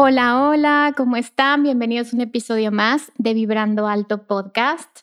Hola, 0.00 0.48
hola, 0.48 0.94
¿cómo 0.96 1.16
están? 1.16 1.64
Bienvenidos 1.64 2.12
a 2.12 2.16
un 2.16 2.22
episodio 2.22 2.70
más 2.70 3.10
de 3.16 3.34
Vibrando 3.34 3.88
Alto 3.88 4.28
Podcast. 4.28 5.00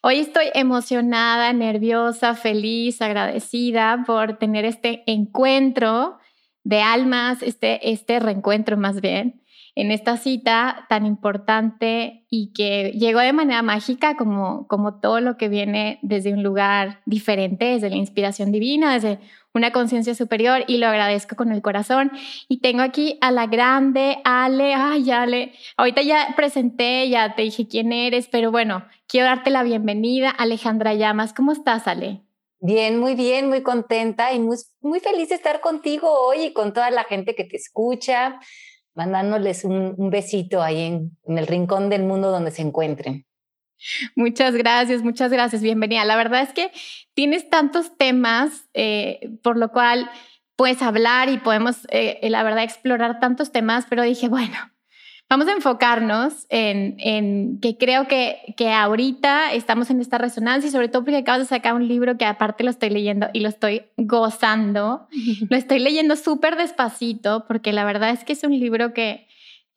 Hoy 0.00 0.20
estoy 0.20 0.46
emocionada, 0.54 1.52
nerviosa, 1.52 2.34
feliz, 2.34 3.02
agradecida 3.02 4.04
por 4.06 4.38
tener 4.38 4.64
este 4.64 5.02
encuentro 5.04 6.18
de 6.64 6.80
almas, 6.80 7.42
este, 7.42 7.90
este 7.90 8.20
reencuentro 8.20 8.78
más 8.78 9.02
bien, 9.02 9.42
en 9.78 9.92
esta 9.92 10.16
cita 10.16 10.86
tan 10.88 11.06
importante 11.06 12.26
y 12.28 12.52
que 12.52 12.90
llegó 12.98 13.20
de 13.20 13.32
manera 13.32 13.62
mágica 13.62 14.16
como, 14.16 14.66
como 14.66 14.98
todo 14.98 15.20
lo 15.20 15.36
que 15.36 15.48
viene 15.48 16.00
desde 16.02 16.32
un 16.32 16.42
lugar 16.42 17.00
diferente, 17.06 17.66
desde 17.66 17.88
la 17.88 17.94
inspiración 17.94 18.50
divina, 18.50 18.94
desde 18.94 19.20
una 19.54 19.70
conciencia 19.70 20.16
superior 20.16 20.64
y 20.66 20.78
lo 20.78 20.88
agradezco 20.88 21.36
con 21.36 21.52
el 21.52 21.62
corazón. 21.62 22.10
Y 22.48 22.60
tengo 22.60 22.82
aquí 22.82 23.18
a 23.20 23.30
la 23.30 23.46
grande 23.46 24.18
Ale, 24.24 24.74
ay 24.74 25.12
Ale, 25.12 25.52
ahorita 25.76 26.02
ya 26.02 26.34
presenté, 26.34 27.08
ya 27.08 27.36
te 27.36 27.42
dije 27.42 27.68
quién 27.68 27.92
eres, 27.92 28.26
pero 28.26 28.50
bueno, 28.50 28.84
quiero 29.06 29.28
darte 29.28 29.50
la 29.50 29.62
bienvenida, 29.62 30.28
Alejandra 30.30 30.94
Llamas. 30.94 31.32
¿Cómo 31.32 31.52
estás, 31.52 31.86
Ale? 31.86 32.22
Bien, 32.60 32.98
muy 32.98 33.14
bien, 33.14 33.48
muy 33.48 33.62
contenta 33.62 34.32
y 34.32 34.40
muy, 34.40 34.56
muy 34.80 34.98
feliz 34.98 35.28
de 35.28 35.36
estar 35.36 35.60
contigo 35.60 36.08
hoy 36.10 36.46
y 36.46 36.52
con 36.52 36.72
toda 36.72 36.90
la 36.90 37.04
gente 37.04 37.36
que 37.36 37.44
te 37.44 37.56
escucha, 37.56 38.40
mandándoles 38.98 39.64
un, 39.64 40.10
besito 40.10 40.60
ahí 40.60 40.80
en, 40.82 41.16
el 41.38 41.46
rincón 41.46 41.88
del 41.88 42.02
mundo 42.02 42.32
donde 42.32 42.50
se 42.50 42.62
encuentren. 42.62 43.24
Muchas 44.16 44.54
gracias, 44.56 45.02
muchas 45.02 45.30
gracias, 45.30 45.62
bienvenida. 45.62 46.04
La 46.04 46.16
verdad 46.16 46.42
es 46.42 46.52
que 46.52 46.72
tienes 47.14 47.48
tantos 47.48 47.96
temas 47.96 48.68
eh, 48.74 49.20
por 49.44 49.56
lo 49.56 49.70
cual 49.70 50.10
puedes 50.56 50.82
hablar 50.82 51.28
y 51.28 51.38
podemos, 51.38 51.86
eh, 51.92 52.18
la 52.28 52.42
verdad, 52.42 52.64
explorar 52.64 53.20
tantos 53.20 53.52
temas, 53.52 53.86
pero 53.88 54.02
dije, 54.02 54.28
bueno, 54.28 54.56
vamos 55.28 55.48
a 55.48 55.52
enfocarnos 55.52 56.46
en, 56.48 56.96
en 56.98 57.60
que 57.60 57.76
creo 57.76 58.08
que, 58.08 58.54
que 58.56 58.72
ahorita 58.72 59.52
estamos 59.52 59.90
en 59.90 60.00
esta 60.00 60.18
resonancia 60.18 60.68
y 60.68 60.70
sobre 60.70 60.88
todo 60.88 61.04
porque 61.04 61.18
acabas 61.18 61.40
de 61.40 61.46
sacar 61.46 61.74
un 61.74 61.86
libro 61.86 62.16
que 62.16 62.24
aparte 62.24 62.64
lo 62.64 62.70
estoy 62.70 62.90
leyendo 62.90 63.28
y 63.32 63.40
lo 63.40 63.48
estoy 63.48 63.82
gozando. 63.96 65.08
lo 65.50 65.56
estoy 65.56 65.78
leyendo 65.78 66.16
súper 66.16 66.56
despacito 66.56 67.44
porque 67.46 67.72
la 67.72 67.84
verdad 67.84 68.10
es 68.10 68.24
que 68.24 68.32
es 68.32 68.44
un 68.44 68.58
libro 68.58 68.92
que 68.92 69.28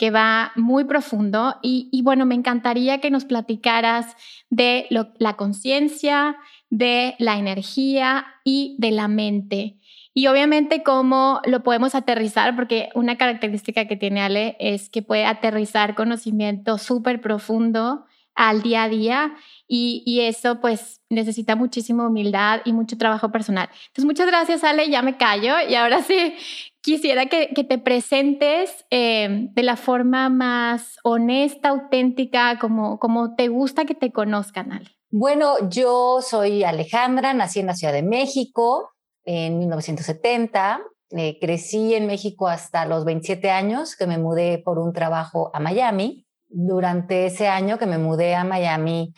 que 0.02 0.10
va 0.10 0.52
muy 0.56 0.86
profundo 0.86 1.58
y, 1.62 2.02
bueno, 2.04 2.26
me 2.26 2.34
encantaría 2.34 2.98
que 2.98 3.12
nos 3.12 3.24
platicaras 3.24 4.16
de 4.50 4.88
la 4.90 5.38
conciencia, 5.38 6.38
de 6.72 7.14
la 7.20 7.38
energía 7.38 8.26
y 8.44 8.76
de 8.80 8.90
la 8.90 9.08
mente. 9.08 9.78
Y 10.14 10.28
obviamente 10.28 10.84
cómo 10.84 11.42
lo 11.46 11.64
podemos 11.64 11.96
aterrizar, 11.96 12.56
porque 12.56 12.90
una 12.96 13.18
característica 13.18 13.88
que 13.88 13.96
tiene 13.96 14.22
Ale 14.22 14.58
es 14.60 14.90
que 14.90 15.02
puede 15.02 15.26
aterrizar 15.26 15.96
conocimiento 15.96 16.78
súper 16.78 17.22
profundo 17.22 18.06
al 18.36 18.62
día 18.62 18.84
a 18.84 18.90
día 18.90 19.36
y, 19.68 20.04
y, 20.06 20.22
eso 20.22 20.62
pues 20.62 21.02
necesita 21.10 21.58
muchísima 21.58 22.08
humildad 22.08 22.62
y 22.64 22.72
mucho 22.72 22.98
trabajo 22.98 23.30
personal. 23.32 23.70
Entonces 23.88 24.06
muchas 24.06 24.28
gracias 24.28 24.64
Ale, 24.64 24.90
ya 24.90 25.02
me 25.02 25.18
callo 25.18 25.54
y 25.68 25.76
ahora 25.76 26.02
sí 26.02 26.34
quisiera 26.82 27.28
que, 27.28 27.48
te 27.48 27.78
presentes 27.78 28.86
eh, 28.90 29.50
de 29.52 29.64
la 29.64 29.76
forma 29.76 30.30
más 30.30 30.98
honesta, 31.04 31.70
auténtica, 31.70 32.58
como, 32.60 33.00
como 33.00 33.36
te 33.36 33.48
gusta 33.48 33.86
que 33.86 33.96
te 33.96 34.12
conozcan 34.12 34.72
Ale. 34.72 34.90
Bueno, 35.10 35.70
yo 35.70 36.22
soy 36.22 36.64
Alejandra, 36.64 37.34
nací 37.34 37.60
en 37.60 37.68
la 37.68 37.76
Ciudad 37.76 37.94
de 37.94 38.04
México 38.04 38.90
en 39.26 39.60
1970. 39.60 40.82
Eh, 41.12 41.38
crecí 41.40 41.94
en 41.94 42.08
México 42.08 42.48
hasta 42.48 42.86
los 42.86 43.06
27 43.06 43.50
años, 43.50 43.96
que 43.96 44.08
me 44.08 44.18
mudé 44.18 44.60
por 44.60 44.80
un 44.80 44.94
trabajo 44.94 45.52
a 45.54 45.60
Miami 45.60 46.26
durante 46.52 47.26
ese 47.26 47.48
año 47.48 47.78
que 47.78 47.86
me 47.86 47.98
mudé 47.98 48.36
a 48.36 48.44
Miami, 48.44 49.14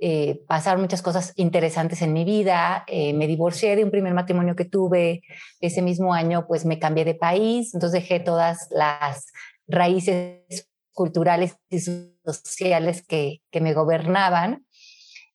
eh, 0.00 0.40
pasaron 0.46 0.80
muchas 0.80 1.02
cosas 1.02 1.32
interesantes 1.36 2.02
en 2.02 2.12
mi 2.12 2.24
vida. 2.24 2.84
Eh, 2.86 3.12
me 3.12 3.26
divorcié 3.26 3.76
de 3.76 3.84
un 3.84 3.90
primer 3.90 4.14
matrimonio 4.14 4.56
que 4.56 4.64
tuve. 4.64 5.22
Ese 5.60 5.82
mismo 5.82 6.14
año, 6.14 6.46
pues 6.46 6.64
me 6.64 6.78
cambié 6.78 7.04
de 7.04 7.14
país, 7.14 7.74
entonces 7.74 8.02
dejé 8.02 8.20
todas 8.20 8.68
las 8.70 9.26
raíces 9.66 10.68
culturales 10.92 11.56
y 11.68 11.80
sociales 11.80 13.04
que, 13.06 13.42
que 13.50 13.60
me 13.60 13.74
gobernaban. 13.74 14.64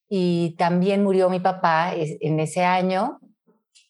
Y 0.09 0.56
también 0.57 1.03
murió 1.03 1.29
mi 1.29 1.39
papá 1.39 1.94
en 1.95 2.39
ese 2.39 2.63
año. 2.63 3.19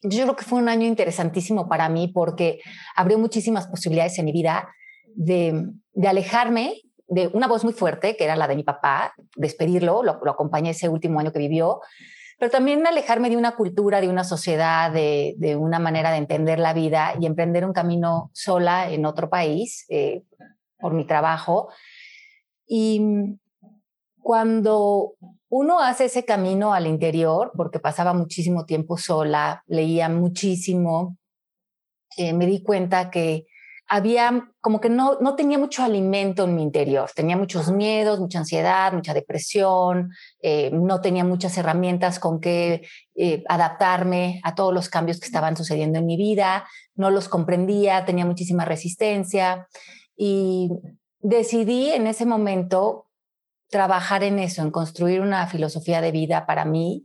Yo 0.03 0.23
creo 0.23 0.35
que 0.35 0.45
fue 0.45 0.59
un 0.59 0.69
año 0.69 0.85
interesantísimo 0.85 1.67
para 1.67 1.89
mí 1.89 2.09
porque 2.13 2.59
abrió 2.95 3.17
muchísimas 3.17 3.67
posibilidades 3.67 4.19
en 4.19 4.25
mi 4.25 4.31
vida 4.31 4.69
de, 5.15 5.65
de 5.93 6.07
alejarme 6.07 6.81
de 7.07 7.27
una 7.27 7.47
voz 7.47 7.63
muy 7.63 7.73
fuerte, 7.73 8.15
que 8.17 8.23
era 8.23 8.35
la 8.35 8.47
de 8.47 8.55
mi 8.55 8.63
papá, 8.63 9.13
despedirlo, 9.35 10.03
lo, 10.03 10.29
acompañé 10.29 10.71
ese 10.71 10.89
último 10.89 11.19
año 11.19 11.31
que 11.31 11.39
vivió, 11.39 11.81
pero 12.39 12.51
también 12.51 12.85
alejarme 12.87 13.29
de 13.29 13.37
una 13.37 13.55
cultura, 13.55 14.01
de 14.01 14.09
una 14.09 14.23
sociedad, 14.23 14.91
de, 14.91 15.35
de 15.37 15.55
una 15.55 15.79
manera 15.79 16.11
de 16.11 16.17
entender 16.17 16.59
la 16.59 16.73
vida 16.73 17.13
y 17.19 17.25
emprender 17.25 17.65
un 17.65 17.73
camino 17.73 18.31
sola 18.33 18.89
en 18.89 19.05
otro 19.05 19.29
país 19.29 19.85
eh, 19.89 20.23
por 20.79 20.93
mi 20.93 21.05
trabajo. 21.05 21.69
Y 22.67 23.37
cuando 24.19 25.13
uno 25.55 25.79
hace 25.79 26.05
ese 26.05 26.25
camino 26.25 26.73
al 26.73 26.87
interior, 26.87 27.51
porque 27.55 27.77
pasaba 27.77 28.11
muchísimo 28.15 28.65
tiempo 28.65 28.97
sola, 28.97 29.63
leía 29.67 30.09
muchísimo, 30.09 31.15
eh, 32.17 32.33
me 32.33 32.47
di 32.47 32.63
cuenta 32.63 33.11
que 33.11 33.45
había 33.87 34.49
como 34.61 34.81
que 34.81 34.89
no, 34.89 35.19
no 35.19 35.35
tenía 35.35 35.59
mucho 35.59 35.83
alimento 35.83 36.45
en 36.45 36.55
mi 36.55 36.63
interior, 36.63 37.07
tenía 37.15 37.37
muchos 37.37 37.69
miedos, 37.71 38.19
mucha 38.19 38.39
ansiedad, 38.39 38.93
mucha 38.93 39.13
depresión, 39.13 40.09
eh, 40.41 40.71
no 40.73 41.01
tenía 41.01 41.23
muchas 41.23 41.55
herramientas 41.55 42.17
con 42.17 42.39
que 42.39 42.87
eh, 43.13 43.43
adaptarme 43.47 44.41
a 44.43 44.55
todos 44.55 44.73
los 44.73 44.89
cambios 44.89 45.19
que 45.19 45.27
estaban 45.27 45.55
sucediendo 45.55 45.99
en 45.99 46.07
mi 46.07 46.17
vida, 46.17 46.67
no 46.95 47.11
los 47.11 47.29
comprendía, 47.29 48.05
tenía 48.05 48.25
muchísima 48.25 48.65
resistencia. 48.65 49.67
Y 50.15 50.71
decidí 51.19 51.91
en 51.91 52.07
ese 52.07 52.25
momento 52.25 53.05
trabajar 53.73 54.23
en 54.23 54.37
eso, 54.37 54.61
en 54.61 54.69
construir 54.69 55.19
una 55.19 55.47
filosofía 55.47 55.99
de 55.99 56.11
vida 56.11 56.45
para 56.45 56.63
mí, 56.63 57.03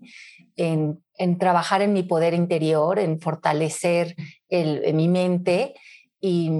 en, 0.54 1.02
trabajar 1.38 1.80
en 1.80 1.94
mi 1.94 2.02
poder 2.02 2.34
interior, 2.34 2.98
en 2.98 3.22
fortalecer 3.22 4.14
mi 4.50 5.08
mente 5.08 5.74
y, 6.20 6.52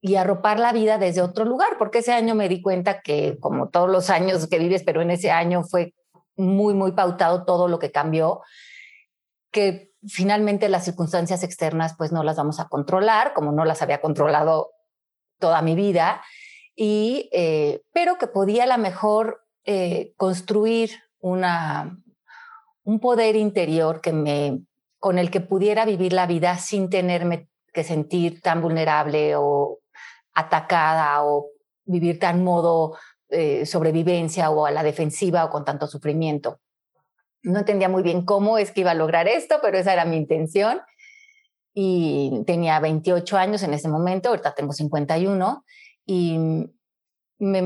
y 0.00 0.14
arropar 0.14 0.60
la 0.60 0.72
vida 0.72 0.96
desde 0.96 1.22
otro 1.22 1.44
lugar, 1.44 1.70
porque 1.76 1.98
ese 1.98 2.12
año 2.12 2.36
me 2.36 2.48
di 2.48 2.62
cuenta 2.62 3.00
que 3.00 3.36
como 3.40 3.68
todos 3.68 3.90
los 3.90 4.10
años 4.10 4.46
que 4.46 4.60
vives, 4.60 4.84
pero 4.84 5.02
en 5.02 5.10
ese 5.10 5.32
año 5.32 5.64
fue 5.64 5.92
muy, 6.36 6.72
muy 6.72 6.92
pautado 6.92 7.44
todo 7.44 7.66
lo 7.66 7.80
que 7.80 7.90
cambió, 7.90 8.42
que 9.50 9.92
finalmente 10.06 10.68
las 10.68 10.84
circunstancias 10.84 11.42
externas 11.42 11.96
pues 11.98 12.12
no 12.12 12.22
las 12.22 12.36
vamos 12.36 12.60
a 12.60 12.68
controlar, 12.68 13.34
como 13.34 13.50
no 13.50 13.64
las 13.64 13.82
había 13.82 14.00
controlado 14.00 14.70
toda 15.40 15.62
mi 15.62 15.74
vida, 15.74 16.22
y, 16.76 17.28
eh, 17.32 17.82
pero 17.92 18.18
que 18.18 18.26
podía 18.26 18.64
a 18.64 18.66
lo 18.66 18.78
mejor 18.78 19.44
eh, 19.64 20.12
construir 20.16 20.90
una, 21.20 21.98
un 22.84 23.00
poder 23.00 23.36
interior 23.36 24.00
que 24.00 24.12
me, 24.12 24.60
con 24.98 25.18
el 25.18 25.30
que 25.30 25.40
pudiera 25.40 25.84
vivir 25.84 26.12
la 26.12 26.26
vida 26.26 26.58
sin 26.58 26.90
tenerme 26.90 27.48
que 27.72 27.84
sentir 27.84 28.40
tan 28.40 28.60
vulnerable 28.60 29.34
o 29.36 29.80
atacada 30.34 31.24
o 31.24 31.50
vivir 31.84 32.18
tan 32.18 32.42
modo 32.42 32.96
eh, 33.28 33.66
sobrevivencia 33.66 34.50
o 34.50 34.66
a 34.66 34.70
la 34.70 34.82
defensiva 34.82 35.44
o 35.44 35.50
con 35.50 35.64
tanto 35.64 35.86
sufrimiento. 35.86 36.60
No 37.42 37.60
entendía 37.60 37.88
muy 37.88 38.02
bien 38.02 38.24
cómo 38.24 38.58
es 38.58 38.70
que 38.70 38.80
iba 38.80 38.92
a 38.92 38.94
lograr 38.94 39.28
esto, 39.28 39.58
pero 39.62 39.78
esa 39.78 39.92
era 39.92 40.04
mi 40.04 40.16
intención. 40.16 40.80
Y 41.74 42.42
tenía 42.46 42.78
28 42.80 43.36
años 43.36 43.62
en 43.62 43.74
ese 43.74 43.88
momento, 43.88 44.28
ahorita 44.28 44.54
tengo 44.54 44.72
51, 44.72 45.64
y 46.06 46.38
me, 47.38 47.58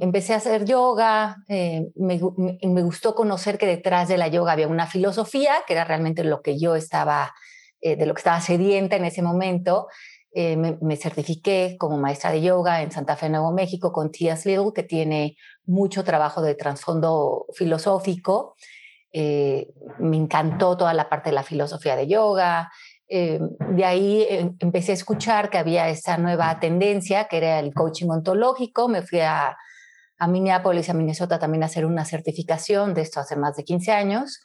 empecé 0.00 0.34
a 0.34 0.38
hacer 0.38 0.64
yoga, 0.64 1.36
eh, 1.48 1.90
me, 1.96 2.20
me, 2.62 2.82
gustó 2.82 3.14
conocer 3.14 3.58
que 3.58 3.66
detrás 3.66 4.08
de 4.08 4.18
la 4.18 4.28
yoga 4.28 4.52
había 4.52 4.68
una 4.68 4.86
filosofía, 4.86 5.54
que 5.66 5.74
era 5.74 5.84
realmente 5.84 6.24
lo 6.24 6.42
que 6.42 6.58
yo 6.58 6.74
estaba, 6.74 7.34
eh, 7.80 7.96
de 7.96 8.06
lo 8.06 8.14
que 8.14 8.20
estaba 8.20 8.40
sedienta 8.40 8.96
en 8.96 9.04
ese 9.04 9.22
momento. 9.22 9.88
Eh, 10.32 10.56
me, 10.56 10.96
certifiqué 10.96 11.76
como 11.78 11.96
maestra 11.96 12.32
de 12.32 12.42
yoga 12.42 12.82
en 12.82 12.90
Santa 12.90 13.14
Fe, 13.14 13.28
Nuevo 13.28 13.52
México, 13.52 13.92
con 13.92 14.10
T.S. 14.10 14.48
Little, 14.48 14.72
que 14.74 14.82
tiene 14.82 15.36
mucho 15.64 16.02
trabajo 16.02 16.42
de 16.42 16.56
trasfondo 16.56 17.46
filosófico. 17.54 18.56
me 19.12 20.16
encantó 20.16 20.76
toda 20.76 20.92
la 20.92 21.08
parte 21.08 21.30
de 21.30 21.36
la 21.36 21.44
filosofía 21.44 21.94
de 21.94 22.08
yoga, 22.08 22.72
eh, 23.08 23.38
de 23.70 23.84
ahí 23.84 24.22
eh, 24.22 24.50
empecé 24.60 24.92
a 24.92 24.94
escuchar 24.94 25.50
que 25.50 25.58
había 25.58 25.88
esa 25.88 26.16
nueva 26.16 26.58
tendencia, 26.58 27.28
que 27.28 27.36
era 27.36 27.58
el 27.58 27.74
coaching 27.74 28.08
ontológico. 28.08 28.88
Me 28.88 29.02
fui 29.02 29.20
a, 29.20 29.56
a 30.18 30.28
Minneapolis, 30.28 30.88
a 30.88 30.94
Minnesota 30.94 31.38
también 31.38 31.62
a 31.62 31.66
hacer 31.66 31.84
una 31.84 32.04
certificación 32.04 32.94
de 32.94 33.02
esto 33.02 33.20
hace 33.20 33.36
más 33.36 33.56
de 33.56 33.64
15 33.64 33.92
años. 33.92 34.40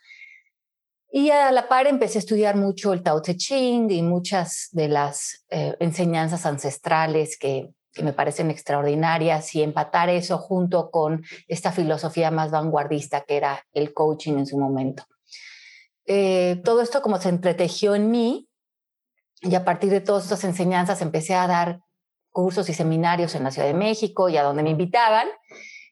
Y 1.11 1.31
a 1.31 1.51
la 1.51 1.67
par 1.67 1.87
empecé 1.87 2.19
a 2.19 2.19
estudiar 2.19 2.55
mucho 2.55 2.93
el 2.93 3.01
Tao 3.01 3.21
Te 3.21 3.35
Ching 3.35 3.89
y 3.89 4.03
muchas 4.03 4.67
de 4.71 4.89
las 4.89 5.43
eh, 5.49 5.75
enseñanzas 5.79 6.45
ancestrales 6.45 7.37
que, 7.39 7.71
que, 7.93 8.03
me 8.03 8.13
parecen 8.13 8.51
extraordinarias 8.51 9.55
y 9.55 9.63
empatar 9.63 10.09
eso 10.09 10.37
junto 10.37 10.91
con 10.91 11.23
esta 11.47 11.71
filosofía 11.71 12.29
más 12.29 12.51
vanguardista 12.51 13.21
que 13.21 13.37
era 13.37 13.65
el 13.73 13.91
coaching 13.95 14.33
en 14.33 14.45
su 14.45 14.59
momento. 14.59 15.05
todo 16.63 16.81
esto 16.81 17.01
como 17.01 17.19
se 17.19 17.29
entretejió 17.29 17.95
en 17.95 18.11
mí 18.11 18.48
y 19.41 19.55
a 19.55 19.65
partir 19.65 19.89
de 19.91 20.01
todas 20.01 20.23
estas 20.23 20.43
enseñanzas 20.43 21.01
empecé 21.01 21.35
a 21.35 21.47
dar 21.47 21.81
cursos 22.29 22.69
y 22.69 22.73
seminarios 22.73 23.35
en 23.35 23.43
la 23.43 23.51
Ciudad 23.51 23.67
de 23.67 23.73
México 23.73 24.29
y 24.29 24.37
a 24.37 24.43
donde 24.43 24.63
me 24.63 24.69
invitaban. 24.69 25.27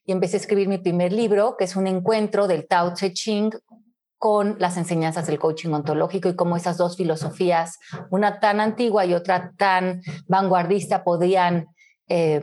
Y 0.06 0.12
empecé 0.12 0.38
a 0.38 0.40
escribir 0.40 0.68
mi 0.68 0.78
primer 0.78 1.12
libro, 1.12 1.56
que 1.58 1.66
es 1.66 1.76
un 1.76 1.88
encuentro 1.88 2.48
del 2.48 2.68
Tao 2.68 2.94
Te 2.94 3.12
Ching 3.12 3.52
con 4.18 4.56
las 4.58 4.78
enseñanzas 4.78 5.28
del 5.28 5.38
coaching 5.38 5.72
ontológico 5.72 6.30
y 6.30 6.36
cómo 6.36 6.56
esas 6.56 6.78
dos 6.78 6.98
filosofías, 6.98 7.78
una 8.10 8.40
tan 8.40 8.60
antigua 8.60 9.06
y 9.06 9.14
otra 9.14 9.54
tan 9.58 10.02
vanguardista, 10.28 11.04
podían 11.04 11.68
eh, 12.08 12.42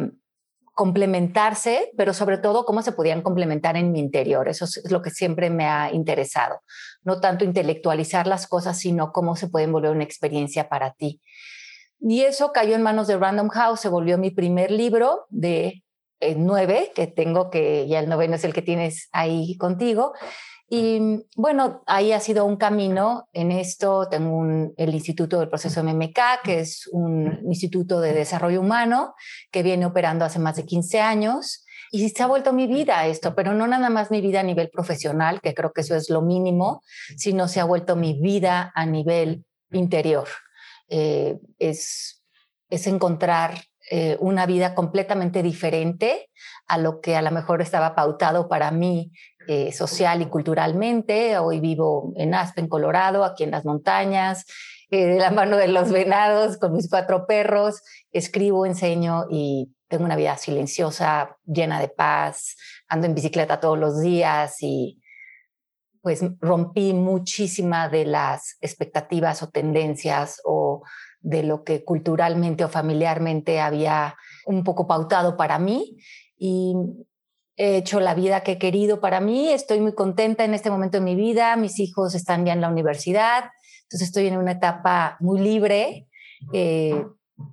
complementarse, 0.74 1.92
pero 1.96 2.12
sobre 2.12 2.38
todo 2.38 2.64
cómo 2.64 2.82
se 2.82 2.92
podían 2.92 3.22
complementar 3.22 3.76
en 3.76 3.92
mi 3.92 4.00
interior. 4.00 4.48
Eso 4.48 4.64
es 4.64 4.90
lo 4.90 5.02
que 5.02 5.10
siempre 5.10 5.48
me 5.48 5.66
ha 5.66 5.92
interesado. 5.92 6.60
No 7.02 7.20
tanto 7.20 7.44
intelectualizar 7.44 8.26
las 8.26 8.46
cosas, 8.46 8.78
sino 8.78 9.12
cómo 9.12 9.36
se 9.36 9.48
pueden 9.48 9.72
volver 9.72 9.92
una 9.92 10.04
experiencia 10.04 10.68
para 10.68 10.92
ti. 10.92 11.20
Y 12.00 12.22
eso 12.22 12.52
cayó 12.52 12.74
en 12.74 12.82
manos 12.82 13.06
de 13.06 13.16
Random 13.16 13.48
House, 13.48 13.80
se 13.80 13.88
volvió 13.88 14.18
mi 14.18 14.30
primer 14.30 14.70
libro 14.70 15.26
de 15.30 15.84
eh, 16.20 16.34
nueve, 16.36 16.92
que 16.94 17.06
tengo 17.06 17.50
que 17.50 17.86
ya 17.86 18.00
el 18.00 18.08
noveno 18.08 18.34
es 18.34 18.44
el 18.44 18.52
que 18.52 18.62
tienes 18.62 19.08
ahí 19.12 19.56
contigo. 19.56 20.12
Y 20.68 21.26
bueno, 21.36 21.82
ahí 21.86 22.12
ha 22.12 22.20
sido 22.20 22.46
un 22.46 22.56
camino 22.56 23.28
en 23.32 23.52
esto. 23.52 24.08
Tengo 24.08 24.72
el 24.76 24.94
Instituto 24.94 25.38
del 25.38 25.48
Proceso 25.48 25.82
MMK, 25.84 26.18
que 26.42 26.60
es 26.60 26.88
un 26.90 27.40
instituto 27.46 28.00
de 28.00 28.12
desarrollo 28.12 28.60
humano 28.60 29.14
que 29.50 29.62
viene 29.62 29.86
operando 29.86 30.24
hace 30.24 30.38
más 30.38 30.56
de 30.56 30.64
15 30.64 31.00
años. 31.00 31.64
Y 31.90 32.08
se 32.08 32.22
ha 32.22 32.26
vuelto 32.26 32.52
mi 32.52 32.66
vida 32.66 33.06
esto, 33.06 33.34
pero 33.34 33.52
no 33.52 33.66
nada 33.66 33.90
más 33.90 34.10
mi 34.10 34.20
vida 34.20 34.40
a 34.40 34.42
nivel 34.42 34.70
profesional, 34.70 35.40
que 35.40 35.54
creo 35.54 35.72
que 35.72 35.82
eso 35.82 35.94
es 35.94 36.10
lo 36.10 36.22
mínimo, 36.22 36.82
sino 37.16 37.46
se 37.46 37.60
ha 37.60 37.64
vuelto 37.64 37.94
mi 37.94 38.20
vida 38.20 38.72
a 38.74 38.86
nivel 38.86 39.44
interior. 39.70 40.26
Eh, 40.88 41.38
es, 41.58 42.24
es 42.68 42.86
encontrar 42.86 43.54
eh, 43.90 44.16
una 44.18 44.46
vida 44.46 44.74
completamente 44.74 45.42
diferente 45.42 46.30
a 46.66 46.78
lo 46.78 47.02
que 47.02 47.16
a 47.16 47.22
lo 47.22 47.30
mejor 47.30 47.60
estaba 47.60 47.94
pautado 47.94 48.48
para 48.48 48.70
mí 48.70 49.12
eh, 49.46 49.72
social 49.72 50.22
y 50.22 50.26
culturalmente. 50.26 51.38
Hoy 51.38 51.60
vivo 51.60 52.12
en 52.16 52.34
Aspen, 52.34 52.68
Colorado, 52.68 53.24
aquí 53.24 53.44
en 53.44 53.50
las 53.50 53.64
montañas, 53.64 54.46
eh, 54.90 55.06
de 55.06 55.18
la 55.18 55.30
mano 55.30 55.56
de 55.56 55.68
los 55.68 55.90
venados, 55.90 56.56
con 56.56 56.72
mis 56.72 56.88
cuatro 56.88 57.26
perros. 57.26 57.82
Escribo, 58.12 58.66
enseño 58.66 59.26
y 59.30 59.74
tengo 59.88 60.04
una 60.04 60.16
vida 60.16 60.36
silenciosa, 60.36 61.36
llena 61.44 61.80
de 61.80 61.88
paz. 61.88 62.56
Ando 62.88 63.06
en 63.06 63.14
bicicleta 63.14 63.60
todos 63.60 63.78
los 63.78 64.00
días 64.00 64.56
y 64.60 65.00
pues 66.00 66.22
rompí 66.40 66.92
muchísima 66.92 67.88
de 67.88 68.04
las 68.04 68.58
expectativas 68.60 69.42
o 69.42 69.48
tendencias 69.48 70.40
o 70.44 70.82
de 71.20 71.42
lo 71.42 71.64
que 71.64 71.82
culturalmente 71.82 72.64
o 72.64 72.68
familiarmente 72.68 73.60
había 73.60 74.14
un 74.44 74.64
poco 74.64 74.86
pautado 74.86 75.38
para 75.38 75.58
mí 75.58 75.96
y 76.36 76.74
he 77.56 77.76
hecho 77.76 78.00
la 78.00 78.14
vida 78.14 78.42
que 78.42 78.52
he 78.52 78.58
querido 78.58 79.00
para 79.00 79.20
mí, 79.20 79.48
estoy 79.50 79.80
muy 79.80 79.94
contenta 79.94 80.44
en 80.44 80.54
este 80.54 80.70
momento 80.70 80.98
de 80.98 81.04
mi 81.04 81.14
vida, 81.14 81.56
mis 81.56 81.78
hijos 81.78 82.14
están 82.14 82.44
ya 82.44 82.52
en 82.52 82.60
la 82.60 82.68
universidad, 82.68 83.44
entonces 83.84 84.08
estoy 84.08 84.26
en 84.26 84.36
una 84.36 84.52
etapa 84.52 85.16
muy 85.20 85.40
libre, 85.40 86.08
eh, 86.52 87.04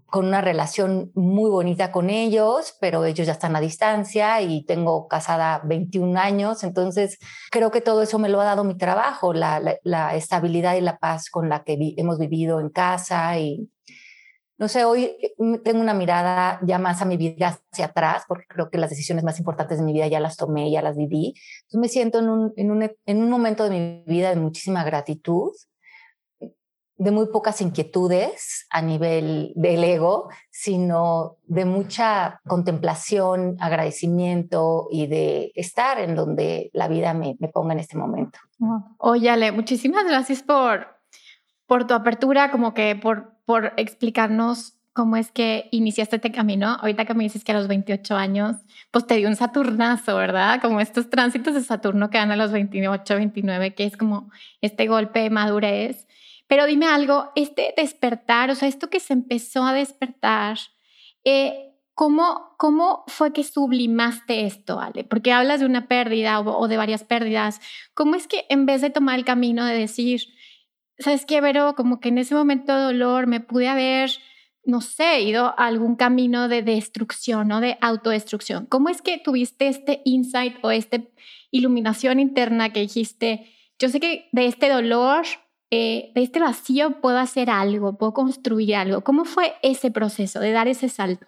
con 0.05 0.25
una 0.25 0.41
relación 0.41 1.11
muy 1.15 1.49
bonita 1.49 1.91
con 1.91 2.09
ellos, 2.09 2.75
pero 2.79 3.05
ellos 3.05 3.25
ya 3.25 3.33
están 3.33 3.55
a 3.55 3.61
distancia 3.61 4.41
y 4.41 4.63
tengo 4.65 5.07
casada 5.07 5.61
21 5.63 6.19
años, 6.19 6.63
entonces 6.63 7.17
creo 7.49 7.71
que 7.71 7.81
todo 7.81 8.01
eso 8.01 8.19
me 8.19 8.29
lo 8.29 8.39
ha 8.41 8.45
dado 8.45 8.63
mi 8.63 8.77
trabajo, 8.77 9.33
la, 9.33 9.59
estabilidad 10.13 10.75
y 10.75 10.81
la 10.81 10.99
paz 10.99 11.29
con 11.29 11.49
la 11.49 11.63
que 11.63 11.77
hemos 11.97 12.19
vivido 12.19 12.59
en 12.59 12.69
casa 12.69 13.39
y 13.39 13.69
no 14.61 14.67
sé, 14.67 14.85
hoy 14.85 15.05
eh, 15.05 15.33
tengo 15.63 15.81
una 15.81 15.95
mirada 15.95 16.59
ya 16.61 16.77
más 16.77 17.01
a 17.01 17.05
mi 17.05 17.17
vida 17.17 17.59
hacia 17.71 17.85
atrás, 17.85 18.25
porque 18.27 18.45
creo 18.47 18.69
que 18.69 18.77
las 18.77 18.91
decisiones 18.91 19.23
más 19.23 19.39
importantes 19.39 19.79
de 19.79 19.83
mi 19.83 19.91
vida 19.91 20.05
ya 20.05 20.19
las 20.19 20.37
tomé, 20.37 20.69
ya 20.69 20.83
las 20.83 20.95
viví. 20.95 21.33
Entonces 21.63 21.79
me 21.79 21.87
siento 21.87 22.19
en 22.19 22.29
un, 22.29 22.53
en 22.55 22.69
un, 22.69 22.91
en 23.07 23.23
un 23.23 23.29
momento 23.31 23.67
de 23.67 23.71
mi 23.71 24.03
vida 24.05 24.29
de 24.29 24.35
muchísima 24.35 24.83
gratitud, 24.83 25.49
de 26.39 27.09
muy 27.09 27.25
pocas 27.29 27.59
inquietudes 27.61 28.67
a 28.69 28.83
nivel 28.83 29.51
del 29.55 29.83
ego, 29.83 30.29
sino 30.51 31.37
de 31.45 31.65
mucha 31.65 32.39
contemplación, 32.47 33.57
agradecimiento 33.59 34.89
y 34.91 35.07
de 35.07 35.53
estar 35.55 35.99
en 35.99 36.13
donde 36.13 36.69
la 36.73 36.87
vida 36.87 37.15
me, 37.15 37.35
me 37.39 37.47
ponga 37.47 37.73
en 37.73 37.79
este 37.79 37.97
momento. 37.97 38.37
Oye, 38.99 39.31
Ale, 39.31 39.51
muchísimas 39.51 40.05
gracias 40.05 40.43
por, 40.43 41.00
por 41.71 41.87
tu 41.87 41.93
apertura, 41.93 42.51
como 42.51 42.73
que 42.73 42.97
por 42.97 43.31
por 43.45 43.71
explicarnos 43.77 44.73
cómo 44.91 45.15
es 45.15 45.31
que 45.31 45.69
iniciaste 45.71 46.17
este 46.17 46.33
camino. 46.33 46.77
Ahorita 46.81 47.05
que 47.05 47.13
me 47.13 47.23
dices 47.23 47.45
que 47.45 47.53
a 47.53 47.55
los 47.55 47.69
28 47.69 48.13
años, 48.17 48.57
pues 48.91 49.07
te 49.07 49.15
dio 49.15 49.29
un 49.29 49.37
Saturnazo, 49.37 50.17
¿verdad? 50.17 50.61
Como 50.61 50.81
estos 50.81 51.09
tránsitos 51.09 51.53
de 51.53 51.61
Saturno 51.61 52.09
que 52.09 52.17
dan 52.17 52.31
a 52.31 52.35
los 52.35 52.51
28, 52.51 53.15
29, 53.15 53.73
que 53.73 53.85
es 53.85 53.95
como 53.95 54.29
este 54.59 54.87
golpe 54.87 55.19
de 55.19 55.29
madurez. 55.29 56.07
Pero 56.47 56.65
dime 56.65 56.87
algo, 56.87 57.31
este 57.37 57.73
despertar, 57.77 58.51
o 58.51 58.55
sea, 58.55 58.67
esto 58.67 58.89
que 58.89 58.99
se 58.99 59.13
empezó 59.13 59.65
a 59.65 59.71
despertar, 59.71 60.57
eh, 61.23 61.73
¿cómo, 61.93 62.55
¿cómo 62.57 63.05
fue 63.07 63.31
que 63.31 63.45
sublimaste 63.45 64.45
esto, 64.45 64.81
Ale? 64.81 65.05
Porque 65.05 65.31
hablas 65.31 65.61
de 65.61 65.67
una 65.67 65.87
pérdida 65.87 66.37
o, 66.41 66.57
o 66.57 66.67
de 66.67 66.75
varias 66.75 67.05
pérdidas. 67.05 67.61
¿Cómo 67.93 68.15
es 68.15 68.27
que 68.27 68.45
en 68.49 68.65
vez 68.65 68.81
de 68.81 68.89
tomar 68.89 69.17
el 69.17 69.23
camino 69.23 69.65
de 69.65 69.77
decir, 69.77 70.21
¿sabes 71.01 71.25
qué, 71.25 71.41
Vero? 71.41 71.75
Como 71.75 71.99
que 71.99 72.09
en 72.09 72.17
ese 72.17 72.35
momento 72.35 72.75
de 72.75 72.83
dolor 72.83 73.27
me 73.27 73.39
pude 73.39 73.67
haber, 73.67 74.11
no 74.63 74.81
sé, 74.81 75.21
ido 75.21 75.45
a 75.45 75.67
algún 75.67 75.95
camino 75.95 76.47
de 76.47 76.61
destrucción 76.61 77.51
o 77.51 77.61
de 77.61 77.77
autodestrucción. 77.81 78.65
¿Cómo 78.65 78.89
es 78.89 79.01
que 79.01 79.17
tuviste 79.17 79.67
este 79.67 80.01
insight 80.05 80.57
o 80.63 80.71
esta 80.71 81.01
iluminación 81.51 82.19
interna 82.19 82.71
que 82.71 82.81
dijiste, 82.81 83.53
yo 83.79 83.89
sé 83.89 83.99
que 83.99 84.29
de 84.31 84.45
este 84.45 84.69
dolor, 84.69 85.25
eh, 85.71 86.11
de 86.13 86.23
este 86.23 86.39
vacío 86.39 87.01
puedo 87.01 87.17
hacer 87.17 87.49
algo, 87.49 87.97
puedo 87.97 88.13
construir 88.13 88.75
algo? 88.75 89.01
¿Cómo 89.01 89.25
fue 89.25 89.55
ese 89.61 89.91
proceso 89.91 90.39
de 90.39 90.51
dar 90.51 90.67
ese 90.67 90.89
salto? 90.89 91.27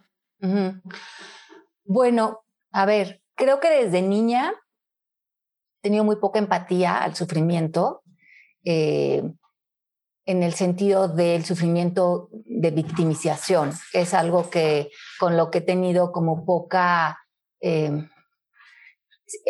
Bueno, 1.86 2.44
a 2.72 2.86
ver, 2.86 3.22
creo 3.36 3.60
que 3.60 3.70
desde 3.70 4.02
niña 4.02 4.54
he 5.80 5.82
tenido 5.84 6.04
muy 6.04 6.18
poca 6.18 6.40
empatía 6.40 6.98
al 6.98 7.16
sufrimiento. 7.16 8.04
Eh, 8.66 9.24
en 10.26 10.44
el 10.44 10.54
sentido 10.54 11.08
del 11.08 11.44
sufrimiento 11.46 12.30
de 12.46 12.72
victimización. 12.72 13.72
Es 13.94 14.14
algo 14.14 14.50
que 14.50 14.92
con 15.20 15.38
lo 15.38 15.52
que 15.52 15.60
he 15.60 15.62
tenido 15.62 16.12
como 16.12 16.46
poca, 16.46 17.20
eh, 17.62 18.08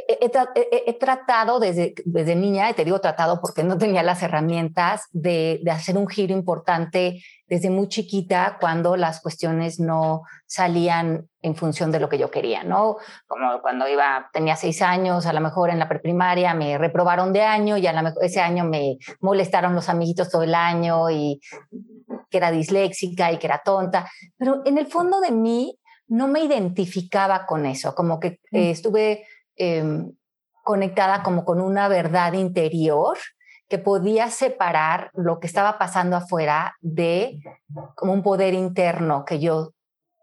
he, 0.07 0.93
tratado 0.93 1.59
desde, 1.59 1.93
desde 2.05 2.35
niña, 2.35 2.69
y 2.69 2.73
te 2.73 2.85
digo 2.85 3.01
tratado 3.01 3.41
porque 3.41 3.63
no 3.63 3.77
tenía 3.77 4.03
las 4.03 4.21
herramientas 4.21 5.03
de, 5.11 5.59
de, 5.63 5.71
hacer 5.71 5.97
un 5.97 6.07
giro 6.07 6.33
importante 6.33 7.21
desde 7.47 7.69
muy 7.69 7.87
chiquita 7.87 8.57
cuando 8.59 8.95
las 8.95 9.21
cuestiones 9.21 9.79
no 9.79 10.23
salían 10.45 11.27
en 11.41 11.55
función 11.55 11.91
de 11.91 11.99
lo 11.99 12.07
que 12.07 12.17
yo 12.17 12.31
quería, 12.31 12.63
¿no? 12.63 12.97
Como 13.27 13.61
cuando 13.61 13.87
iba, 13.87 14.29
tenía 14.31 14.55
seis 14.55 14.81
años, 14.81 15.25
a 15.25 15.33
lo 15.33 15.41
mejor 15.41 15.69
en 15.69 15.79
la 15.79 15.89
preprimaria 15.89 16.53
me 16.53 16.77
reprobaron 16.77 17.33
de 17.33 17.41
año 17.41 17.77
y 17.77 17.87
a 17.87 17.93
lo 17.93 18.01
mejor 18.01 18.23
ese 18.23 18.39
año 18.39 18.63
me 18.63 18.97
molestaron 19.19 19.75
los 19.75 19.89
amiguitos 19.89 20.29
todo 20.29 20.43
el 20.43 20.55
año 20.55 21.09
y 21.09 21.41
que 22.29 22.37
era 22.37 22.51
disléxica 22.51 23.31
y 23.31 23.37
que 23.37 23.47
era 23.47 23.61
tonta, 23.63 24.09
pero 24.37 24.61
en 24.65 24.77
el 24.77 24.87
fondo 24.87 25.19
de 25.19 25.31
mí 25.31 25.77
no 26.07 26.27
me 26.27 26.41
identificaba 26.41 27.45
con 27.45 27.65
eso, 27.65 27.95
como 27.95 28.19
que 28.19 28.39
mm. 28.51 28.55
eh, 28.55 28.71
estuve 28.71 29.25
Em, 29.55 30.11
conectada 30.63 31.23
como 31.23 31.43
con 31.43 31.59
una 31.59 31.89
verdad 31.89 32.33
interior 32.33 33.17
que 33.67 33.77
podía 33.77 34.29
separar 34.29 35.11
lo 35.13 35.39
que 35.39 35.47
estaba 35.47 35.77
pasando 35.77 36.15
afuera 36.15 36.75
de 36.79 37.41
como 37.95 38.13
un 38.13 38.23
poder 38.23 38.53
interno 38.53 39.25
que 39.25 39.39
yo 39.39 39.73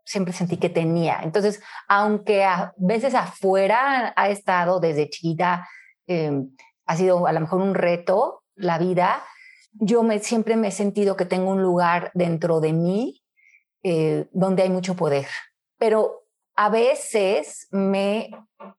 siempre 0.04 0.32
sentí 0.32 0.56
que 0.56 0.70
tenía. 0.70 1.20
Entonces, 1.22 1.62
aunque 1.88 2.42
a 2.42 2.72
veces 2.76 3.14
afuera 3.14 4.12
ha 4.16 4.28
estado 4.30 4.80
desde 4.80 5.10
chiquita, 5.10 5.68
em, 6.06 6.50
ha 6.86 6.96
sido 6.96 7.26
a 7.26 7.32
lo 7.32 7.40
mejor 7.40 7.60
un 7.60 7.74
reto 7.74 8.42
la 8.56 8.78
vida, 8.78 9.22
yo 9.72 10.02
me, 10.02 10.18
siempre 10.18 10.56
me 10.56 10.68
he 10.68 10.72
sentido 10.72 11.16
que 11.16 11.26
tengo 11.26 11.50
un 11.50 11.62
lugar 11.62 12.10
dentro 12.14 12.60
de 12.60 12.72
mí 12.72 13.22
eh, 13.82 14.26
donde 14.32 14.62
hay 14.62 14.70
mucho 14.70 14.96
poder. 14.96 15.26
Pero 15.78 16.19
a 16.60 16.68
veces 16.68 17.68
me 17.70 18.28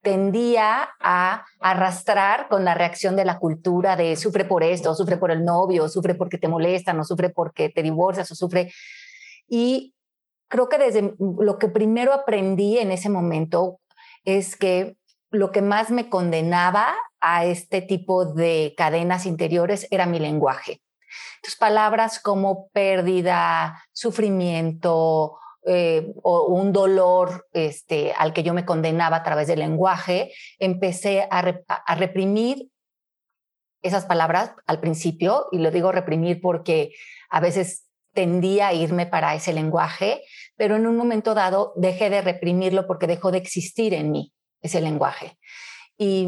tendía 0.04 0.88
a 1.00 1.44
arrastrar 1.60 2.48
con 2.48 2.64
la 2.64 2.76
reacción 2.76 3.16
de 3.16 3.26
la 3.26 3.40
cultura 3.40 3.96
de 3.96 4.16
sufre 4.18 4.46
por 4.46 4.62
esto, 4.62 4.94
sufre 4.94 5.18
por 5.18 5.32
el 5.32 5.44
novio, 5.44 5.90
sufre 5.90 6.14
porque 6.14 6.38
te 6.38 6.48
molestan, 6.48 7.00
o 7.00 7.04
sufre 7.04 7.32
porque 7.32 7.70
te 7.70 7.82
divorcias, 7.82 8.32
o 8.32 8.36
sufre. 8.36 8.72
Y 9.48 9.96
creo 10.48 10.70
que 10.70 10.78
desde 10.78 11.16
lo 11.18 11.58
que 11.58 11.70
primero 11.70 12.14
aprendí 12.14 12.78
en 12.78 12.92
ese 12.92 13.10
momento 13.10 13.80
es 14.26 14.56
que 14.56 14.96
lo 15.32 15.52
que 15.52 15.64
más 15.64 15.90
me 15.90 16.08
condenaba 16.08 16.94
a 17.20 17.46
este 17.46 17.82
tipo 17.82 18.26
de 18.26 18.76
cadenas 18.78 19.26
interiores 19.26 19.88
era 19.90 20.06
mi 20.06 20.20
lenguaje. 20.20 20.84
Entonces, 21.38 21.58
palabras 21.58 22.20
como 22.20 22.70
pérdida, 22.74 23.84
sufrimiento, 23.92 25.41
eh, 25.64 26.14
o 26.24 26.48
un 26.48 26.74
dolor 26.74 27.48
este, 27.54 28.14
al 28.18 28.34
que 28.34 28.42
yo 28.42 28.54
me 28.54 28.66
condenaba 28.66 29.18
a 29.18 29.24
través 29.24 29.48
del 29.48 29.60
lenguaje, 29.60 30.34
empecé 30.58 31.28
a, 31.30 31.42
reprimir 31.96 32.70
esas 33.84 34.06
palabras 34.06 34.54
al 34.66 34.80
principio, 34.80 35.48
y 35.52 35.60
lo 35.60 35.70
digo 35.70 35.92
reprimir 35.92 36.42
porque 36.42 36.94
a 37.30 37.40
veces 37.40 37.86
tendía 38.14 38.70
a 38.70 38.74
irme 38.74 39.06
para 39.06 39.36
ese 39.36 39.54
lenguaje, 39.54 40.24
pero 40.56 40.76
en 40.76 40.88
un 40.88 40.98
momento 40.98 41.34
dado 41.34 41.74
dejé 41.76 42.10
de 42.10 42.22
reprimirlo 42.22 42.88
porque 42.88 43.08
dejó 43.08 43.32
de 43.32 43.38
existir 43.38 43.94
en 43.94 44.12
mí 44.12 44.34
ese 44.62 44.82
lenguaje. 44.82 45.38
Y 45.98 46.28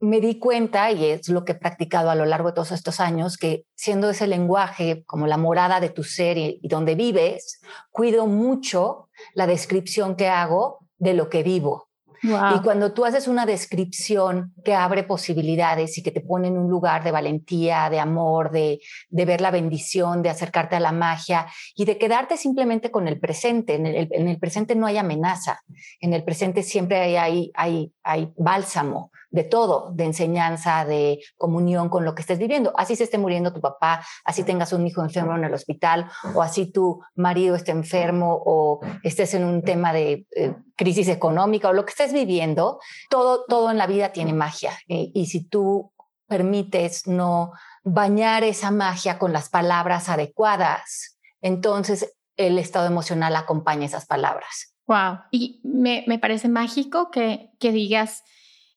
me 0.00 0.20
di 0.20 0.38
cuenta, 0.38 0.90
y 0.90 1.04
es 1.04 1.28
lo 1.28 1.44
que 1.44 1.52
he 1.52 1.54
practicado 1.54 2.10
a 2.10 2.14
lo 2.14 2.24
largo 2.24 2.48
de 2.48 2.54
todos 2.54 2.72
estos 2.72 3.00
años, 3.00 3.36
que 3.36 3.64
siendo 3.74 4.08
ese 4.10 4.26
lenguaje 4.26 5.04
como 5.04 5.26
la 5.26 5.36
morada 5.36 5.78
de 5.78 5.90
tu 5.90 6.02
ser 6.04 6.38
y, 6.38 6.60
donde 6.62 6.94
vives, 6.94 7.60
cuido 7.90 8.26
mucho 8.26 9.08
la 9.34 9.46
descripción 9.46 10.16
que 10.16 10.28
hago 10.28 10.78
de 10.98 11.14
lo 11.14 11.28
que 11.28 11.42
vivo. 11.42 11.88
Y 12.22 12.60
cuando 12.62 12.92
tú 12.92 13.06
haces 13.06 13.28
una 13.28 13.46
descripción 13.46 14.52
que 14.62 14.74
abre 14.74 15.04
posibilidades 15.04 15.96
y 15.96 16.02
que 16.02 16.10
te 16.10 16.20
pone 16.20 16.48
en 16.48 16.58
un 16.58 16.68
lugar 16.68 17.02
de 17.02 17.12
valentía, 17.12 17.88
de 17.88 17.98
amor, 17.98 18.50
de, 18.50 18.78
de 19.08 19.24
ver 19.24 19.40
la 19.40 19.50
bendición, 19.50 20.20
de 20.20 20.28
acercarte 20.28 20.76
a 20.76 20.80
la 20.80 20.92
magia 20.92 21.46
y 21.74 21.86
de 21.86 21.96
quedarte 21.96 22.36
simplemente 22.36 22.90
con 22.90 23.08
el 23.08 23.18
presente. 23.18 23.74
En 23.74 23.86
el, 23.86 24.08
en 24.10 24.28
el 24.28 24.38
presente 24.38 24.74
no 24.74 24.86
hay 24.86 24.98
amenaza, 24.98 25.62
en 25.98 26.12
el 26.12 26.22
presente 26.22 26.62
siempre 26.62 26.98
hay, 26.98 27.16
hay, 27.16 27.50
hay, 27.54 27.92
hay 28.02 28.32
bálsamo 28.36 29.10
de 29.30 29.44
todo, 29.44 29.90
de 29.92 30.04
enseñanza, 30.04 30.84
de 30.84 31.20
comunión 31.36 31.88
con 31.88 32.04
lo 32.04 32.14
que 32.14 32.22
estés 32.22 32.38
viviendo. 32.38 32.72
Así 32.76 32.96
se 32.96 33.04
esté 33.04 33.18
muriendo 33.18 33.52
tu 33.52 33.60
papá, 33.60 34.04
así 34.24 34.42
tengas 34.44 34.72
un 34.72 34.86
hijo 34.86 35.02
enfermo 35.02 35.36
en 35.36 35.44
el 35.44 35.54
hospital, 35.54 36.10
o 36.34 36.42
así 36.42 36.66
tu 36.66 37.00
marido 37.14 37.54
esté 37.54 37.72
enfermo, 37.72 38.42
o 38.44 38.80
estés 39.02 39.34
en 39.34 39.44
un 39.44 39.62
tema 39.62 39.92
de 39.92 40.26
eh, 40.34 40.54
crisis 40.76 41.08
económica, 41.08 41.68
o 41.68 41.72
lo 41.72 41.84
que 41.84 41.90
estés 41.90 42.12
viviendo, 42.12 42.80
todo, 43.08 43.44
todo 43.48 43.70
en 43.70 43.78
la 43.78 43.86
vida 43.86 44.12
tiene 44.12 44.32
magia. 44.32 44.72
y 44.86 45.26
si 45.26 45.44
tú 45.44 45.92
permites 46.28 47.08
no 47.08 47.52
bañar 47.82 48.44
esa 48.44 48.70
magia 48.70 49.18
con 49.18 49.32
las 49.32 49.48
palabras 49.48 50.08
adecuadas, 50.08 51.18
entonces 51.40 52.14
el 52.36 52.58
estado 52.58 52.86
emocional 52.86 53.34
acompaña 53.36 53.86
esas 53.86 54.06
palabras. 54.06 54.74
Wow. 54.86 55.20
Y 55.30 55.60
me, 55.62 56.04
me 56.06 56.18
parece 56.18 56.48
mágico 56.48 57.10
que, 57.10 57.50
que 57.58 57.72
digas, 57.72 58.22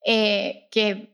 eh, 0.05 0.67
que 0.72 1.13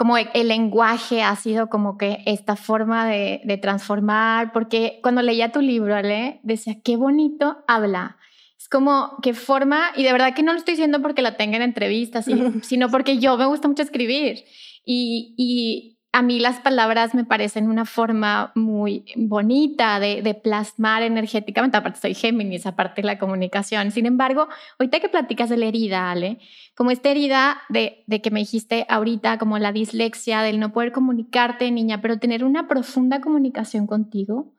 como 0.00 0.16
e, 0.16 0.30
el 0.32 0.48
lenguaje 0.48 1.22
ha 1.22 1.36
sido 1.36 1.68
como 1.68 1.98
que 1.98 2.22
esta 2.24 2.56
forma 2.56 3.06
de, 3.06 3.58
transformar, 3.60 4.50
porque 4.52 4.98
cuando 5.02 5.20
leía 5.20 5.52
tu 5.52 5.60
libro, 5.60 5.94
Ale, 5.94 6.40
decía, 6.42 6.76
qué 6.82 6.96
bonito 6.96 7.64
habla. 7.68 8.16
Es 8.58 8.66
como 8.68 9.18
que 9.22 9.34
forma, 9.34 9.92
y 9.96 10.02
de 10.04 10.12
verdad 10.12 10.34
que 10.34 10.42
no 10.42 10.52
lo 10.52 10.58
estoy 10.58 10.72
diciendo 10.72 11.02
porque 11.02 11.20
la 11.20 11.36
tenga 11.36 11.56
en 11.56 11.62
entrevistas, 11.62 12.24
sino, 12.62 12.88
porque 12.88 13.18
yo 13.18 13.36
me 13.36 13.44
gusta 13.44 13.68
mucho 13.68 13.82
escribir. 13.82 14.44
Y, 14.86 15.34
y 15.36 15.99
a 16.12 16.22
mí 16.22 16.40
las 16.40 16.58
palabras 16.60 17.14
me 17.14 17.24
parecen 17.24 17.68
una 17.68 17.84
forma 17.84 18.50
muy 18.56 19.04
bonita 19.14 20.00
de, 20.00 20.34
plasmar 20.42 21.02
energéticamente. 21.02 21.76
Aparte, 21.76 22.00
soy 22.00 22.14
Géminis, 22.14 22.66
aparte 22.66 23.02
la 23.02 23.18
comunicación. 23.18 23.92
Sin 23.92 24.06
embargo, 24.06 24.48
ahorita 24.78 24.98
que 24.98 25.08
platicas 25.08 25.48
de 25.48 25.56
la 25.56 25.66
herida, 25.66 26.10
Ale, 26.10 26.38
como 26.74 26.90
esta 26.90 27.10
herida 27.10 27.58
de, 27.68 28.04
que 28.22 28.30
me 28.30 28.40
dijiste 28.40 28.86
ahorita, 28.88 29.38
como 29.38 29.58
la 29.58 29.70
dislexia, 29.70 30.42
del 30.42 30.58
no 30.58 30.72
poder 30.72 30.90
comunicarte, 30.90 31.70
niña, 31.70 32.00
pero 32.00 32.18
tener 32.18 32.44
una 32.44 32.66
profunda 32.66 33.20
comunicación 33.20 33.86
contigo. 33.86 34.52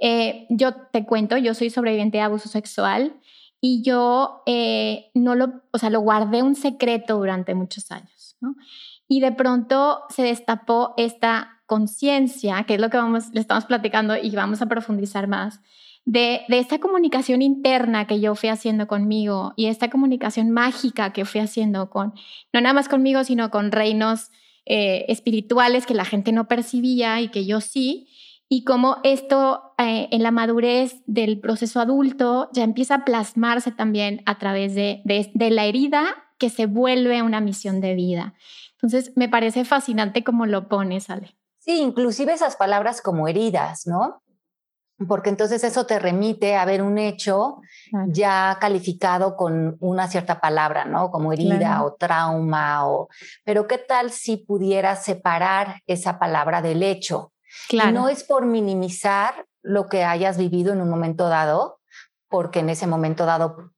Eh, 0.00 0.46
yo 0.50 0.74
te 0.74 1.06
cuento, 1.06 1.38
yo 1.38 1.54
soy 1.54 1.70
sobreviviente 1.70 2.18
de 2.18 2.22
abuso 2.22 2.48
sexual 2.50 3.14
y 3.60 3.82
yo 3.82 4.42
eh, 4.46 5.10
no 5.14 5.34
lo, 5.34 5.62
o 5.72 5.78
sea, 5.78 5.88
lo 5.88 6.00
guardé 6.00 6.42
un 6.42 6.54
secreto 6.54 7.16
durante 7.16 7.54
muchos 7.54 7.90
años, 7.90 8.36
¿no? 8.40 8.54
Y 9.08 9.20
de 9.20 9.32
pronto 9.32 10.02
se 10.10 10.22
destapó 10.22 10.94
esta 10.96 11.62
conciencia, 11.66 12.64
que 12.64 12.74
es 12.74 12.80
lo 12.80 12.90
que 12.90 12.98
vamos, 12.98 13.30
le 13.32 13.40
estamos 13.40 13.64
platicando 13.64 14.16
y 14.16 14.30
vamos 14.30 14.62
a 14.62 14.66
profundizar 14.66 15.26
más, 15.26 15.60
de, 16.04 16.40
esta 16.48 16.78
comunicación 16.78 17.42
interna 17.42 18.06
que 18.06 18.20
yo 18.20 18.34
fui 18.34 18.48
haciendo 18.48 18.86
conmigo 18.86 19.52
y 19.56 19.66
esta 19.66 19.90
comunicación 19.90 20.50
mágica 20.50 21.12
que 21.12 21.26
fui 21.26 21.42
haciendo 21.42 21.90
con, 21.90 22.14
no 22.52 22.60
nada 22.60 22.72
más 22.72 22.88
conmigo, 22.88 23.24
sino 23.24 23.50
con 23.50 23.72
reinos 23.72 24.30
eh, 24.64 25.04
espirituales 25.08 25.84
que 25.84 25.92
la 25.92 26.06
gente 26.06 26.32
no 26.32 26.48
percibía 26.48 27.20
y 27.20 27.28
que 27.28 27.44
yo 27.44 27.60
sí, 27.60 28.08
y 28.48 28.64
cómo 28.64 28.96
esto 29.04 29.74
eh, 29.76 30.08
en 30.10 30.22
la 30.22 30.30
madurez 30.30 31.02
del 31.06 31.38
proceso 31.40 31.80
adulto 31.80 32.48
ya 32.54 32.64
empieza 32.64 32.94
a 32.94 33.04
plasmarse 33.04 33.72
también 33.72 34.22
a 34.24 34.38
través 34.38 34.74
de 34.74 35.02
la 35.50 35.66
herida 35.66 36.28
que 36.38 36.48
se 36.48 36.64
vuelve 36.64 37.20
una 37.20 37.40
misión 37.40 37.82
de 37.82 37.94
vida. 37.94 38.34
Entonces, 38.80 39.12
me 39.16 39.28
parece 39.28 39.64
fascinante 39.64 40.22
cómo 40.22 40.46
lo 40.46 40.68
pones, 40.68 41.10
Ale. 41.10 41.36
Sí, 41.58 41.80
inclusive 41.80 42.32
esas 42.32 42.56
palabras 42.56 43.02
como 43.02 43.26
heridas, 43.26 43.86
¿no? 43.86 44.22
Porque 45.06 45.30
entonces 45.30 45.62
eso 45.62 45.86
te 45.86 45.98
remite 45.98 46.56
a 46.56 46.64
ver 46.64 46.82
un 46.82 46.98
hecho 46.98 47.60
ya 48.08 48.56
calificado 48.60 49.36
con 49.36 49.76
una 49.80 50.08
cierta 50.08 50.40
palabra, 50.40 50.84
¿no? 50.86 51.10
Como 51.10 51.32
herida 51.32 51.84
o 51.84 51.94
trauma 51.94 52.88
o... 52.88 53.08
Pero 53.44 53.68
¿qué 53.68 53.78
tal 53.78 54.10
si 54.10 54.38
pudieras 54.38 55.04
separar 55.04 55.82
esa 55.86 56.18
palabra 56.18 56.62
del 56.62 56.82
hecho? 56.82 57.32
Claro. 57.68 57.92
no 57.92 58.08
es 58.08 58.24
por 58.24 58.46
minimizar 58.46 59.46
lo 59.62 59.88
que 59.88 60.04
hayas 60.04 60.36
vivido 60.36 60.72
en 60.72 60.80
un 60.80 60.90
momento 60.90 61.28
dado, 61.28 61.80
porque 62.28 62.60
en 62.60 62.70
ese 62.70 62.86
momento 62.86 63.24
dado 63.24 63.72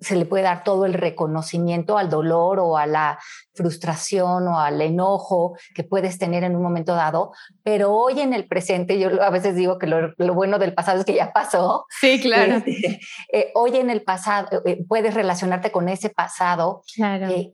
se 0.00 0.16
le 0.16 0.26
puede 0.26 0.44
dar 0.44 0.64
todo 0.64 0.84
el 0.84 0.94
reconocimiento 0.94 1.96
al 1.96 2.10
dolor 2.10 2.58
o 2.60 2.76
a 2.76 2.86
la 2.86 3.18
frustración 3.54 4.48
o 4.48 4.58
al 4.58 4.80
enojo 4.80 5.56
que 5.74 5.84
puedes 5.84 6.18
tener 6.18 6.44
en 6.44 6.56
un 6.56 6.62
momento 6.62 6.94
dado, 6.94 7.32
pero 7.62 7.92
hoy 7.92 8.20
en 8.20 8.32
el 8.34 8.46
presente, 8.46 8.98
yo 8.98 9.22
a 9.22 9.30
veces 9.30 9.54
digo 9.54 9.78
que 9.78 9.86
lo, 9.86 10.34
bueno 10.34 10.58
del 10.58 10.74
pasado 10.74 11.00
es 11.00 11.04
que 11.04 11.14
ya 11.14 11.32
pasó. 11.32 11.86
Sí, 11.88 12.20
claro. 12.20 12.56
Este, 12.56 13.00
eh, 13.32 13.52
hoy 13.54 13.76
en 13.76 13.90
el 13.90 14.02
pasado 14.02 14.48
eh, 14.52 14.72
eh, 14.72 14.84
puedes 14.86 15.14
relacionarte 15.14 15.70
con 15.70 15.88
ese 15.88 16.10
pasado, 16.10 16.82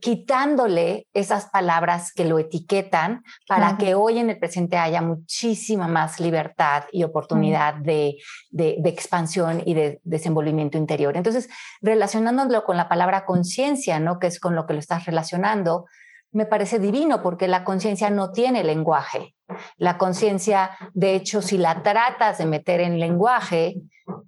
quitándole 0.00 1.06
esas 1.14 1.46
palabras 1.46 2.12
que 2.12 2.24
lo 2.24 2.38
etiquetan 2.38 3.22
para 3.46 3.76
que 3.76 3.94
hoy 3.94 4.18
en 4.18 4.30
el 4.30 4.38
presente 4.38 4.76
haya 4.76 5.02
muchísima 5.02 5.88
más 5.88 6.20
libertad 6.20 6.84
y 6.92 7.04
oportunidad 7.04 7.74
de, 7.74 8.16
de, 8.50 8.76
de 8.78 8.88
expansión 8.88 9.62
y 9.64 9.74
de 9.74 10.00
desenvolvimiento 10.04 10.78
interior. 10.78 11.16
Entonces, 11.16 11.48
relacionarte 11.80 12.07
relacionándolo 12.14 12.64
con 12.64 12.76
la 12.76 12.88
palabra 12.88 13.24
conciencia, 13.24 14.00
¿no? 14.00 14.18
Que 14.18 14.28
es 14.28 14.40
con 14.40 14.54
lo 14.54 14.66
que 14.66 14.72
lo 14.72 14.78
estás 14.78 15.04
relacionando, 15.04 15.86
me 16.32 16.46
parece 16.46 16.78
divino 16.78 17.22
porque 17.22 17.48
la 17.48 17.64
conciencia 17.64 18.10
no 18.10 18.32
tiene 18.32 18.64
lenguaje. 18.64 19.34
La 19.76 19.96
conciencia, 19.96 20.70
de 20.92 21.14
hecho, 21.14 21.40
si 21.40 21.58
la 21.58 21.82
tratas 21.82 22.38
de 22.38 22.46
meter 22.46 22.80
en 22.80 22.98
lenguaje, 22.98 23.76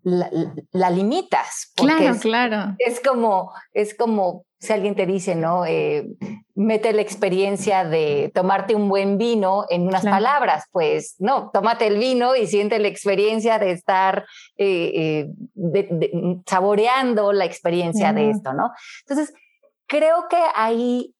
la, 0.02 0.90
limitas. 0.90 1.72
Claro, 1.76 2.18
claro. 2.18 2.75
Es 2.78 3.00
como, 3.00 3.52
es 3.72 3.94
como 3.94 4.44
si 4.58 4.72
alguien 4.72 4.94
te 4.94 5.06
dice, 5.06 5.34
¿no? 5.34 5.66
Eh, 5.66 6.06
mete 6.60 6.92
la 6.92 7.00
experiencia 7.00 7.84
de 7.84 8.30
tomarte 8.34 8.74
un 8.74 8.90
buen 8.90 9.16
vino 9.16 9.64
en 9.70 9.86
unas 9.86 10.04
palabras, 10.04 10.64
pues 10.70 11.14
no, 11.18 11.50
tómate 11.54 11.86
el 11.86 11.98
vino 11.98 12.36
y 12.36 12.46
siente 12.46 12.78
la 12.78 12.88
experiencia 12.88 13.58
de 13.58 13.70
estar 13.70 14.26
eh, 14.58 15.26
eh, 15.56 16.40
saboreando 16.46 17.32
la 17.32 17.46
experiencia 17.46 18.12
de 18.12 18.28
esto, 18.28 18.52
¿no? 18.52 18.72
Entonces, 19.06 19.32
creo 19.86 20.26
que 20.28 20.42
ahí 20.54 21.14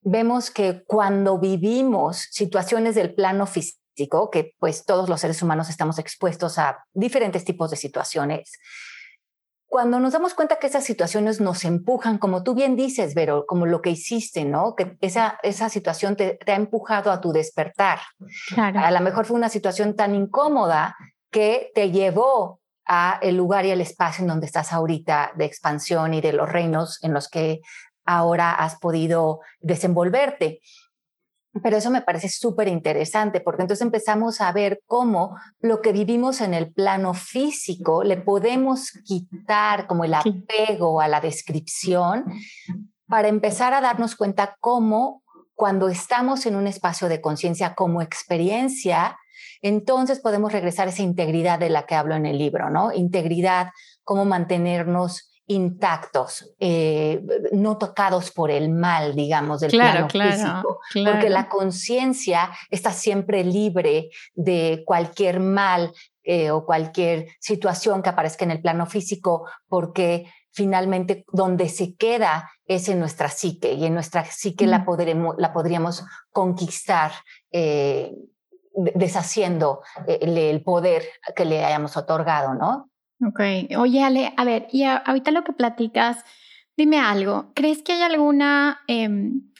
vemos 0.00 0.50
que 0.50 0.84
cuando 0.86 1.38
vivimos 1.38 2.28
situaciones 2.30 2.94
del 2.94 3.14
plano 3.14 3.46
físico, 3.46 4.30
que 4.30 4.54
pues 4.58 4.86
todos 4.86 5.10
los 5.10 5.20
seres 5.20 5.42
humanos 5.42 5.68
estamos 5.68 5.98
expuestos 5.98 6.58
a 6.58 6.78
diferentes 6.94 7.44
tipos 7.44 7.70
de 7.70 7.76
situaciones. 7.76 8.52
Cuando 9.76 10.00
nos 10.00 10.14
damos 10.14 10.32
cuenta 10.32 10.58
que 10.58 10.68
esas 10.68 10.84
situaciones 10.84 11.38
nos 11.38 11.62
empujan, 11.66 12.16
como 12.16 12.42
tú 12.42 12.54
bien 12.54 12.76
dices, 12.76 13.14
Vero, 13.14 13.44
como 13.46 13.66
lo 13.66 13.82
que 13.82 13.90
hiciste, 13.90 14.46
¿no? 14.46 14.74
Que 14.74 14.96
esa, 15.02 15.38
esa 15.42 15.68
situación 15.68 16.16
te, 16.16 16.38
ha 16.46 16.54
empujado 16.54 17.12
a 17.12 17.20
tu 17.20 17.30
despertar. 17.30 17.98
A 18.56 18.90
lo 18.90 19.00
mejor 19.02 19.26
fue 19.26 19.36
una 19.36 19.50
situación 19.50 19.94
tan 19.94 20.14
incómoda 20.14 20.96
que 21.30 21.72
te 21.74 21.90
llevó 21.90 22.62
a 22.86 23.18
el 23.20 23.36
lugar 23.36 23.66
y 23.66 23.70
el 23.70 23.82
espacio 23.82 24.22
en 24.22 24.28
donde 24.28 24.46
estás 24.46 24.72
ahorita 24.72 25.32
de 25.36 25.44
expansión 25.44 26.14
y 26.14 26.22
de 26.22 26.32
los 26.32 26.50
reinos 26.50 26.98
en 27.04 27.12
los 27.12 27.28
que 27.28 27.60
ahora 28.06 28.52
has 28.52 28.78
podido 28.78 29.40
desenvolverte. 29.60 30.60
Pero 31.62 31.76
eso 31.76 31.90
me 31.90 32.02
parece 32.02 32.28
súper 32.28 32.68
interesante 32.68 33.40
porque 33.40 33.62
entonces 33.62 33.84
empezamos 33.84 34.40
a 34.40 34.52
ver 34.52 34.80
cómo 34.86 35.36
lo 35.60 35.80
que 35.80 35.92
vivimos 35.92 36.40
en 36.40 36.54
el 36.54 36.72
plano 36.72 37.14
físico 37.14 38.02
le 38.02 38.16
podemos 38.16 38.90
quitar 39.04 39.86
como 39.86 40.04
el 40.04 40.14
apego 40.14 41.00
a 41.00 41.08
la 41.08 41.20
descripción 41.20 42.24
para 43.08 43.28
empezar 43.28 43.72
a 43.72 43.80
darnos 43.80 44.16
cuenta 44.16 44.56
cómo 44.60 45.22
cuando 45.54 45.88
estamos 45.88 46.44
en 46.46 46.56
un 46.56 46.66
espacio 46.66 47.08
de 47.08 47.20
conciencia 47.20 47.74
como 47.74 48.02
experiencia, 48.02 49.16
entonces 49.62 50.20
podemos 50.20 50.52
regresar 50.52 50.86
a 50.86 50.90
esa 50.90 51.02
integridad 51.02 51.58
de 51.58 51.70
la 51.70 51.86
que 51.86 51.94
hablo 51.94 52.14
en 52.14 52.26
el 52.26 52.36
libro, 52.36 52.68
¿no? 52.68 52.92
Integridad, 52.92 53.70
cómo 54.04 54.26
mantenernos 54.26 55.30
intactos, 55.48 56.54
eh, 56.58 57.22
no 57.52 57.78
tocados 57.78 58.32
por 58.32 58.50
el 58.50 58.70
mal, 58.70 59.14
digamos, 59.14 59.60
del 59.60 59.70
plano 59.70 60.08
físico, 60.08 60.80
porque 60.92 61.30
la 61.30 61.48
conciencia 61.48 62.50
está 62.70 62.90
siempre 62.90 63.44
libre 63.44 64.10
de 64.34 64.82
cualquier 64.84 65.38
mal 65.38 65.92
eh, 66.24 66.50
o 66.50 66.64
cualquier 66.64 67.28
situación 67.38 68.02
que 68.02 68.08
aparezca 68.08 68.44
en 68.44 68.50
el 68.50 68.60
plano 68.60 68.86
físico, 68.86 69.48
porque 69.68 70.26
finalmente 70.50 71.24
donde 71.32 71.68
se 71.68 71.94
queda 71.94 72.50
es 72.64 72.88
en 72.88 72.98
nuestra 72.98 73.28
psique 73.28 73.72
y 73.74 73.84
en 73.84 73.94
nuestra 73.94 74.24
psique 74.24 74.66
la, 74.66 74.84
podremos, 74.84 75.36
la 75.38 75.52
podríamos 75.52 76.04
conquistar. 76.30 77.12
Eh, 77.52 78.12
deshaciendo 78.94 79.80
el 80.06 80.62
poder 80.62 81.02
que 81.34 81.46
le 81.46 81.64
hayamos 81.64 81.96
otorgado, 81.96 82.52
¿no? 82.52 82.90
Ok. 83.24 83.40
Oye, 83.78 84.02
Ale, 84.02 84.32
a 84.36 84.44
ver, 84.44 84.68
y 84.72 84.82
ahorita 84.82 85.30
lo 85.30 85.44
que 85.44 85.52
platicas, 85.52 86.22
dime 86.76 86.98
algo. 86.98 87.52
¿Crees 87.54 87.82
que 87.82 87.92
hay 87.92 88.02
alguna, 88.02 88.80
em, 88.88 89.52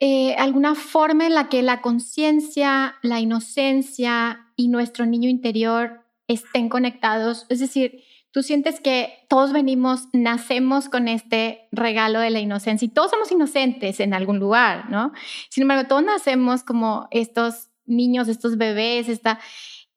eh, 0.00 0.34
alguna 0.36 0.74
forma 0.74 1.26
en 1.26 1.34
la 1.34 1.48
que 1.48 1.62
la 1.62 1.80
conciencia, 1.80 2.96
la 3.02 3.20
inocencia 3.20 4.46
y 4.56 4.68
nuestro 4.68 5.06
niño 5.06 5.28
interior 5.28 6.04
estén 6.28 6.68
conectados? 6.68 7.46
Es 7.48 7.58
decir, 7.58 8.04
tú 8.30 8.42
sientes 8.42 8.80
que 8.80 9.26
todos 9.28 9.52
venimos, 9.52 10.08
nacemos 10.12 10.88
con 10.88 11.08
este 11.08 11.68
regalo 11.72 12.20
de 12.20 12.30
la 12.30 12.40
inocencia 12.40 12.86
y 12.86 12.88
todos 12.90 13.10
somos 13.10 13.30
inocentes 13.32 13.98
en 13.98 14.14
algún 14.14 14.38
lugar, 14.38 14.88
¿no? 14.88 15.12
Sin 15.50 15.62
embargo, 15.62 15.88
todos 15.88 16.04
nacemos 16.04 16.62
como 16.62 17.08
estos 17.10 17.70
niños, 17.86 18.28
estos 18.28 18.56
bebés, 18.56 19.08
esta 19.08 19.40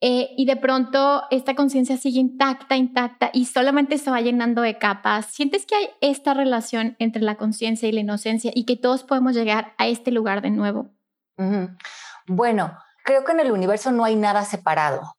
eh, 0.08 0.36
y 0.38 0.46
de 0.46 0.56
pronto 0.56 1.24
esta 1.32 1.56
conciencia 1.56 1.98
sigue 1.98 2.20
intacta, 2.20 2.76
intacta 2.76 3.32
y 3.34 3.46
solamente 3.46 3.98
se 3.98 4.12
va 4.12 4.22
llenando 4.22 4.62
de 4.62 4.78
capas. 4.78 5.26
¿Sientes 5.26 5.66
que 5.66 5.74
hay 5.74 5.90
esta 6.00 6.36
relación 6.36 6.96
entre 7.00 7.24
la 7.24 7.38
conciencia 7.38 7.90
y 7.90 7.92
la 7.92 8.02
inocencia 8.02 8.52
y 8.54 8.66
que 8.66 8.78
todos 8.78 9.04
podemos 9.04 9.34
llegar 9.34 9.74
a 9.80 9.88
este 9.88 10.12
lugar 10.12 10.44
de 10.44 10.52
nuevo? 10.52 10.92
Bueno, 12.28 12.78
creo 13.04 13.26
que 13.26 13.32
en 13.32 13.40
el 13.40 13.52
universo 13.52 13.92
no 13.92 14.06
hay 14.06 14.16
nada 14.16 14.46
separado. 14.46 15.16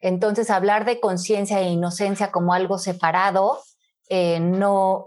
Entonces, 0.00 0.50
hablar 0.50 0.84
de 0.84 1.00
conciencia 1.00 1.58
e 1.60 1.70
inocencia 1.70 2.30
como 2.30 2.52
algo 2.52 2.76
separado, 2.76 3.62
eh, 4.10 4.38
no... 4.38 5.06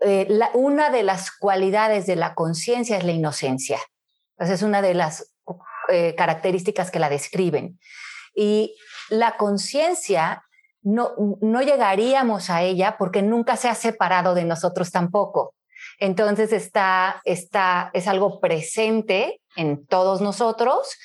Eh, 0.00 0.28
una 0.54 0.90
de 0.90 1.02
las 1.02 1.32
cualidades 1.32 2.06
de 2.06 2.14
la 2.14 2.36
conciencia 2.36 2.96
es 2.96 3.02
la 3.02 3.10
inocencia. 3.10 3.80
Entonces, 4.36 4.60
es 4.60 4.62
una 4.62 4.80
de 4.80 4.94
las 4.94 5.35
eh, 5.88 6.14
características 6.16 6.90
que 6.90 6.98
la 6.98 7.08
describen. 7.08 7.78
Y 8.34 8.76
la 9.08 9.36
conciencia, 9.36 10.44
no, 10.82 11.12
no 11.40 11.62
llegaríamos 11.62 12.50
a 12.50 12.62
ella 12.62 12.96
porque 12.98 13.22
nunca 13.22 13.56
se 13.56 13.68
ha 13.68 13.74
separado 13.74 14.34
de 14.34 14.44
nosotros 14.44 14.90
tampoco. 14.90 15.54
Entonces 15.98 16.52
está, 16.52 17.20
está, 17.24 17.90
es 17.94 18.06
algo 18.06 18.40
presente 18.40 19.40
en 19.56 19.86
todos 19.86 20.20
nosotros 20.20 20.96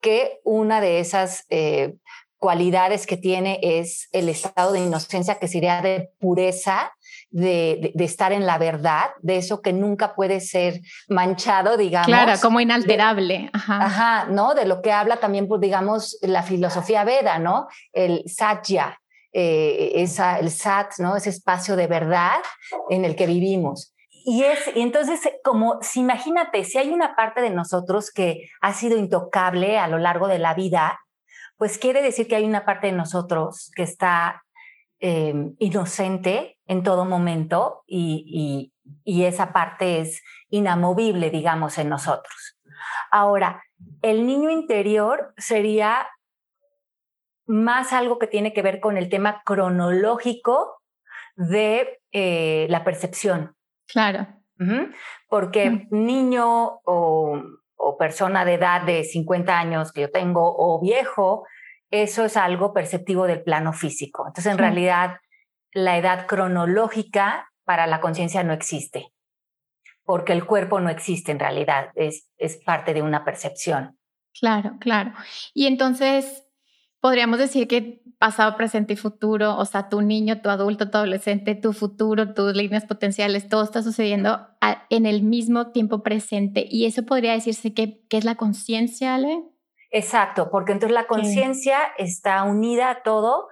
que 0.00 0.40
una 0.44 0.80
de 0.80 1.00
esas 1.00 1.44
eh, 1.50 1.94
cualidades 2.38 3.06
que 3.06 3.16
tiene 3.16 3.60
es 3.62 4.08
el 4.12 4.28
estado 4.28 4.72
de 4.72 4.80
inocencia, 4.80 5.38
que 5.38 5.46
sería 5.46 5.82
de 5.82 6.10
pureza, 6.18 6.92
de, 7.30 7.92
estar 7.98 8.32
en 8.32 8.46
la 8.46 8.58
verdad, 8.58 9.10
de 9.20 9.36
eso 9.36 9.62
que 9.62 9.72
nunca 9.72 10.14
puede 10.14 10.40
ser 10.40 10.80
manchado, 11.08 11.76
digamos. 11.76 12.06
Claro, 12.06 12.32
como 12.40 12.60
inalterable. 12.60 13.50
ajá. 13.52 14.26
¿no? 14.26 14.54
De 14.54 14.66
lo 14.66 14.82
que 14.82 14.92
habla 14.92 15.16
también, 15.16 15.48
pues, 15.48 15.60
digamos, 15.60 16.18
la 16.22 16.42
filosofía 16.42 17.04
Veda, 17.04 17.38
¿no? 17.38 17.68
El 17.92 18.24
satya, 18.26 19.00
eh, 19.32 19.92
esa, 19.94 20.38
el 20.38 20.50
sat, 20.50 20.92
¿no? 20.98 21.16
Ese 21.16 21.30
espacio 21.30 21.76
de 21.76 21.86
verdad 21.86 22.40
en 22.88 23.04
el 23.04 23.14
que 23.14 23.26
vivimos. 23.26 23.94
Y, 24.24 24.42
es, 24.42 24.58
y 24.74 24.80
entonces, 24.80 25.20
como 25.42 25.78
si 25.82 26.00
imagínate, 26.00 26.64
si 26.64 26.78
hay 26.78 26.90
una 26.90 27.16
parte 27.16 27.40
de 27.40 27.50
nosotros 27.50 28.10
que 28.10 28.48
ha 28.60 28.74
sido 28.74 28.98
intocable 28.98 29.78
a 29.78 29.88
lo 29.88 29.98
largo 29.98 30.28
de 30.28 30.38
la 30.38 30.54
vida, 30.54 31.00
pues 31.56 31.78
quiere 31.78 32.02
decir 32.02 32.26
que 32.26 32.36
hay 32.36 32.44
una 32.44 32.64
parte 32.64 32.88
de 32.88 32.92
nosotros 32.92 33.70
que 33.74 33.82
está 33.82 34.42
eh, 35.00 35.34
inocente 35.58 36.58
en 36.66 36.82
todo 36.82 37.04
momento 37.04 37.84
y, 37.86 38.72
esa 39.04 39.52
parte 39.52 40.00
es 40.00 40.22
inamovible, 40.48 41.30
digamos, 41.30 41.78
en 41.78 41.88
nosotros. 41.88 42.58
Ahora, 43.10 43.62
el 44.02 44.26
niño 44.26 44.50
interior 44.50 45.32
sería 45.36 46.08
más 47.46 47.92
algo 47.92 48.18
que 48.18 48.26
tiene 48.26 48.52
que 48.52 48.62
ver 48.62 48.80
con 48.80 48.96
el 48.96 49.08
tema 49.08 49.42
cronológico 49.44 50.82
de 51.36 52.00
eh, 52.12 52.66
la 52.68 52.82
percepción. 52.82 53.54
Claro. 53.86 54.26
Porque 55.28 55.86
niño 55.90 56.80
o 56.84 57.40
o 57.80 57.96
persona 57.96 58.44
de 58.44 58.54
edad 58.54 58.82
de 58.82 59.04
50 59.04 59.58
años 59.58 59.92
que 59.92 60.02
yo 60.02 60.10
tengo 60.10 60.54
o 60.56 60.80
viejo, 60.80 61.46
eso 61.90 62.24
es 62.24 62.36
algo 62.36 62.72
perceptivo 62.72 63.26
del 63.26 63.42
plano 63.42 63.72
físico. 63.72 64.26
Entonces, 64.26 64.52
en 64.52 64.58
realidad, 64.58 65.18
la 65.72 65.96
edad 65.98 66.26
cronológica 66.26 67.50
para 67.64 67.86
la 67.86 68.00
conciencia 68.00 68.42
no 68.42 68.52
existe, 68.52 69.12
porque 70.04 70.32
el 70.32 70.44
cuerpo 70.44 70.80
no 70.80 70.90
existe 70.90 71.32
en 71.32 71.38
realidad, 71.38 71.90
es, 71.94 72.28
es 72.38 72.56
parte 72.56 72.94
de 72.94 73.02
una 73.02 73.24
percepción. 73.24 73.98
Claro, 74.38 74.76
claro. 74.80 75.12
Y 75.54 75.66
entonces, 75.66 76.46
podríamos 77.00 77.38
decir 77.38 77.66
que 77.66 78.02
pasado, 78.20 78.54
presente 78.54 78.92
y 78.92 78.96
futuro, 78.96 79.56
o 79.56 79.64
sea, 79.64 79.88
tu 79.88 80.02
niño, 80.02 80.42
tu 80.42 80.50
adulto, 80.50 80.90
tu 80.90 80.98
adolescente, 80.98 81.54
tu 81.54 81.72
futuro, 81.72 82.34
tus 82.34 82.54
líneas 82.54 82.84
potenciales, 82.84 83.48
todo 83.48 83.64
está 83.64 83.82
sucediendo 83.82 84.46
en 84.90 85.06
el 85.06 85.22
mismo 85.22 85.68
tiempo 85.72 86.02
presente. 86.02 86.66
Y 86.70 86.84
eso 86.84 87.04
podría 87.04 87.32
decirse 87.32 87.72
que, 87.72 88.04
es 88.10 88.24
la 88.24 88.34
conciencia, 88.34 89.14
Ale. 89.14 89.42
Exacto, 89.90 90.50
porque 90.50 90.72
entonces 90.72 90.94
la 90.94 91.06
conciencia 91.06 91.78
está 91.98 92.42
unida 92.44 92.90
a 92.90 93.02
todo, 93.02 93.48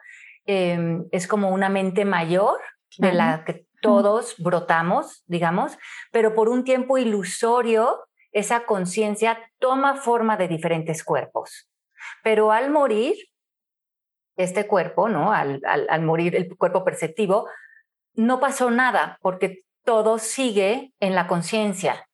em, 0.46 1.06
es 1.10 1.26
como 1.26 1.50
una 1.50 1.68
mente 1.68 2.04
mayor 2.04 2.60
de 2.96 3.12
la 3.12 3.44
que 3.44 3.66
todos 3.80 4.34
brotamos, 4.38 5.24
digamos, 5.26 5.78
pero 6.10 6.34
por 6.34 6.48
un 6.48 6.64
tiempo 6.64 6.98
ilusorio, 6.98 8.08
esa 8.32 8.66
conciencia 8.66 9.38
toma 9.58 9.96
forma 9.96 10.36
de 10.36 10.48
diferentes 10.48 11.02
cuerpos. 11.02 11.68
Pero 12.22 12.52
al 12.52 12.70
morir, 12.70 13.16
este 14.38 14.66
cuerpo, 14.66 15.08
¿no? 15.08 15.32
Al, 15.32 15.60
al, 15.66 16.02
morir 16.02 16.36
el 16.36 16.56
cuerpo 16.56 16.84
perceptivo, 16.84 17.48
no 18.14 18.38
pasó 18.38 18.70
nada 18.70 19.18
porque 19.20 19.64
todo 19.84 20.18
sigue 20.18 20.92
en 21.00 21.14
la 21.14 21.26
conciencia. 21.26 22.08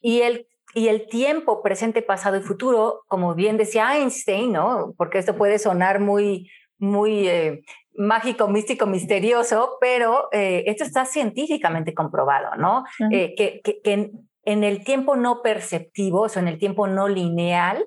Y 0.00 0.20
el, 0.22 0.46
y 0.74 0.88
el 0.88 1.06
tiempo 1.06 1.62
presente, 1.62 2.02
pasado 2.02 2.36
y 2.36 2.42
futuro, 2.42 3.02
como 3.08 3.34
bien 3.34 3.56
decía 3.56 3.96
Einstein, 3.96 4.52
¿no? 4.52 4.94
Porque 4.96 5.18
esto 5.18 5.36
puede 5.36 5.58
sonar 5.58 6.00
muy, 6.00 6.50
muy 6.78 7.28
eh, 7.28 7.62
mágico, 7.94 8.48
místico, 8.48 8.86
misterioso, 8.86 9.76
pero 9.80 10.28
eh, 10.32 10.64
esto 10.66 10.84
está 10.84 11.04
científicamente 11.04 11.94
comprobado, 11.94 12.56
¿no? 12.56 12.84
Eh, 13.10 13.34
que, 13.36 13.60
que, 13.62 13.80
que 13.82 14.12
en, 14.44 14.64
el 14.64 14.82
tiempo 14.84 15.16
no 15.16 15.42
perceptivo, 15.42 16.22
o 16.22 16.28
sea, 16.28 16.42
en 16.42 16.48
el 16.48 16.58
tiempo 16.58 16.86
no 16.86 17.08
lineal, 17.08 17.84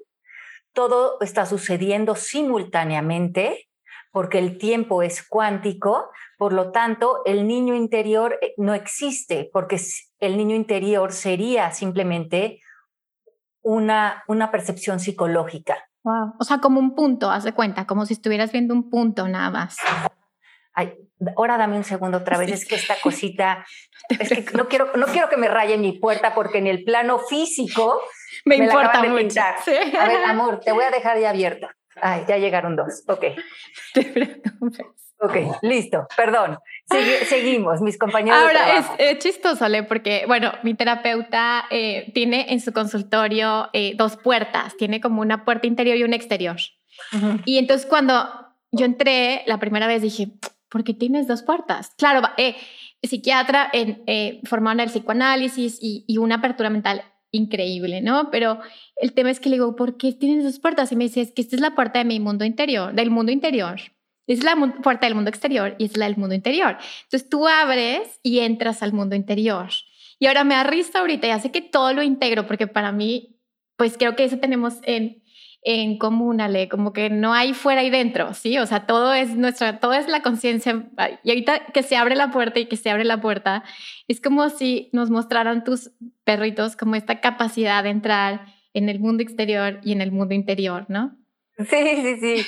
todo 0.74 1.18
está 1.22 1.46
sucediendo 1.46 2.16
simultáneamente 2.16 3.68
porque 4.12 4.40
el 4.40 4.58
tiempo 4.58 5.04
es 5.04 5.28
cuántico, 5.28 6.10
por 6.38 6.54
lo 6.54 6.72
tanto, 6.72 7.22
el 7.26 7.48
niño 7.48 7.76
interior 7.76 8.40
no 8.56 8.74
existe, 8.74 9.50
porque 9.52 9.78
el 10.20 10.38
niño 10.38 10.56
interior 10.56 11.12
sería 11.12 11.72
simplemente 11.72 12.62
una, 13.66 14.24
una 14.28 14.52
percepción 14.52 15.00
psicológica. 15.00 15.90
O 16.40 16.44
sea, 16.44 16.60
como 16.60 16.80
un 16.80 16.94
punto, 16.94 17.32
haz 17.32 17.44
de 17.44 17.54
cuenta, 17.54 17.88
como 17.88 18.06
si 18.06 18.14
estuvieras 18.14 18.52
viendo 18.52 18.76
un 18.76 18.92
punto 18.92 19.28
nada 19.28 19.50
más. 19.50 19.78
Ay, 20.72 20.94
ahora 21.36 21.58
dame 21.58 21.76
un 21.76 21.84
segundo 21.84 22.20
otra 22.20 22.38
vez, 22.38 22.52
es 22.52 22.68
que 22.68 22.76
esta 22.76 22.96
cosita, 23.02 23.66
es 24.20 24.30
que 24.30 24.46
no 24.56 24.68
quiero, 24.68 24.92
no 24.96 25.08
quiero 25.08 25.30
que 25.30 25.38
me 25.38 25.48
raye 25.48 25.80
mi 25.80 25.94
puerta 25.94 26.36
porque 26.36 26.60
en 26.60 26.68
el 26.68 26.84
plano 26.84 27.18
físico 27.18 28.00
me, 28.46 28.58
importa 28.58 29.02
mucho. 29.04 29.42
A 29.42 30.08
ver, 30.08 30.24
amor, 30.26 30.60
te 30.60 30.72
voy 30.72 30.84
a 30.84 30.92
dejar 30.92 31.20
ya 31.20 31.32
abierta. 31.32 31.76
Ay, 32.00 32.24
ya 32.28 32.38
llegaron 32.38 32.76
dos, 32.76 33.04
ok. 33.08 33.26
Te 33.94 34.04
preocupes. 34.04 35.05
Ok, 35.20 35.36
listo, 35.62 36.08
perdón. 36.16 36.58
seguimos, 37.28 37.82
mis 37.82 37.98
compañeros. 37.98 38.40
Ahora 38.42 38.86
es, 38.98 39.20
chistoso, 39.20 39.68
¿le? 39.70 39.84
porque, 39.84 40.26
bueno, 40.28 40.52
mi 40.64 40.74
terapeuta 40.74 41.66
eh, 41.70 42.12
tiene 42.14 42.48
en 42.50 42.60
su 42.60 42.74
consultorio 42.74 43.70
eh, 43.74 43.94
dos 43.96 44.18
puertas, 44.18 44.76
tiene 44.78 45.00
como 45.00 45.22
una 45.22 45.46
puerta 45.46 45.68
interior 45.68 45.98
y 45.98 46.04
una 46.04 46.16
exterior. 46.16 46.58
Y 47.46 47.58
entonces 47.58 47.86
cuando 47.86 48.30
yo 48.72 48.86
entré 48.86 49.44
la 49.48 49.60
primera 49.60 49.88
vez 49.88 50.02
dije, 50.02 50.30
¿por 50.70 50.84
qué 50.84 50.94
tienes 50.94 51.28
dos 51.28 51.44
puertas? 51.44 51.94
Claro, 51.98 52.22
eh, 52.38 52.56
psiquiatra 53.04 53.70
en, 53.72 54.04
eh, 54.08 54.42
formado 54.46 54.74
en 54.76 54.80
el 54.82 54.90
psicoanálisis 54.90 55.78
y, 55.82 56.06
y 56.08 56.18
una 56.18 56.36
apertura 56.36 56.70
mental 56.70 57.04
increíble, 57.32 58.02
¿no? 58.02 58.30
Pero 58.32 58.60
el 58.98 59.14
tema 59.14 59.30
es 59.30 59.40
que 59.40 59.50
le 59.50 59.56
digo, 59.56 59.76
¿por 59.76 59.98
qué 59.98 60.14
tienes 60.14 60.44
dos 60.44 60.60
puertas? 60.60 60.92
Y 60.92 60.96
me 60.96 61.06
dice, 61.06 61.22
es 61.22 61.32
que 61.32 61.42
esta 61.42 61.56
es 61.56 61.62
la 61.62 61.76
puerta 61.76 62.00
de 62.00 62.06
mi 62.06 62.20
mundo 62.20 62.46
interior, 62.46 62.94
del 62.94 63.12
mundo 63.12 63.32
interior. 63.32 63.80
Es 64.28 64.44
la 64.44 64.56
puerta 64.82 65.06
del 65.06 65.16
mundo 65.16 65.30
exterior 65.30 65.76
y 65.78 65.86
es 65.86 65.98
la 65.98 66.06
del 66.06 66.18
mundo 66.18 66.36
interior. 66.36 66.78
Entonces 67.04 67.30
tú 67.30 67.48
abres 67.48 68.20
y 68.24 68.40
entras 68.40 68.82
al 68.82 68.94
mundo 68.94 69.16
interior. 69.16 69.70
Y 70.20 70.28
ahora 70.28 70.44
me 70.44 70.56
arriesgo 70.56 71.00
ahorita, 71.00 71.28
ya 71.28 71.40
sé 71.40 71.52
que 71.52 71.62
todo 71.62 71.94
lo 71.94 72.02
integro, 72.02 72.48
porque 72.48 72.68
para 72.68 72.92
mí, 72.92 73.38
pues 73.76 73.98
creo 73.98 74.16
que 74.16 74.24
eso 74.24 74.38
tenemos 74.38 74.76
en, 74.84 75.22
en 75.62 75.98
común, 75.98 76.40
Ale, 76.42 76.70
como 76.70 76.94
que 76.94 77.10
no 77.10 77.34
hay 77.34 77.54
fuera 77.54 77.84
y 77.84 77.90
dentro, 77.90 78.34
¿sí? 78.34 78.58
O 78.58 78.66
sea, 78.66 78.86
todo 78.86 79.14
es 79.14 79.36
nuestra, 79.36 79.80
todo 79.80 79.94
es 79.94 80.08
la 80.08 80.22
conciencia. 80.22 80.90
Y 81.24 81.30
ahorita 81.30 81.66
que 81.74 81.84
se 81.84 81.98
abre 81.98 82.16
la 82.16 82.32
puerta 82.32 82.60
y 82.60 82.68
que 82.68 82.78
se 82.78 82.90
abre 82.90 83.04
la 83.04 83.20
puerta, 83.20 83.64
es 84.08 84.22
como 84.22 84.50
si 84.50 84.90
nos 84.94 85.10
mostraran 85.10 85.64
tus 85.64 85.92
perritos 86.24 86.76
como 86.76 86.96
esta 86.96 87.20
capacidad 87.20 87.84
de 87.84 87.90
entrar 87.90 88.46
en 88.74 88.90
el 88.90 89.00
mundo 89.00 89.24
exterior 89.24 89.80
y 89.84 89.92
en 89.92 90.02
el 90.02 90.12
mundo 90.12 90.34
interior, 90.34 90.86
¿no? 90.88 91.18
Sí, 91.58 91.66
sí, 91.68 92.18
sí. 92.20 92.46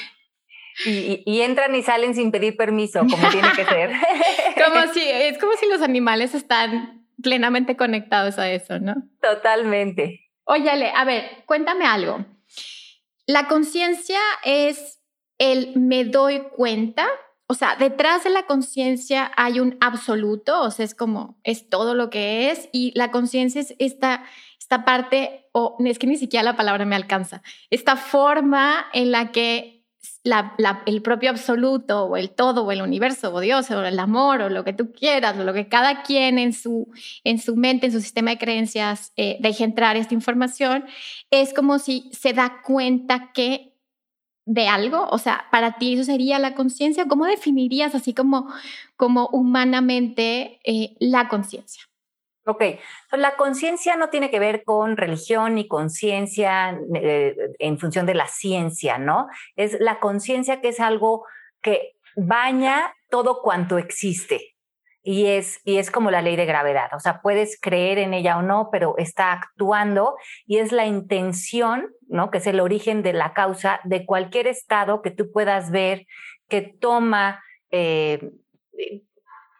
Y, 0.85 1.23
y, 1.25 1.41
entran 1.41 1.73
y 1.75 1.81
salen 1.81 2.13
sin 2.13 2.31
pedir 2.31 2.55
permiso, 2.55 2.99
como 2.99 3.29
tiene 3.29 3.47
que 3.55 3.65
ser. 3.65 3.91
como 4.65 4.93
si, 4.93 5.01
es 5.01 5.37
como 5.39 5.53
si 5.53 5.67
los 5.67 5.81
animales 5.81 6.35
están 6.35 7.07
plenamente 7.21 7.75
conectados 7.75 8.37
a 8.37 8.51
eso, 8.51 8.79
¿no? 8.79 8.95
Totalmente. 9.21 10.29
Óyale, 10.43 10.91
a 10.95 11.03
ver, 11.03 11.43
cuéntame 11.45 11.85
algo. 11.85 12.25
La 13.25 13.47
conciencia 13.47 14.19
es 14.43 15.01
el 15.37 15.73
me 15.75 16.05
doy 16.05 16.43
cuenta, 16.55 17.07
o 17.47 17.53
sea, 17.53 17.75
detrás 17.75 18.23
de 18.23 18.29
la 18.29 18.45
conciencia 18.45 19.31
hay 19.35 19.59
un 19.59 19.77
absoluto, 19.81 20.61
o 20.61 20.71
sea, 20.71 20.85
es 20.85 20.95
como, 20.95 21.39
es 21.43 21.69
todo 21.69 21.93
lo 21.93 22.09
que 22.09 22.51
es, 22.51 22.69
y 22.71 22.91
la 22.95 23.11
conciencia 23.11 23.61
es 23.61 23.75
esta, 23.79 24.23
esta 24.59 24.85
parte, 24.85 25.49
o 25.51 25.77
es 25.85 25.99
que 25.99 26.07
ni 26.07 26.17
siquiera 26.17 26.43
la 26.43 26.57
palabra 26.57 26.85
me 26.85 26.95
alcanza, 26.95 27.41
esta 27.69 27.95
forma 27.95 28.87
en 28.93 29.11
la 29.11 29.31
que 29.31 29.76
el 30.85 31.01
propio 31.01 31.29
absoluto 31.29 32.03
o 32.05 32.17
el 32.17 32.29
todo 32.29 32.63
o 32.63 32.71
el 32.71 32.81
universo 32.81 33.33
o 33.33 33.39
Dios 33.39 33.69
o 33.71 33.83
el 33.83 33.99
amor 33.99 34.41
o 34.41 34.49
lo 34.49 34.63
que 34.63 34.73
tú 34.73 34.91
quieras 34.91 35.37
o 35.37 35.43
lo 35.43 35.53
que 35.53 35.67
cada 35.67 36.03
quien 36.03 36.39
en 36.39 36.53
su, 36.53 36.89
en 37.23 37.39
su 37.39 37.55
mente, 37.55 37.87
en 37.87 37.91
su 37.91 38.01
sistema 38.01 38.31
de 38.31 38.37
creencias 38.37 39.13
eh, 39.15 39.37
deje 39.39 39.63
entrar 39.63 39.95
esta 39.95 40.13
información, 40.13 40.85
es 41.31 41.53
como 41.53 41.79
si 41.79 42.09
se 42.11 42.33
da 42.33 42.61
cuenta 42.63 43.31
que 43.33 43.73
de 44.45 44.67
algo, 44.67 45.07
o 45.09 45.17
sea, 45.17 45.45
para 45.51 45.77
ti 45.77 45.93
eso 45.93 46.05
sería 46.05 46.39
la 46.39 46.55
conciencia, 46.55 47.05
¿cómo 47.07 47.25
definirías 47.25 47.95
así 47.95 48.13
como, 48.13 48.47
como 48.95 49.27
humanamente 49.33 50.61
eh, 50.63 50.95
la 50.99 51.27
conciencia? 51.27 51.86
Ok, 52.49 52.63
la 53.11 53.35
conciencia 53.35 53.97
no 53.97 54.09
tiene 54.09 54.31
que 54.31 54.39
ver 54.39 54.63
con 54.63 54.95
religión 54.95 55.55
ni 55.55 55.67
conciencia 55.67 56.79
eh, 56.95 57.35
en 57.59 57.77
función 57.77 58.05
de 58.05 58.13
la 58.13 58.27
ciencia, 58.27 58.97
¿no? 58.97 59.27
Es 59.57 59.77
la 59.81 59.99
conciencia 59.99 60.61
que 60.61 60.69
es 60.69 60.79
algo 60.79 61.25
que 61.61 61.97
baña 62.15 62.93
todo 63.09 63.41
cuanto 63.41 63.77
existe. 63.77 64.55
Y 65.03 65.25
es, 65.25 65.59
y 65.65 65.77
es 65.77 65.91
como 65.91 66.09
la 66.09 66.21
ley 66.21 66.37
de 66.37 66.45
gravedad, 66.45 66.89
o 66.93 66.99
sea, 66.99 67.21
puedes 67.21 67.59
creer 67.59 67.97
en 67.97 68.13
ella 68.13 68.37
o 68.37 68.41
no, 68.41 68.69
pero 68.71 68.95
está 68.97 69.33
actuando 69.33 70.15
y 70.45 70.57
es 70.57 70.71
la 70.71 70.85
intención, 70.85 71.93
¿no? 72.07 72.31
Que 72.31 72.37
es 72.37 72.47
el 72.47 72.61
origen 72.61 73.03
de 73.03 73.11
la 73.11 73.33
causa 73.33 73.81
de 73.83 74.05
cualquier 74.05 74.47
estado 74.47 75.01
que 75.01 75.11
tú 75.11 75.31
puedas 75.33 75.69
ver 75.71 76.07
que 76.47 76.61
toma 76.61 77.43
eh, 77.71 78.31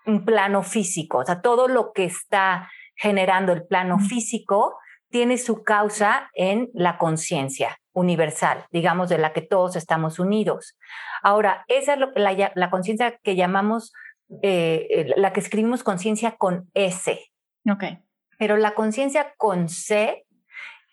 un 0.06 0.24
plano 0.26 0.64
físico, 0.64 1.20
o 1.20 1.26
sea, 1.26 1.42
todo 1.42 1.68
lo 1.68 1.92
que 1.92 2.06
está 2.06 2.70
generando 2.98 3.54
el 3.54 3.66
plano 3.66 4.00
físico 4.00 4.78
tiene 5.10 5.38
su 5.38 5.64
causa 5.64 6.30
en 6.34 6.70
la 6.74 6.98
conciencia 6.98 7.80
universal, 7.94 8.66
digamos, 8.72 9.10
de 9.10 9.18
la 9.18 9.34
que 9.34 9.42
todos 9.42 9.76
estamos 9.76 10.20
unidos. 10.20 10.78
Ahora, 11.24 11.64
esa 11.68 11.94
es 11.94 12.00
la, 12.16 12.52
la 12.54 12.70
conciencia 12.70 13.18
que 13.24 13.36
llamamos, 13.36 13.94
eh, 14.42 15.14
la 15.16 15.32
que 15.32 15.40
escribimos 15.40 15.84
conciencia 15.84 16.36
con 16.36 16.70
S. 16.74 17.32
Ok. 17.70 17.84
Pero 18.38 18.58
la 18.58 18.76
conciencia 18.76 19.34
con 19.38 19.70
C 19.70 20.26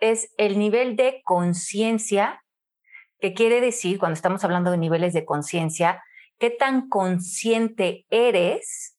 es 0.01 0.33
el 0.39 0.59
nivel 0.59 0.97
de 0.97 1.21
conciencia 1.25 2.43
que 3.21 3.35
quiere 3.35 3.61
decir, 3.61 3.99
cuando 3.99 4.15
estamos 4.15 4.45
hablando 4.45 4.71
de 4.71 4.79
niveles 4.79 5.13
de 5.15 5.25
conciencia, 5.25 6.03
qué 6.39 6.51
tan 6.51 6.89
consciente 6.89 8.07
eres 8.11 8.99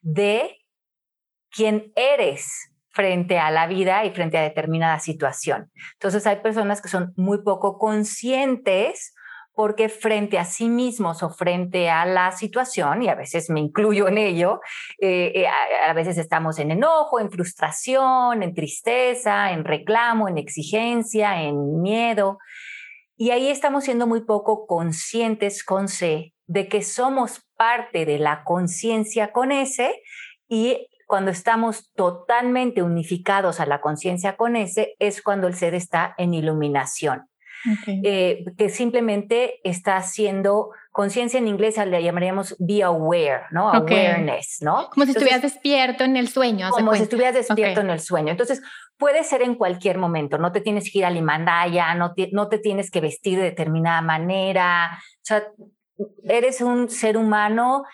de 0.00 0.58
quién 1.56 1.92
eres 1.96 2.70
frente 2.90 3.38
a 3.38 3.50
la 3.50 3.66
vida 3.66 4.04
y 4.04 4.10
frente 4.10 4.38
a 4.38 4.42
determinada 4.42 4.98
situación. 4.98 5.70
Entonces 5.94 6.26
hay 6.26 6.36
personas 6.36 6.82
que 6.82 6.88
son 6.88 7.12
muy 7.16 7.42
poco 7.42 7.78
conscientes 7.78 9.14
porque 9.54 9.88
frente 9.88 10.38
a 10.38 10.44
sí 10.44 10.68
mismos 10.68 11.22
o 11.22 11.30
frente 11.30 11.88
a 11.88 12.04
la 12.04 12.30
situación, 12.30 13.02
y 13.02 13.08
a 13.08 13.14
veces 13.14 13.48
me 13.48 13.58
incluyo 13.58 14.06
en 14.06 14.18
ello, 14.18 14.60
eh, 15.00 15.32
eh, 15.34 15.46
a, 15.48 15.94
veces 15.94 16.18
estamos 16.18 16.58
en 16.58 16.72
enojo, 16.72 17.20
en 17.20 17.30
frustración, 17.30 18.42
en 18.42 18.54
tristeza, 18.54 19.52
en 19.52 19.64
reclamo, 19.64 20.28
en 20.28 20.36
exigencia, 20.36 21.42
en 21.42 21.80
miedo, 21.80 22.38
y 23.16 23.30
ahí 23.30 23.48
estamos 23.48 23.84
siendo 23.84 24.06
muy 24.06 24.26
poco 24.26 24.66
conscientes 24.66 25.64
con 25.64 25.88
C 25.88 26.34
de 26.46 26.68
que 26.68 26.82
somos 26.82 27.42
parte 27.56 28.04
de 28.04 28.18
la 28.18 28.44
conciencia 28.44 29.32
con 29.32 29.52
S 29.52 29.90
y 30.48 30.86
cuando 31.06 31.30
estamos 31.30 31.92
totalmente 31.94 32.82
unificados 32.82 33.60
a 33.60 33.66
la 33.66 33.80
conciencia 33.80 34.36
con 34.36 34.56
ese, 34.56 34.96
es 34.98 35.22
cuando 35.22 35.46
el 35.46 35.54
ser 35.54 35.74
está 35.74 36.14
en 36.18 36.34
iluminación. 36.34 37.28
Eh, 37.86 38.44
que 38.56 38.68
simplemente 38.68 39.60
está 39.68 39.96
haciendo 39.96 40.70
conciencia 40.92 41.38
en 41.38 41.48
inglés 41.48 41.76
le 41.78 42.02
llamaríamos 42.02 42.54
be 42.60 42.82
aware, 42.82 43.42
¿no? 43.50 43.72
Awareness, 43.72 44.58
¿no? 44.60 44.88
Como 44.90 45.04
si 45.04 45.12
estuvieras 45.12 45.42
despierto 45.42 46.04
en 46.04 46.16
el 46.16 46.28
sueño. 46.28 46.70
Como 46.70 46.94
si 46.94 47.02
estuvieras 47.02 47.34
despierto 47.34 47.80
en 47.80 47.90
el 47.90 47.98
sueño. 47.98 48.30
Entonces, 48.30 48.62
puede 48.96 49.24
ser 49.24 49.42
en 49.42 49.56
cualquier 49.56 49.98
momento, 49.98 50.38
no 50.38 50.52
te 50.52 50.60
tienes 50.60 50.92
que 50.92 51.00
ir 51.00 51.06
al 51.06 51.16
Himalaya, 51.16 51.94
no 51.94 52.14
te, 52.14 52.30
no 52.32 52.48
te 52.48 52.58
tienes 52.58 52.90
que 52.90 53.00
vestir 53.00 53.38
de 53.38 53.44
determinada 53.44 54.00
manera, 54.00 54.98
o 54.98 55.20
sea, 55.22 55.42
eres 56.24 56.60
un 56.60 56.88
ser 56.88 57.16
humano 57.16 57.84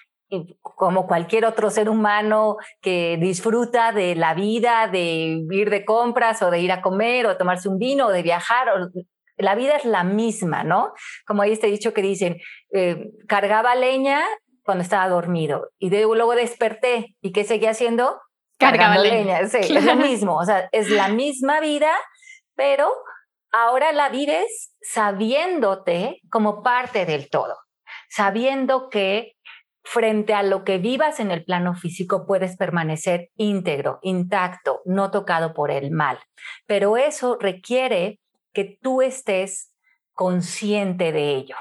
como 0.61 1.07
cualquier 1.07 1.45
otro 1.45 1.71
ser 1.71 1.89
humano 1.89 2.57
que 2.81 3.19
disfruta 3.21 3.93
de 3.93 4.15
la 4.15 4.35
vida, 4.35 4.89
de 4.89 5.45
ir 5.51 5.71
de 5.71 5.85
compras 5.85 6.43
o 6.43 6.51
de 6.51 6.61
ir 6.61 6.73
a 6.73 6.83
comer 6.83 7.27
o 7.27 7.37
tomarse 7.37 7.69
un 7.69 7.79
vino 7.79 8.07
o 8.07 8.11
de 8.11 8.23
viajar, 8.23 8.69
la 9.37 9.55
vida 9.55 9.77
es 9.77 9.85
la 9.85 10.05
misma, 10.05 10.65
¿no? 10.65 10.93
Como 11.27 11.43
hay 11.43 11.53
este 11.53 11.67
dicho 11.67 11.93
que 11.93 12.03
dicen, 12.03 12.39
eh, 12.73 13.11
cargaba 13.27 13.75
leña 13.75 14.23
cuando 14.65 14.83
estaba 14.83 15.09
dormido 15.09 15.71
y 15.79 15.91
luego 15.91 16.35
desperté 16.35 17.17
y 17.21 17.33
¿qué 17.33 17.45
seguía 17.45 17.71
haciendo? 17.71 18.21
Cargaba 18.59 18.99
leña. 18.99 19.47
Sí, 19.49 19.59
es 19.59 19.85
lo 19.85 19.97
mismo, 19.97 20.37
o 20.37 20.45
sea, 20.45 20.69
es 20.73 20.89
la 20.89 21.09
misma 21.09 21.61
vida, 21.61 21.93
pero 22.55 22.89
ahora 23.51 23.93
la 23.93 24.09
vives 24.09 24.75
sabiéndote 24.81 26.21
como 26.31 26.63
parte 26.63 27.05
del 27.05 27.29
todo, 27.29 27.57
sabiendo 28.09 28.89
que 28.89 29.33
frente 29.85 30.35
a 30.35 30.43
lo 30.43 30.65
que 30.65 30.79
vivas 30.79 31.21
en 31.21 31.31
el 31.31 31.45
plano 31.45 31.75
físico 31.75 32.27
puedes 32.27 32.57
permanecer 32.57 33.31
íntegro, 33.37 33.99
intacto, 34.03 34.81
no 34.85 35.11
tocado 35.11 35.55
por 35.55 35.71
el 35.71 35.91
mal. 35.91 36.19
Pero 36.67 36.97
eso 36.97 37.37
requiere 37.41 38.21
que 38.53 38.79
tú 38.81 39.03
estés 39.03 39.73
consciente 40.13 41.13
de 41.13 41.35
ello. 41.37 41.57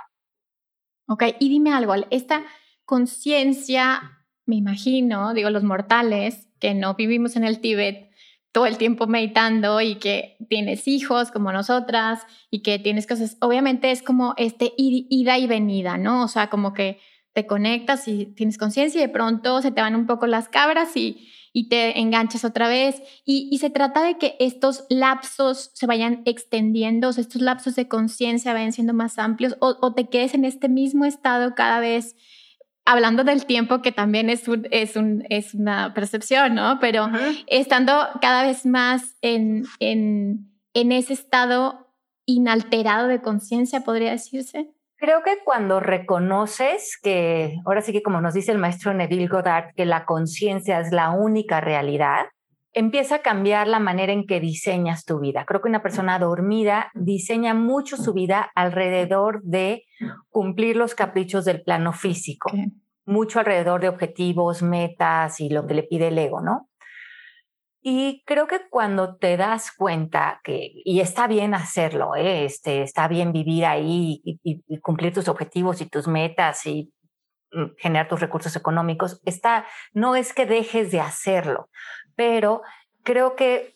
Ok, 1.08 1.24
y 1.40 1.50
dime 1.50 1.74
algo, 1.74 1.94
esta 2.10 2.46
conciencia, 2.86 4.24
me 4.46 4.56
imagino, 4.56 5.34
digo, 5.34 5.50
los 5.50 5.64
mortales 5.64 6.48
que 6.60 6.74
no 6.74 6.96
vivimos 6.96 7.36
en 7.36 7.44
el 7.44 7.60
Tíbet, 7.60 8.12
todo 8.52 8.66
el 8.66 8.78
tiempo 8.78 9.08
meditando 9.08 9.82
y 9.82 9.96
que 9.96 10.36
tienes 10.50 10.88
hijos 10.88 11.32
como 11.32 11.52
nosotras 11.52 12.26
y 12.50 12.62
que 12.62 12.80
tienes 12.80 13.08
cosas, 13.08 13.38
obviamente 13.40 13.92
es 13.92 14.04
como 14.04 14.34
este 14.38 14.74
ida 14.78 15.38
y 15.38 15.48
venida, 15.48 15.98
¿no? 15.98 16.24
O 16.24 16.28
sea, 16.28 16.50
como 16.50 16.74
que 16.74 17.00
te 17.34 17.48
conectas 17.48 18.08
y 18.08 18.26
tienes 18.26 18.58
conciencia 18.58 19.00
y 19.00 19.08
de 19.08 19.10
pronto 19.10 19.62
se 19.62 19.72
te 19.72 19.82
van 19.82 19.96
un 19.96 20.06
poco 20.06 20.28
las 20.28 20.50
cabras 20.50 20.96
y, 20.98 21.30
y 21.54 21.70
te 21.70 22.00
enganchas 22.00 22.46
otra 22.46 22.68
vez. 22.68 23.02
Y, 23.26 23.58
se 23.60 23.70
trata 23.70 24.04
de 24.04 24.18
que 24.18 24.36
estos 24.40 24.86
lapsos 24.90 25.72
se 25.74 25.86
vayan 25.86 26.22
extendiendo, 26.26 27.10
o 27.10 27.14
sea, 27.14 27.22
estos 27.22 27.42
lapsos 27.42 27.76
de 27.76 27.88
conciencia 27.88 28.54
vayan 28.54 28.74
siendo 28.74 28.94
más 28.94 29.18
amplios 29.18 29.56
o, 29.60 29.94
te 29.94 30.10
quedes 30.10 30.34
en 30.34 30.46
este 30.46 30.70
mismo 30.70 31.06
estado 31.06 31.56
cada 31.56 31.80
vez. 31.80 32.16
Hablando 32.84 33.24
del 33.24 33.46
tiempo, 33.46 33.84
que 33.84 33.92
también 33.92 34.30
es, 34.30 34.48
un, 34.48 34.68
es, 34.72 34.96
un, 34.96 35.24
es 35.30 35.54
una 35.54 35.94
percepción, 35.94 36.56
¿no? 36.56 36.80
Pero 36.80 37.10
estando 37.46 37.94
cada 38.22 38.42
vez 38.42 38.66
más 38.66 39.16
en, 39.22 39.66
en, 39.80 40.52
en 40.74 40.92
ese 40.92 41.14
estado 41.14 41.94
inalterado 42.26 43.08
de 43.08 43.22
conciencia, 43.22 43.84
podría 43.84 44.12
decirse. 44.12 44.72
Creo 45.02 45.24
que 45.24 45.40
cuando 45.44 45.80
reconoces 45.80 47.00
que, 47.02 47.56
ahora 47.66 47.82
sí 47.82 47.92
que 47.92 48.04
como 48.04 48.22
nos 48.22 48.36
dice 48.36 48.52
el 48.52 48.60
maestro 48.60 48.94
Neville 48.94 49.28
Goddard, 49.28 49.74
que 49.76 49.88
la 49.88 50.06
conciencia 50.06 50.80
es 50.80 50.92
la 50.92 51.10
única 51.10 51.60
realidad, 51.60 52.28
empieza 52.72 53.16
a 53.16 53.22
cambiar 53.24 53.68
la 53.68 53.80
manera 53.80 54.14
en 54.14 54.28
que 54.28 54.40
diseñas 54.40 55.04
tu 55.04 55.20
vida. 55.20 55.44
Creo 55.48 55.60
que 55.60 55.70
una 55.70 55.82
persona 55.82 56.20
dormida 56.20 56.92
diseña 56.94 57.56
mucho 57.56 57.98
su 57.98 58.14
vida 58.14 58.52
alrededor 58.54 59.42
de 59.42 59.86
cumplir 60.30 60.76
los 60.76 60.94
caprichos 60.94 61.46
del 61.46 61.64
plano 61.64 61.94
físico, 61.94 62.52
mucho 63.04 63.40
alrededor 63.40 63.82
de 63.82 63.90
objetivos, 63.90 64.62
metas 64.62 65.40
y 65.40 65.50
lo 65.50 65.66
que 65.66 65.74
le 65.74 65.84
pide 65.84 66.10
el 66.10 66.18
ego, 66.20 66.42
¿no? 66.42 66.70
Y 67.84 68.24
creo 68.26 68.46
que 68.46 68.70
cuando 68.70 69.16
te 69.18 69.38
das 69.38 69.72
cuenta 69.72 70.40
que, 70.44 70.72
y 70.86 71.00
está 71.00 71.26
bien 71.26 71.56
hacerlo, 71.56 72.16
¿eh? 72.16 72.46
este, 72.46 72.84
está 72.84 73.08
bien 73.08 73.32
vivir 73.32 73.66
ahí 73.66 74.22
y, 74.24 74.80
cumplir 74.82 75.14
tus 75.14 75.28
objetivos 75.28 75.82
y 75.82 75.88
tus 75.88 76.08
metas 76.08 76.66
y 76.68 76.94
mm, 77.52 77.72
generar 77.80 78.08
tus 78.08 78.20
recursos 78.20 78.56
económicos, 78.56 79.20
está, 79.26 79.66
no 79.94 80.16
es 80.16 80.34
que 80.34 80.46
dejes 80.46 80.92
de 80.92 81.02
hacerlo, 81.02 81.70
pero 82.16 82.62
creo 83.04 83.36
que 83.36 83.74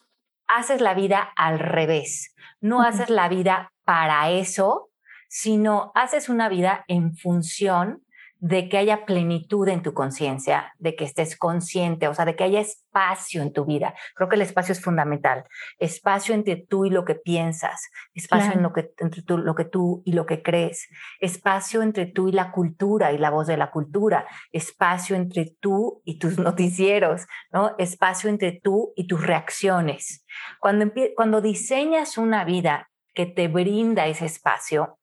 haces 0.48 0.82
la 0.82 0.94
vida 0.94 1.32
al 1.36 1.58
revés. 1.58 2.36
No 2.62 2.84
haces 2.84 3.10
la 3.10 3.28
vida 3.28 3.74
para 3.86 4.30
eso, 4.30 4.90
sino 5.30 5.92
haces 5.96 6.30
una 6.30 6.48
vida 6.48 6.86
en 6.88 7.16
función 7.16 8.05
de 8.40 8.70
que 8.70 8.78
haya 8.78 9.06
plenitud 9.06 9.68
en 9.68 9.82
tu 9.82 9.94
conciencia, 9.94 10.74
de 10.78 10.96
que 10.96 11.06
estés 11.06 11.38
consciente, 11.38 12.08
o 12.08 12.14
sea, 12.14 12.26
de 12.26 12.36
que 12.36 12.44
haya 12.44 12.60
espacio 12.60 13.42
en 13.42 13.54
tu 13.54 13.66
vida. 13.66 13.96
Creo 14.14 14.30
que 14.30 14.36
el 14.36 14.42
espacio 14.42 14.74
es 14.74 14.82
fundamental. 14.82 15.46
Espacio 15.80 16.36
entre 16.36 16.58
tú 16.58 16.86
y 16.86 16.90
lo 16.90 17.06
que 17.06 17.16
piensas, 17.16 17.90
espacio 18.14 18.54
en 18.54 18.62
lo 18.62 18.74
que, 18.74 18.92
entre 19.00 19.22
tú, 19.22 19.38
lo 19.38 19.56
que 19.56 19.66
tú 19.66 20.04
y 20.06 20.14
lo 20.14 20.26
que 20.26 20.44
crees, 20.44 20.88
espacio 21.20 21.82
entre 21.82 22.06
tú 22.06 22.28
y 22.28 22.34
la 22.34 22.52
cultura 22.52 23.14
y 23.14 23.18
la 23.18 23.30
voz 23.30 23.48
de 23.48 23.58
la 23.58 23.72
cultura, 23.72 24.28
espacio 24.52 25.16
entre 25.16 25.56
tú 25.60 26.02
y 26.04 26.20
tus 26.20 26.38
noticieros, 26.40 27.28
¿no? 27.52 27.76
Espacio 27.78 28.30
entre 28.30 28.52
tú 28.52 28.94
y 28.96 29.08
tus 29.08 29.26
reacciones. 29.26 30.26
Cuando, 30.60 30.92
cuando 31.16 31.42
diseñas 31.42 32.18
una 32.18 32.44
vida 32.44 32.90
que 33.14 33.26
te 33.26 33.48
brinda 33.48 34.08
ese 34.08 34.26
espacio, 34.26 35.00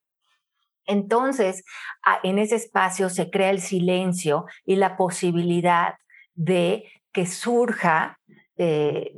entonces, 0.87 1.65
en 2.23 2.39
ese 2.39 2.57
espacio 2.57 3.09
se 3.09 3.31
crea 3.31 3.51
el 3.51 3.61
silencio 3.61 4.47
y 4.65 4.77
la 4.77 4.97
posibilidad 4.97 5.95
de 6.35 6.85
que 7.13 7.27
surja 7.27 8.19
eh, 8.57 9.15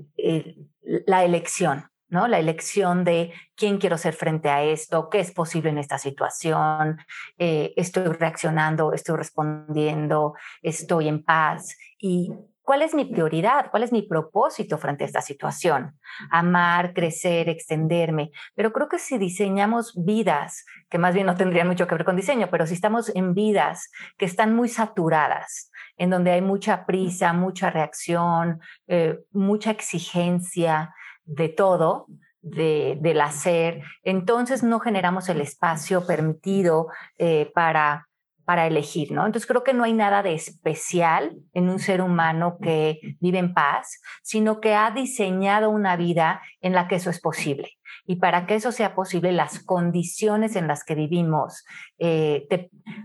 la 1.07 1.25
elección, 1.25 1.87
¿no? 2.09 2.29
La 2.29 2.39
elección 2.39 3.05
de 3.05 3.33
quién 3.57 3.79
quiero 3.79 3.99
ser 3.99 4.15
frente 4.15 4.49
a 4.49 4.63
esto, 4.63 5.09
qué 5.11 5.21
es 5.21 5.33
posible 5.33 5.71
en 5.71 5.79
esta 5.79 5.99
situación, 5.99 6.99
eh, 7.39 7.73
estoy 7.77 8.05
reaccionando, 8.05 8.93
estoy 8.93 9.17
respondiendo, 9.17 10.35
estoy 10.63 11.09
en 11.09 11.23
paz. 11.25 11.77
Y 11.99 12.33
¿Cuál 12.65 12.81
es 12.81 12.95
mi 12.95 13.05
prioridad? 13.05 13.71
¿Cuál 13.71 13.83
es 13.83 13.93
mi 13.93 14.01
propósito 14.01 14.79
frente 14.79 15.05
a 15.05 15.07
esta 15.07 15.21
situación? 15.21 15.99
Amar, 16.31 16.95
crecer, 16.95 17.51
extenderme. 17.51 18.31
Pero 18.55 18.73
creo 18.73 18.89
que 18.89 18.99
si 18.99 19.19
diseñamos 19.19 19.93
vidas, 20.03 20.65
que 20.89 20.97
más 20.97 21.15
bien 21.15 21.27
no 21.27 21.37
tendrían 21.37 21.69
mucho 21.69 21.87
que 21.87 21.95
ver 21.95 22.07
con 22.07 22.17
diseño, 22.17 22.49
pero 22.51 22.67
si 22.67 22.73
estamos 22.73 23.15
en 23.15 23.35
vidas 23.35 23.91
que 24.17 24.25
están 24.25 24.57
muy 24.57 24.71
saturadas, 24.71 25.71
en 25.99 26.09
donde 26.09 26.31
hay 26.31 26.41
mucha 26.41 26.87
prisa, 26.87 27.35
mucha 27.35 27.69
reacción, 27.69 28.61
eh, 28.87 29.21
mucha 29.31 29.71
exigencia 29.71 30.95
de 31.25 31.51
todo, 31.51 32.07
de, 32.41 32.97
del 32.99 33.21
hacer, 33.21 33.83
entonces 34.03 34.63
no 34.63 34.81
generamos 34.81 35.29
el 35.29 35.43
espacio 35.43 36.07
permitido 36.07 36.89
eh, 37.19 37.51
para 37.55 38.09
para 38.45 38.67
elegir, 38.67 39.13
¿no? 39.13 39.27
Entonces 39.27 39.47
creo 39.47 39.65
que 39.65 39.75
no 39.75 39.85
hay 39.85 39.93
nada 39.93 40.23
de 40.23 40.35
especial 40.35 41.37
en 41.53 41.69
un 41.69 41.79
ser 41.79 42.01
humano 42.01 42.59
que 42.61 43.01
vive 43.21 43.39
en 43.39 43.55
paz, 43.55 44.01
sino 44.23 44.61
que 44.61 44.75
ha 44.75 44.91
diseñado 44.91 45.71
una 45.71 45.97
vida 45.97 46.43
en 46.61 46.73
la 46.73 46.89
que 46.89 46.97
eso 46.97 47.11
es 47.11 47.21
posible. 47.21 47.71
Y 48.07 48.17
para 48.17 48.47
que 48.47 48.55
eso 48.55 48.73
sea 48.73 48.95
posible, 48.95 49.33
las 49.33 49.61
condiciones 49.61 50.57
en 50.57 50.69
las 50.69 50.85
que 50.85 50.95
vivimos 50.95 51.65
eh, 51.99 52.47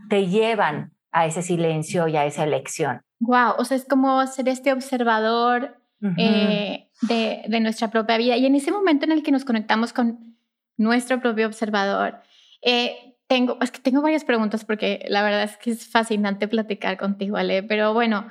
te, 0.09 0.27
llevan 0.27 0.91
a 1.11 1.25
ese 1.25 1.41
silencio 1.41 2.07
y 2.07 2.17
a 2.17 2.25
esa 2.25 2.43
elección. 2.43 3.01
Wow, 3.19 3.53
o 3.57 3.65
sea, 3.65 3.77
es 3.77 3.85
como 3.85 4.25
ser 4.27 4.49
este 4.49 4.73
observador 4.73 5.77
eh, 6.17 6.89
de, 7.01 7.41
de 7.47 7.59
nuestra 7.59 7.89
propia 7.89 8.17
vida. 8.17 8.37
Y 8.37 8.45
en 8.45 8.55
ese 8.55 8.71
momento 8.71 9.05
en 9.05 9.11
el 9.11 9.23
que 9.23 9.31
nos 9.31 9.45
conectamos 9.45 9.93
con 9.93 10.37
nuestro 10.77 11.19
propio 11.19 11.47
observador, 11.47 12.21
eh, 12.61 13.08
tengo, 13.29 13.59
es 13.61 13.69
que 13.71 13.79
tengo 13.79 14.01
varias 14.01 14.25
preguntas 14.25 14.65
porque 14.65 15.05
la 15.07 15.21
verdad 15.21 15.43
es 15.43 15.55
que 15.57 15.69
es 15.69 15.87
fascinante 15.87 16.47
platicar 16.47 16.97
contigo, 16.97 17.37
Ale, 17.37 17.61
pero 17.61 17.93
bueno, 17.93 18.27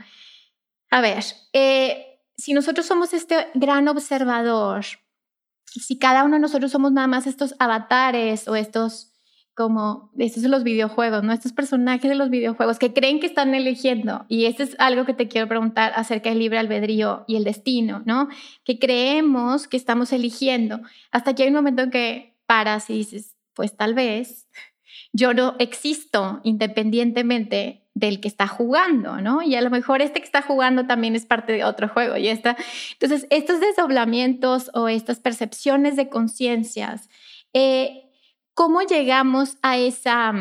a 0.90 1.00
ver, 1.00 1.22
eh, 1.52 2.20
si 2.36 2.52
nosotros 2.52 2.84
somos 2.84 3.14
este 3.14 3.46
gran 3.54 3.86
observador, 3.86 4.84
si 5.66 5.98
cada 5.98 6.24
uno 6.24 6.34
de 6.34 6.40
nosotros 6.40 6.72
somos 6.72 6.90
nada 6.90 7.06
más 7.06 7.28
estos 7.28 7.54
avatares 7.60 8.48
o 8.48 8.56
estos 8.56 9.14
como 9.54 10.10
estos 10.18 10.42
de 10.44 10.48
los 10.48 10.62
videojuegos, 10.62 11.24
¿no? 11.24 11.32
Estos 11.32 11.52
personajes 11.52 12.08
de 12.08 12.14
los 12.14 12.30
videojuegos 12.30 12.78
que 12.78 12.92
creen 12.92 13.18
que 13.18 13.26
están 13.26 13.56
eligiendo. 13.56 14.24
Y 14.28 14.44
esto 14.44 14.62
es 14.62 14.76
algo 14.78 15.04
que 15.04 15.14
te 15.14 15.26
quiero 15.26 15.48
preguntar 15.48 15.92
acerca 15.96 16.28
del 16.28 16.38
libre 16.38 16.58
albedrío 16.58 17.24
y 17.26 17.34
el 17.34 17.42
destino, 17.42 18.02
¿no? 18.04 18.28
Que 18.64 18.78
creemos 18.78 19.66
que 19.66 19.76
estamos 19.76 20.12
eligiendo. 20.12 20.80
Hasta 21.10 21.34
que 21.34 21.42
hay 21.42 21.48
un 21.48 21.56
momento 21.56 21.82
en 21.82 21.90
que 21.90 22.36
paras 22.46 22.88
y 22.88 22.94
dices, 22.94 23.34
pues 23.52 23.76
tal 23.76 23.94
vez 23.94 24.46
yo 25.12 25.34
no 25.34 25.56
existo 25.58 26.40
independientemente 26.44 27.88
del 27.94 28.20
que 28.20 28.28
está 28.28 28.46
jugando, 28.46 29.20
¿no? 29.20 29.42
Y 29.42 29.56
a 29.56 29.60
lo 29.60 29.70
mejor 29.70 30.02
este 30.02 30.20
que 30.20 30.26
está 30.26 30.42
jugando 30.42 30.86
también 30.86 31.16
es 31.16 31.26
parte 31.26 31.52
de 31.52 31.64
otro 31.64 31.88
juego 31.88 32.16
y 32.16 32.28
está. 32.28 32.56
Entonces, 32.92 33.26
estos 33.30 33.60
desdoblamientos 33.60 34.70
o 34.74 34.88
estas 34.88 35.18
percepciones 35.18 35.96
de 35.96 36.08
conciencias, 36.08 37.08
eh, 37.52 38.04
¿cómo 38.54 38.82
llegamos 38.82 39.56
a, 39.62 39.78
esa, 39.78 40.32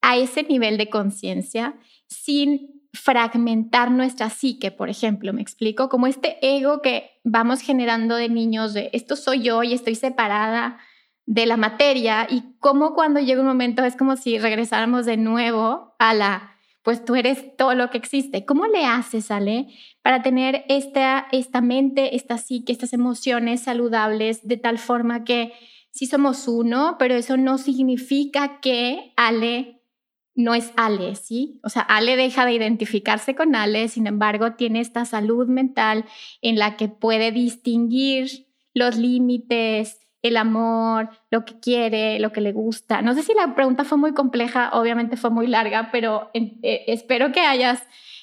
a 0.00 0.16
ese 0.16 0.42
nivel 0.42 0.76
de 0.76 0.90
conciencia 0.90 1.76
sin 2.08 2.76
fragmentar 2.96 3.90
nuestra 3.90 4.30
psique, 4.30 4.70
por 4.70 4.88
ejemplo, 4.88 5.32
me 5.32 5.42
explico, 5.42 5.88
como 5.88 6.06
este 6.06 6.38
ego 6.40 6.82
que 6.82 7.10
vamos 7.24 7.60
generando 7.60 8.16
de 8.16 8.28
niños 8.28 8.74
de 8.74 8.90
esto 8.92 9.16
soy 9.16 9.42
yo 9.42 9.62
y 9.62 9.74
estoy 9.74 9.94
separada 9.94 10.78
de 11.26 11.44
la 11.44 11.56
materia 11.56 12.26
y 12.30 12.44
cómo 12.60 12.94
cuando 12.94 13.20
llega 13.20 13.40
un 13.40 13.46
momento 13.46 13.84
es 13.84 13.96
como 13.96 14.16
si 14.16 14.38
regresáramos 14.38 15.06
de 15.06 15.16
nuevo 15.16 15.94
a 15.98 16.14
la, 16.14 16.56
pues 16.82 17.04
tú 17.04 17.16
eres 17.16 17.56
todo 17.56 17.74
lo 17.74 17.90
que 17.90 17.98
existe. 17.98 18.44
¿Cómo 18.46 18.66
le 18.66 18.84
haces, 18.84 19.32
Ale, 19.32 19.66
para 20.02 20.22
tener 20.22 20.64
esta, 20.68 21.26
esta 21.32 21.60
mente, 21.60 22.14
esta 22.14 22.38
psique, 22.38 22.72
estas 22.72 22.92
emociones 22.92 23.62
saludables 23.62 24.46
de 24.46 24.56
tal 24.56 24.78
forma 24.78 25.24
que 25.24 25.52
sí 25.90 26.06
somos 26.06 26.46
uno, 26.46 26.96
pero 26.98 27.16
eso 27.16 27.36
no 27.36 27.58
significa 27.58 28.60
que 28.60 29.12
Ale 29.16 29.82
no 30.36 30.54
es 30.54 30.70
Ale, 30.76 31.16
¿sí? 31.16 31.58
O 31.64 31.70
sea, 31.70 31.82
Ale 31.82 32.14
deja 32.14 32.44
de 32.44 32.52
identificarse 32.52 33.34
con 33.34 33.56
Ale, 33.56 33.88
sin 33.88 34.06
embargo, 34.06 34.52
tiene 34.52 34.80
esta 34.80 35.06
salud 35.06 35.48
mental 35.48 36.04
en 36.42 36.58
la 36.58 36.76
que 36.76 36.88
puede 36.88 37.32
distinguir 37.32 38.46
los 38.74 38.96
límites, 38.96 40.05
el 40.28 40.36
amor, 40.36 41.10
lo 41.30 41.44
que 41.44 41.58
quiere, 41.60 42.18
lo 42.18 42.32
que 42.32 42.40
le 42.40 42.52
gusta. 42.52 43.02
No 43.02 43.14
sé 43.14 43.22
si 43.22 43.34
la 43.34 43.54
pregunta 43.54 43.84
fue 43.84 43.98
muy 43.98 44.14
compleja, 44.14 44.70
obviamente 44.72 45.16
fue 45.16 45.30
muy 45.30 45.46
larga, 45.46 45.90
pero 45.92 46.30
eh, 46.34 46.84
espero 46.86 47.32
que 47.32 47.40
hayas, 47.40 47.82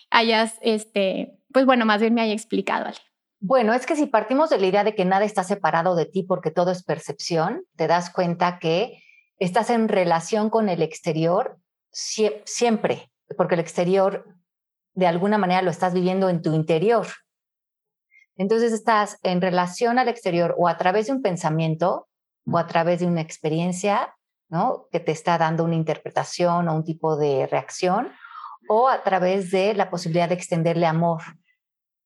hayas, 0.09 0.57
este, 0.61 1.39
pues 1.51 1.65
bueno, 1.65 1.85
más 1.85 2.01
bien 2.01 2.13
me 2.13 2.21
haya 2.21 2.33
explicado, 2.33 2.85
Ale. 2.85 2.97
Bueno, 3.39 3.73
es 3.73 3.85
que 3.85 3.97
si 3.97 4.05
partimos 4.05 4.49
de 4.49 4.57
la 4.57 4.67
idea 4.67 4.83
de 4.85 4.95
que 4.95 5.03
nada 5.03 5.25
está 5.25 5.43
separado 5.43 5.95
de 5.95 6.05
ti 6.05 6.23
porque 6.23 6.49
todo 6.49 6.71
es 6.71 6.83
percepción, 6.83 7.63
te 7.75 7.87
das 7.87 8.09
cuenta 8.09 8.57
que 8.57 9.03
estás 9.37 9.69
en 9.69 9.89
relación 9.89 10.49
con 10.49 10.69
el 10.69 10.81
exterior 10.81 11.59
siempre, 11.91 13.11
porque 13.37 13.55
el 13.55 13.59
exterior 13.59 14.25
de 14.93 15.07
alguna 15.07 15.37
manera 15.37 15.61
lo 15.61 15.71
estás 15.71 15.93
viviendo 15.93 16.29
en 16.29 16.41
tu 16.41 16.53
interior. 16.53 17.07
Entonces 18.37 18.73
estás 18.73 19.19
en 19.23 19.41
relación 19.41 19.99
al 19.99 20.07
exterior 20.07 20.55
o 20.57 20.67
a 20.67 20.77
través 20.77 21.07
de 21.07 21.13
un 21.13 21.21
pensamiento 21.21 22.07
o 22.45 22.57
a 22.57 22.67
través 22.67 22.99
de 22.99 23.05
una 23.05 23.21
experiencia, 23.21 24.15
¿no? 24.49 24.87
Que 24.91 24.99
te 24.99 25.11
está 25.11 25.37
dando 25.37 25.63
una 25.63 25.75
interpretación 25.75 26.67
o 26.67 26.75
un 26.75 26.83
tipo 26.83 27.15
de 27.17 27.47
reacción 27.47 28.11
o 28.69 28.89
a 28.89 29.03
través 29.03 29.51
de 29.51 29.73
la 29.73 29.89
posibilidad 29.89 30.29
de 30.29 30.35
extenderle 30.35 30.85
amor 30.85 31.21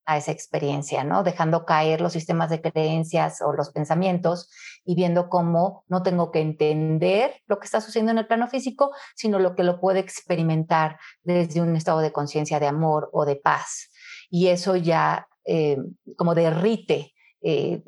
a 0.05 0.17
esa 0.17 0.31
experiencia, 0.31 1.03
¿no? 1.03 1.21
Dejando 1.21 1.65
caer 1.65 1.99
los 1.99 2.13
sistemas 2.13 2.49
de 2.49 2.61
creencias 2.61 3.41
o 3.41 3.51
los 3.51 3.71
pensamientos 3.71 4.49
y 4.85 4.95
viendo 4.95 5.27
cómo 5.27 5.83
no 5.87 6.01
tengo 6.01 6.31
que 6.31 6.39
entender 6.39 7.41
lo 7.45 7.59
que 7.59 7.65
está 7.65 7.81
sucediendo 7.81 8.13
en 8.13 8.19
el 8.19 8.27
plano 8.27 8.47
físico, 8.47 8.91
sino 9.15 9.37
lo 9.37 9.53
que 9.53 9.63
lo 9.63 9.81
puedo 9.81 9.99
experimentar 9.99 10.97
desde 11.23 11.61
un 11.61 11.75
estado 11.75 11.99
de 11.99 12.13
conciencia 12.13 12.59
de 12.59 12.67
amor 12.67 13.09
o 13.11 13.25
de 13.25 13.35
paz. 13.35 13.89
Y 14.29 14.47
eso 14.47 14.77
ya 14.77 15.27
eh, 15.47 15.77
como 16.15 16.35
derrite 16.35 17.13
eh, 17.41 17.81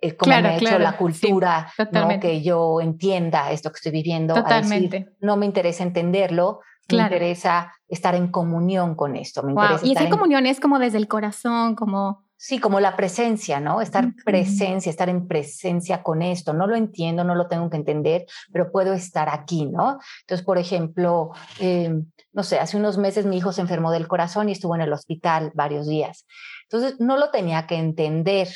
eh, 0.00 0.16
como 0.16 0.30
me 0.30 0.48
ha 0.48 0.56
hecho 0.56 0.78
la 0.78 0.96
cultura, 0.96 1.72
¿no? 1.90 2.20
que 2.20 2.42
yo 2.42 2.80
entienda 2.80 3.50
esto 3.50 3.70
que 3.70 3.76
estoy 3.76 3.92
viviendo. 3.92 4.34
Totalmente. 4.34 5.08
no 5.20 5.36
me 5.36 5.46
interesa 5.46 5.82
entenderlo, 5.82 6.60
me 6.90 6.98
interesa 6.98 7.72
estar 7.88 8.14
en 8.14 8.28
comunión 8.28 8.94
con 8.94 9.16
esto. 9.16 9.42
Me 9.42 9.54
y 9.82 9.92
esa 9.92 10.08
comunión 10.08 10.46
es 10.46 10.60
como 10.60 10.78
desde 10.78 10.98
el 10.98 11.08
corazón, 11.08 11.74
como... 11.74 12.24
Sí, 12.38 12.60
como 12.60 12.80
la 12.80 12.96
presencia, 12.96 13.60
¿no? 13.60 13.80
Estar 13.80 14.12
presencia, 14.26 14.90
estar 14.90 15.08
en 15.08 15.26
presencia 15.26 16.02
con 16.02 16.20
esto. 16.20 16.52
No 16.52 16.66
lo 16.66 16.76
entiendo, 16.76 17.24
no 17.24 17.34
lo 17.34 17.48
tengo 17.48 17.70
que 17.70 17.78
entender, 17.78 18.26
pero 18.52 18.70
puedo 18.70 18.92
estar 18.92 19.30
aquí, 19.30 19.64
¿no? 19.64 19.98
Entonces, 20.20 20.44
por 20.44 20.58
ejemplo, 20.58 21.30
em, 21.58 22.04
no 22.34 22.42
sé, 22.42 22.58
hace 22.58 22.76
unos 22.76 22.98
meses 22.98 23.24
mi 23.24 23.38
hijo 23.38 23.52
se 23.52 23.62
enfermó 23.62 23.90
del 23.90 24.06
corazón 24.06 24.50
y 24.50 24.52
estuvo 24.52 24.74
en 24.74 24.82
el 24.82 24.92
hospital 24.92 25.50
varios 25.54 25.88
días. 25.88 26.26
Entonces, 26.70 27.00
no 27.00 27.16
lo 27.16 27.30
tenía 27.30 27.66
que 27.66 27.76
entender, 27.76 28.48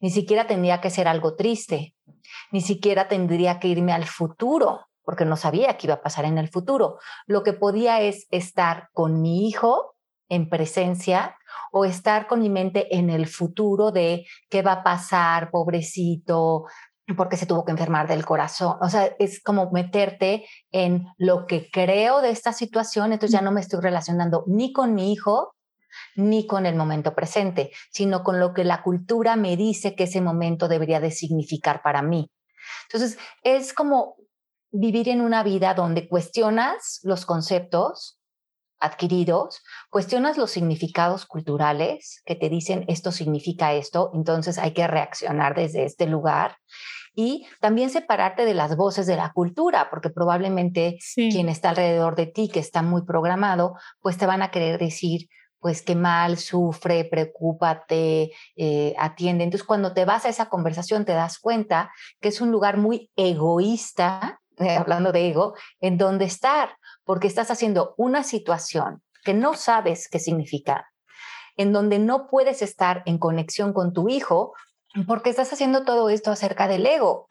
ni 0.00 0.10
siquiera 0.10 0.46
tendría 0.46 0.80
que 0.80 0.90
ser 0.90 1.08
algo 1.08 1.34
triste, 1.34 1.94
ni 2.52 2.60
siquiera 2.60 3.08
tendría 3.08 3.58
que 3.58 3.68
irme 3.68 3.92
al 3.92 4.04
futuro 4.04 4.88
porque 5.08 5.24
no 5.24 5.36
sabía 5.36 5.78
qué 5.78 5.86
iba 5.86 5.94
a 5.94 6.02
pasar 6.02 6.26
en 6.26 6.36
el 6.36 6.50
futuro. 6.50 6.98
Lo 7.26 7.42
que 7.42 7.54
podía 7.54 8.02
es 8.02 8.26
estar 8.30 8.90
con 8.92 9.22
mi 9.22 9.48
hijo 9.48 9.94
en 10.28 10.50
presencia 10.50 11.34
o 11.72 11.86
estar 11.86 12.26
con 12.26 12.40
mi 12.40 12.50
mente 12.50 12.94
en 12.94 13.08
el 13.08 13.26
futuro 13.26 13.90
de 13.90 14.26
qué 14.50 14.60
va 14.60 14.72
a 14.72 14.82
pasar, 14.82 15.50
pobrecito, 15.50 16.66
porque 17.16 17.38
se 17.38 17.46
tuvo 17.46 17.64
que 17.64 17.72
enfermar 17.72 18.06
del 18.06 18.26
corazón. 18.26 18.76
O 18.82 18.90
sea, 18.90 19.06
es 19.18 19.42
como 19.42 19.70
meterte 19.70 20.44
en 20.72 21.06
lo 21.16 21.46
que 21.46 21.70
creo 21.70 22.20
de 22.20 22.28
esta 22.28 22.52
situación, 22.52 23.14
entonces 23.14 23.32
ya 23.32 23.40
no 23.40 23.50
me 23.50 23.62
estoy 23.62 23.80
relacionando 23.80 24.44
ni 24.46 24.74
con 24.74 24.94
mi 24.94 25.10
hijo 25.10 25.54
ni 26.16 26.46
con 26.46 26.66
el 26.66 26.76
momento 26.76 27.14
presente, 27.14 27.70
sino 27.90 28.22
con 28.22 28.40
lo 28.40 28.54
que 28.54 28.64
la 28.64 28.82
cultura 28.82 29.36
me 29.36 29.56
dice 29.56 29.94
que 29.94 30.04
ese 30.04 30.20
momento 30.20 30.68
debería 30.68 31.00
de 31.00 31.10
significar 31.10 31.82
para 31.82 32.02
mí. 32.02 32.30
Entonces, 32.84 33.18
es 33.42 33.72
como 33.72 34.16
vivir 34.70 35.08
en 35.08 35.20
una 35.20 35.42
vida 35.42 35.74
donde 35.74 36.08
cuestionas 36.08 37.00
los 37.02 37.24
conceptos 37.24 38.18
adquiridos, 38.80 39.62
cuestionas 39.90 40.38
los 40.38 40.50
significados 40.50 41.26
culturales 41.26 42.22
que 42.24 42.36
te 42.36 42.48
dicen 42.48 42.84
esto 42.88 43.10
significa 43.10 43.72
esto, 43.72 44.10
entonces 44.14 44.58
hay 44.58 44.72
que 44.72 44.86
reaccionar 44.86 45.54
desde 45.56 45.84
este 45.84 46.06
lugar 46.06 46.56
y 47.14 47.46
también 47.60 47.90
separarte 47.90 48.44
de 48.44 48.54
las 48.54 48.76
voces 48.76 49.06
de 49.06 49.16
la 49.16 49.32
cultura, 49.32 49.90
porque 49.90 50.10
probablemente 50.10 50.98
quien 51.14 51.48
está 51.48 51.70
alrededor 51.70 52.14
de 52.14 52.26
ti, 52.26 52.48
que 52.48 52.60
está 52.60 52.82
muy 52.82 53.04
programado, 53.04 53.74
pues 54.00 54.16
te 54.18 54.26
van 54.26 54.42
a 54.42 54.52
querer 54.52 54.78
decir, 54.78 55.28
pues 55.60 55.82
qué 55.82 55.94
mal, 55.94 56.38
sufre, 56.38 57.04
preocúpate, 57.04 58.32
eh, 58.56 58.94
atiende. 58.98 59.44
Entonces, 59.44 59.66
cuando 59.66 59.92
te 59.92 60.04
vas 60.04 60.24
a 60.24 60.28
esa 60.28 60.48
conversación, 60.48 61.04
te 61.04 61.12
das 61.12 61.38
cuenta 61.38 61.92
que 62.20 62.28
es 62.28 62.40
un 62.40 62.50
lugar 62.50 62.76
muy 62.76 63.10
egoísta 63.16 64.40
eh, 64.58 64.76
hablando 64.76 65.12
de 65.12 65.28
ego, 65.28 65.54
en 65.80 65.98
dónde 65.98 66.24
estar, 66.24 66.76
porque 67.04 67.28
estás 67.28 67.50
haciendo 67.50 67.94
una 67.96 68.24
situación 68.24 69.02
que 69.22 69.32
no 69.32 69.54
sabes 69.54 70.08
qué 70.08 70.18
significa, 70.18 70.90
en 71.56 71.72
donde 71.72 72.00
no 72.00 72.26
puedes 72.26 72.60
estar 72.60 73.02
en 73.06 73.18
conexión 73.18 73.72
con 73.72 73.92
tu 73.92 74.08
hijo, 74.08 74.54
porque 75.06 75.30
estás 75.30 75.52
haciendo 75.52 75.84
todo 75.84 76.08
esto 76.08 76.32
acerca 76.32 76.66
del 76.66 76.86
ego, 76.86 77.28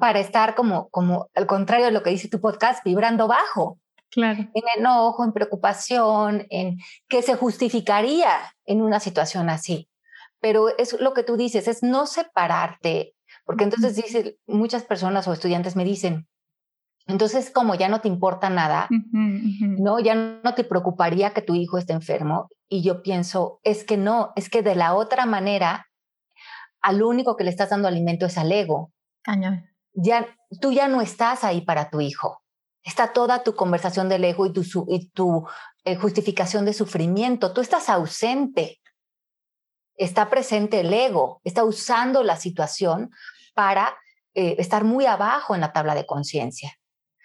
para 0.00 0.18
estar 0.18 0.54
como, 0.54 0.88
como 0.90 1.28
al 1.34 1.46
contrario 1.46 1.86
de 1.86 1.92
lo 1.92 2.02
que 2.02 2.10
dice 2.10 2.28
tu 2.28 2.40
podcast, 2.40 2.84
vibrando 2.84 3.28
bajo. 3.28 3.78
Claro. 4.12 4.40
En 4.54 4.62
enojo, 4.78 5.24
en 5.24 5.32
preocupación, 5.32 6.46
en 6.50 6.78
qué 7.08 7.22
se 7.22 7.34
justificaría 7.34 8.30
en 8.64 8.82
una 8.82 9.00
situación 9.00 9.50
así. 9.50 9.88
Pero 10.40 10.76
es 10.76 11.00
lo 11.00 11.14
que 11.14 11.22
tú 11.22 11.36
dices, 11.36 11.66
es 11.66 11.82
no 11.82 12.06
separarte 12.06 13.14
porque 13.44 13.64
entonces 13.64 13.96
dice, 13.96 14.38
muchas 14.46 14.84
personas 14.84 15.26
o 15.26 15.32
estudiantes 15.32 15.76
me 15.76 15.84
dicen, 15.84 16.28
entonces 17.06 17.50
como 17.50 17.74
ya 17.74 17.88
no 17.88 18.00
te 18.00 18.08
importa 18.08 18.50
nada, 18.50 18.88
¿no? 18.90 19.98
Ya 19.98 20.14
no 20.14 20.54
te 20.54 20.64
preocuparía 20.64 21.32
que 21.32 21.42
tu 21.42 21.54
hijo 21.54 21.78
esté 21.78 21.92
enfermo. 21.92 22.48
Y 22.68 22.82
yo 22.82 23.02
pienso, 23.02 23.60
es 23.64 23.84
que 23.84 23.96
no, 23.96 24.32
es 24.36 24.48
que 24.48 24.62
de 24.62 24.76
la 24.76 24.94
otra 24.94 25.26
manera, 25.26 25.86
al 26.80 27.02
único 27.02 27.36
que 27.36 27.44
le 27.44 27.50
estás 27.50 27.70
dando 27.70 27.88
alimento 27.88 28.26
es 28.26 28.38
al 28.38 28.52
ego. 28.52 28.92
Cañón. 29.22 29.66
Ya, 29.94 30.26
tú 30.60 30.72
ya 30.72 30.88
no 30.88 31.02
estás 31.02 31.44
ahí 31.44 31.60
para 31.60 31.90
tu 31.90 32.00
hijo. 32.00 32.41
Está 32.84 33.12
toda 33.12 33.42
tu 33.42 33.54
conversación 33.54 34.08
del 34.08 34.24
ego 34.24 34.46
y 34.46 34.52
tu, 34.52 34.62
y 34.88 35.08
tu 35.10 35.46
eh, 35.84 35.96
justificación 35.96 36.64
de 36.64 36.72
sufrimiento. 36.72 37.52
Tú 37.52 37.60
estás 37.60 37.88
ausente 37.88 38.80
está 39.96 40.28
presente 40.30 40.80
el 40.80 40.92
ego, 40.92 41.40
está 41.44 41.64
usando 41.64 42.22
la 42.22 42.36
situación 42.36 43.10
para 43.54 43.96
eh, 44.34 44.56
estar 44.58 44.84
muy 44.84 45.06
abajo 45.06 45.54
en 45.54 45.60
la 45.60 45.72
tabla 45.72 45.94
de 45.94 46.06
conciencia. 46.06 46.78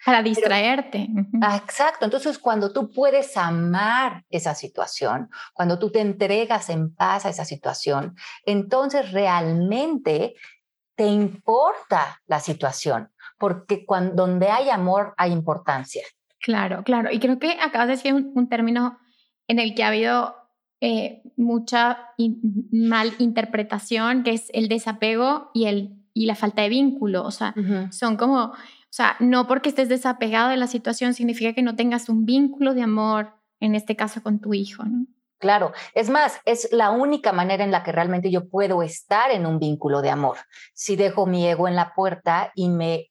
Para 0.04 0.22
distraerte. 0.22 1.08
Ah, 1.42 1.56
exacto. 1.56 2.04
Entonces, 2.04 2.38
cuando 2.38 2.72
tú 2.72 2.92
puedes 2.92 3.36
amar 3.36 4.24
esa 4.30 4.54
situación, 4.54 5.28
cuando 5.54 5.78
tú 5.78 5.90
te 5.90 6.00
entregas 6.00 6.70
en 6.70 6.94
paz 6.94 7.26
a 7.26 7.30
esa 7.30 7.44
situación, 7.44 8.14
entonces 8.46 9.10
realmente 9.10 10.34
te 10.94 11.06
importa 11.06 12.22
la 12.26 12.38
situación, 12.38 13.12
porque 13.38 13.86
cuando, 13.86 14.26
donde 14.26 14.48
hay 14.48 14.70
amor 14.70 15.14
hay 15.16 15.32
importancia. 15.32 16.02
Claro, 16.40 16.82
claro. 16.84 17.10
Y 17.10 17.18
creo 17.18 17.38
que 17.38 17.52
acabas 17.60 17.88
de 17.88 17.94
decir 17.94 18.14
un 18.14 18.48
término 18.48 18.98
en 19.48 19.58
el 19.58 19.74
que 19.74 19.82
ha 19.82 19.88
habido 19.88 20.36
eh, 20.80 21.22
mucha 21.36 21.98
mal 22.70 23.12
interpretación, 23.18 24.22
que 24.22 24.30
es 24.30 24.48
el 24.52 24.68
desapego 24.68 25.50
y, 25.52 25.64
el, 25.64 25.96
y 26.14 26.26
la 26.26 26.36
falta 26.36 26.62
de 26.62 26.68
vínculo. 26.68 27.24
O 27.24 27.32
sea, 27.32 27.52
son 27.90 28.16
como, 28.16 28.44
o 28.44 28.54
sea, 28.90 29.16
no 29.18 29.48
porque 29.48 29.70
estés 29.70 29.88
desapegado 29.88 30.50
de 30.50 30.56
la 30.56 30.68
situación 30.68 31.14
significa 31.14 31.52
que 31.52 31.62
no 31.62 31.74
tengas 31.74 32.08
un 32.08 32.24
vínculo 32.24 32.74
de 32.74 32.82
amor, 32.82 33.34
en 33.58 33.74
este 33.74 33.96
caso 33.96 34.22
con 34.22 34.38
tu 34.38 34.54
hijo, 34.54 34.84
¿no? 34.84 35.06
Claro, 35.40 35.72
es 35.94 36.10
más, 36.10 36.40
es 36.44 36.68
la 36.72 36.90
única 36.90 37.32
manera 37.32 37.62
en 37.62 37.70
la 37.70 37.84
que 37.84 37.92
realmente 37.92 38.30
yo 38.30 38.48
puedo 38.48 38.82
estar 38.82 39.30
en 39.30 39.46
un 39.46 39.60
vínculo 39.60 40.02
de 40.02 40.10
amor. 40.10 40.36
Si 40.74 40.96
dejo 40.96 41.26
mi 41.26 41.46
ego 41.46 41.68
en 41.68 41.76
la 41.76 41.94
puerta 41.94 42.52
y 42.56 42.68
me 42.68 43.10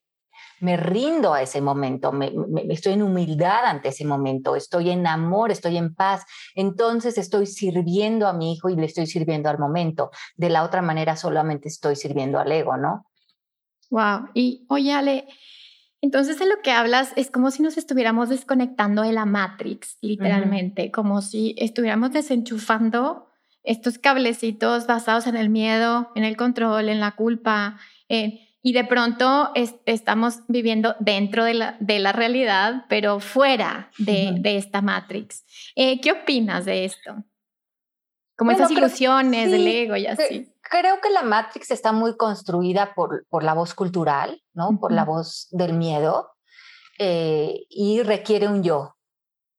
me 0.60 0.76
rindo 0.76 1.34
a 1.34 1.42
ese 1.42 1.60
momento, 1.60 2.12
me, 2.12 2.32
estoy 2.70 2.94
en 2.94 3.02
humildad 3.02 3.64
ante 3.64 3.88
ese 3.88 4.04
momento, 4.04 4.56
estoy 4.56 4.90
en 4.90 5.06
amor, 5.06 5.50
estoy 5.50 5.76
en 5.76 5.94
paz, 5.94 6.24
entonces 6.54 7.18
estoy 7.18 7.46
sirviendo 7.46 8.26
a 8.26 8.32
mi 8.32 8.52
hijo 8.52 8.68
y 8.68 8.76
le 8.76 8.86
estoy 8.86 9.06
sirviendo 9.06 9.48
al 9.48 9.58
momento. 9.58 10.10
De 10.36 10.50
la 10.50 10.64
otra 10.64 10.82
manera 10.82 11.16
solamente 11.16 11.68
estoy 11.68 11.96
sirviendo 11.96 12.38
al 12.38 12.50
ego, 12.52 12.76
¿no? 12.76 13.06
Wow. 13.90 14.28
Y 14.34 14.66
oye, 14.68 14.92
Ale, 14.92 15.28
entonces 16.00 16.38
de 16.38 16.46
lo 16.46 16.60
que 16.62 16.70
hablas 16.70 17.12
es 17.16 17.30
como 17.30 17.50
si 17.50 17.62
nos 17.62 17.76
estuviéramos 17.76 18.28
desconectando 18.28 19.02
de 19.02 19.12
la 19.12 19.24
Matrix, 19.24 19.98
literalmente, 20.00 20.90
como 20.90 21.22
si 21.22 21.54
estuviéramos 21.58 22.12
desenchufando 22.12 23.26
estos 23.64 23.98
cablecitos 23.98 24.86
basados 24.86 25.26
en 25.26 25.36
el 25.36 25.50
miedo, 25.50 26.10
en 26.14 26.24
el 26.24 26.36
control, 26.36 26.88
en 26.88 27.00
la 27.00 27.12
culpa, 27.16 27.78
en 28.08 28.38
y 28.62 28.72
de 28.72 28.84
pronto 28.84 29.50
estamos 29.54 30.40
viviendo 30.48 30.96
dentro 30.98 31.44
de 31.44 31.54
la, 31.54 31.76
de 31.80 31.98
la 32.00 32.12
realidad, 32.12 32.84
pero 32.88 33.20
fuera 33.20 33.90
de, 33.98 34.34
de 34.40 34.56
esta 34.56 34.82
Matrix. 34.82 35.44
Eh, 35.76 36.00
¿Qué 36.00 36.12
opinas 36.12 36.64
de 36.64 36.84
esto? 36.84 37.24
Como 38.36 38.52
esas 38.52 38.70
ilusiones 38.70 39.50
del 39.50 39.66
ego 39.66 39.96
y 39.96 40.06
así. 40.06 40.52
Creo 40.62 41.00
que 41.00 41.10
la 41.10 41.22
Matrix 41.22 41.70
está 41.70 41.92
muy 41.92 42.16
construida 42.16 42.94
por, 42.94 43.26
por 43.28 43.42
la 43.42 43.54
voz 43.54 43.74
cultural, 43.74 44.42
¿no? 44.52 44.78
Por 44.78 44.92
la 44.92 45.04
voz 45.04 45.48
del 45.50 45.72
miedo 45.72 46.32
eh, 46.98 47.64
y 47.68 48.02
requiere 48.02 48.46
un 48.48 48.62
yo, 48.62 48.96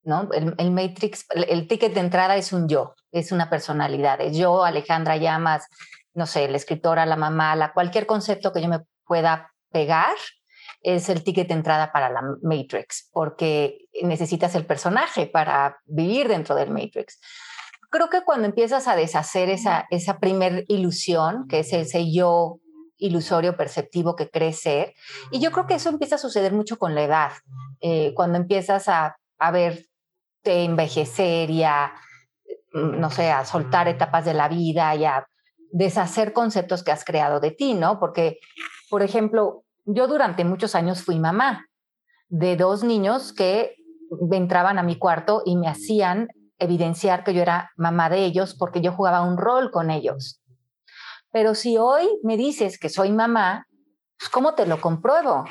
¿no? 0.03 0.29
El, 0.31 0.55
el, 0.57 0.71
Matrix, 0.71 1.25
el 1.33 1.67
ticket 1.67 1.93
de 1.93 1.99
entrada 1.99 2.37
es 2.37 2.53
un 2.53 2.69
yo, 2.69 2.95
es 3.11 3.31
una 3.31 3.49
personalidad. 3.49 4.21
Es 4.21 4.37
yo, 4.37 4.63
Alejandra 4.63 5.17
Llamas, 5.17 5.67
no 6.13 6.27
sé, 6.27 6.47
la 6.47 6.57
escritora, 6.57 7.05
la 7.05 7.15
mamá, 7.15 7.55
la, 7.55 7.73
cualquier 7.73 8.05
concepto 8.05 8.51
que 8.51 8.61
yo 8.61 8.67
me 8.67 8.81
pueda 9.05 9.53
pegar 9.71 10.15
es 10.81 11.09
el 11.09 11.23
ticket 11.23 11.47
de 11.47 11.55
entrada 11.55 11.91
para 11.91 12.09
la 12.09 12.21
Matrix, 12.41 13.09
porque 13.11 13.87
necesitas 14.01 14.55
el 14.55 14.65
personaje 14.65 15.27
para 15.27 15.77
vivir 15.85 16.27
dentro 16.27 16.55
del 16.55 16.69
Matrix. 16.69 17.19
Creo 17.89 18.09
que 18.09 18.21
cuando 18.21 18.47
empiezas 18.47 18.87
a 18.87 18.95
deshacer 18.95 19.49
esa, 19.49 19.87
esa 19.89 20.19
primer 20.19 20.63
ilusión, 20.67 21.47
que 21.47 21.59
es 21.59 21.73
ese 21.73 22.11
yo 22.11 22.59
ilusorio 22.97 23.57
perceptivo 23.57 24.15
que 24.15 24.29
crees 24.29 24.61
ser, 24.61 24.93
y 25.31 25.39
yo 25.39 25.51
creo 25.51 25.67
que 25.67 25.75
eso 25.75 25.89
empieza 25.89 26.15
a 26.15 26.19
suceder 26.19 26.53
mucho 26.53 26.77
con 26.77 26.95
la 26.95 27.03
edad, 27.03 27.31
eh, 27.81 28.13
cuando 28.15 28.37
empiezas 28.37 28.87
a, 28.87 29.17
a 29.37 29.51
verte 29.51 29.89
envejecer 30.45 31.49
y 31.49 31.63
a, 31.63 31.93
no 32.73 33.09
sé, 33.09 33.31
a 33.31 33.45
soltar 33.45 33.87
etapas 33.87 34.25
de 34.25 34.33
la 34.33 34.47
vida 34.47 34.95
y 34.95 35.05
a 35.05 35.27
deshacer 35.71 36.33
conceptos 36.33 36.83
que 36.83 36.91
has 36.91 37.03
creado 37.03 37.39
de 37.39 37.51
ti, 37.51 37.73
¿no? 37.73 37.99
Porque, 37.99 38.39
por 38.89 39.03
ejemplo, 39.03 39.63
yo 39.85 40.07
durante 40.07 40.45
muchos 40.45 40.75
años 40.75 41.03
fui 41.03 41.19
mamá 41.19 41.65
de 42.27 42.55
dos 42.55 42.83
niños 42.83 43.33
que 43.33 43.75
entraban 44.31 44.77
a 44.77 44.83
mi 44.83 44.97
cuarto 44.97 45.41
y 45.45 45.55
me 45.55 45.67
hacían 45.67 46.29
evidenciar 46.57 47.23
que 47.23 47.33
yo 47.33 47.41
era 47.41 47.71
mamá 47.77 48.09
de 48.09 48.25
ellos 48.25 48.55
porque 48.55 48.81
yo 48.81 48.91
jugaba 48.91 49.21
un 49.21 49.37
rol 49.37 49.71
con 49.71 49.89
ellos. 49.89 50.41
Pero 51.31 51.55
si 51.55 51.77
hoy 51.77 52.07
me 52.23 52.37
dices 52.37 52.79
que 52.79 52.89
soy 52.89 53.11
mamá, 53.11 53.67
pues, 54.17 54.29
¿cómo 54.29 54.55
te 54.55 54.65
lo 54.65 54.81
compruebo? 54.81 55.45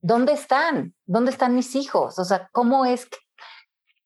¿Dónde 0.00 0.32
están? 0.32 0.94
¿Dónde 1.06 1.30
están 1.30 1.54
mis 1.54 1.74
hijos? 1.74 2.18
O 2.18 2.24
sea, 2.24 2.48
¿cómo 2.52 2.84
es 2.84 3.06
que 3.06 3.18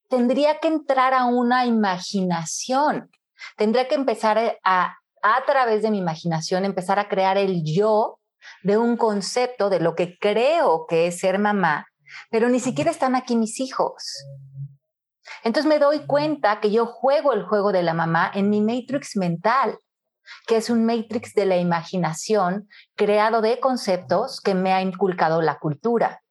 tendría 0.08 0.58
que 0.58 0.68
entrar 0.68 1.12
a 1.12 1.26
una 1.26 1.66
imaginación? 1.66 3.10
Tendría 3.56 3.88
que 3.88 3.94
empezar 3.94 4.58
a, 4.64 4.96
a 5.22 5.44
través 5.46 5.82
de 5.82 5.90
mi 5.90 5.98
imaginación, 5.98 6.64
empezar 6.64 6.98
a 6.98 7.08
crear 7.08 7.38
el 7.38 7.62
yo 7.64 8.18
de 8.62 8.78
un 8.78 8.96
concepto 8.96 9.70
de 9.70 9.80
lo 9.80 9.94
que 9.94 10.18
creo 10.18 10.86
que 10.88 11.08
es 11.08 11.20
ser 11.20 11.38
mamá, 11.38 11.86
pero 12.30 12.48
ni 12.48 12.60
siquiera 12.60 12.90
están 12.90 13.14
aquí 13.14 13.36
mis 13.36 13.60
hijos. 13.60 14.24
Entonces 15.44 15.68
me 15.68 15.78
doy 15.78 16.00
cuenta 16.00 16.60
que 16.60 16.70
yo 16.70 16.86
juego 16.86 17.32
el 17.32 17.44
juego 17.44 17.72
de 17.72 17.82
la 17.82 17.94
mamá 17.94 18.30
en 18.34 18.50
mi 18.50 18.60
matrix 18.60 19.16
mental, 19.16 19.78
que 20.46 20.56
es 20.56 20.70
un 20.70 20.84
matrix 20.84 21.34
de 21.34 21.46
la 21.46 21.56
imaginación 21.56 22.68
creado 22.96 23.40
de 23.40 23.60
conceptos 23.60 24.40
que 24.40 24.54
me 24.54 24.72
ha 24.72 24.82
inculcado 24.82 25.42
la 25.42 25.58
cultura. 25.58 26.22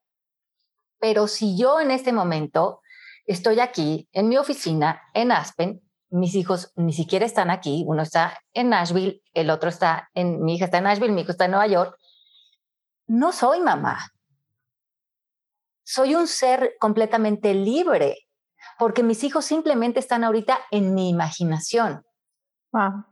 Pero 0.99 1.27
si 1.27 1.57
yo 1.57 1.79
en 1.79 1.91
este 1.91 2.11
momento 2.11 2.81
estoy 3.25 3.59
aquí 3.59 4.07
en 4.11 4.29
mi 4.29 4.37
oficina 4.37 5.01
en 5.13 5.31
Aspen 5.31 5.81
mis 6.09 6.35
hijos 6.35 6.71
ni 6.75 6.93
siquiera 6.93 7.25
están 7.25 7.49
aquí, 7.49 7.83
uno 7.87 8.01
está 8.01 8.39
en 8.53 8.69
Nashville, 8.69 9.21
el 9.33 9.49
otro 9.49 9.69
está 9.69 10.09
en, 10.13 10.43
mi 10.43 10.55
hija 10.55 10.65
está 10.65 10.77
en 10.77 10.85
Nashville, 10.85 11.13
mi 11.13 11.21
hijo 11.21 11.31
está 11.31 11.45
en 11.45 11.51
Nueva 11.51 11.67
York, 11.67 11.97
no 13.07 13.31
soy 13.31 13.61
mamá. 13.61 14.11
Soy 15.83 16.15
un 16.15 16.27
ser 16.27 16.75
completamente 16.79 17.53
libre, 17.53 18.27
porque 18.77 19.03
mis 19.03 19.23
hijos 19.23 19.45
simplemente 19.45 19.99
están 19.99 20.23
ahorita 20.23 20.59
en 20.71 20.93
mi 20.93 21.09
imaginación. 21.09 22.05
Wow. 22.71 23.05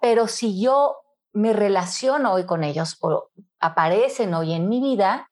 Pero 0.00 0.28
si 0.28 0.62
yo 0.62 0.96
me 1.32 1.52
relaciono 1.52 2.32
hoy 2.32 2.46
con 2.46 2.64
ellos 2.64 2.96
o 3.00 3.30
aparecen 3.58 4.32
hoy 4.34 4.54
en 4.54 4.68
mi 4.68 4.80
vida, 4.80 5.30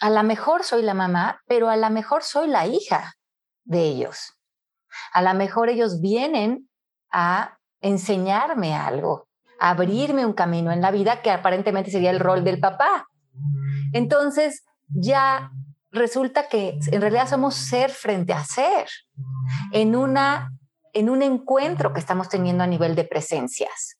a 0.00 0.10
lo 0.10 0.22
mejor 0.22 0.62
soy 0.62 0.82
la 0.82 0.94
mamá, 0.94 1.42
pero 1.46 1.68
a 1.68 1.76
lo 1.76 1.90
mejor 1.90 2.22
soy 2.22 2.48
la 2.48 2.66
hija 2.66 3.15
de 3.66 3.82
ellos. 3.82 4.32
A 5.12 5.22
lo 5.22 5.34
mejor 5.34 5.68
ellos 5.68 6.00
vienen 6.00 6.68
a 7.12 7.58
enseñarme 7.80 8.74
algo, 8.74 9.28
a 9.60 9.70
abrirme 9.70 10.24
un 10.24 10.32
camino 10.32 10.72
en 10.72 10.80
la 10.80 10.90
vida 10.90 11.22
que 11.22 11.30
aparentemente 11.30 11.90
sería 11.90 12.10
el 12.10 12.20
rol 12.20 12.44
del 12.44 12.58
papá. 12.58 13.06
Entonces 13.92 14.64
ya 14.88 15.50
resulta 15.90 16.48
que 16.48 16.78
en 16.90 17.00
realidad 17.00 17.28
somos 17.28 17.54
ser 17.54 17.90
frente 17.90 18.32
a 18.32 18.44
ser 18.44 18.88
en 19.72 19.96
una 19.96 20.52
en 20.92 21.10
un 21.10 21.20
encuentro 21.20 21.92
que 21.92 22.00
estamos 22.00 22.30
teniendo 22.30 22.64
a 22.64 22.66
nivel 22.66 22.94
de 22.94 23.04
presencias. 23.04 23.98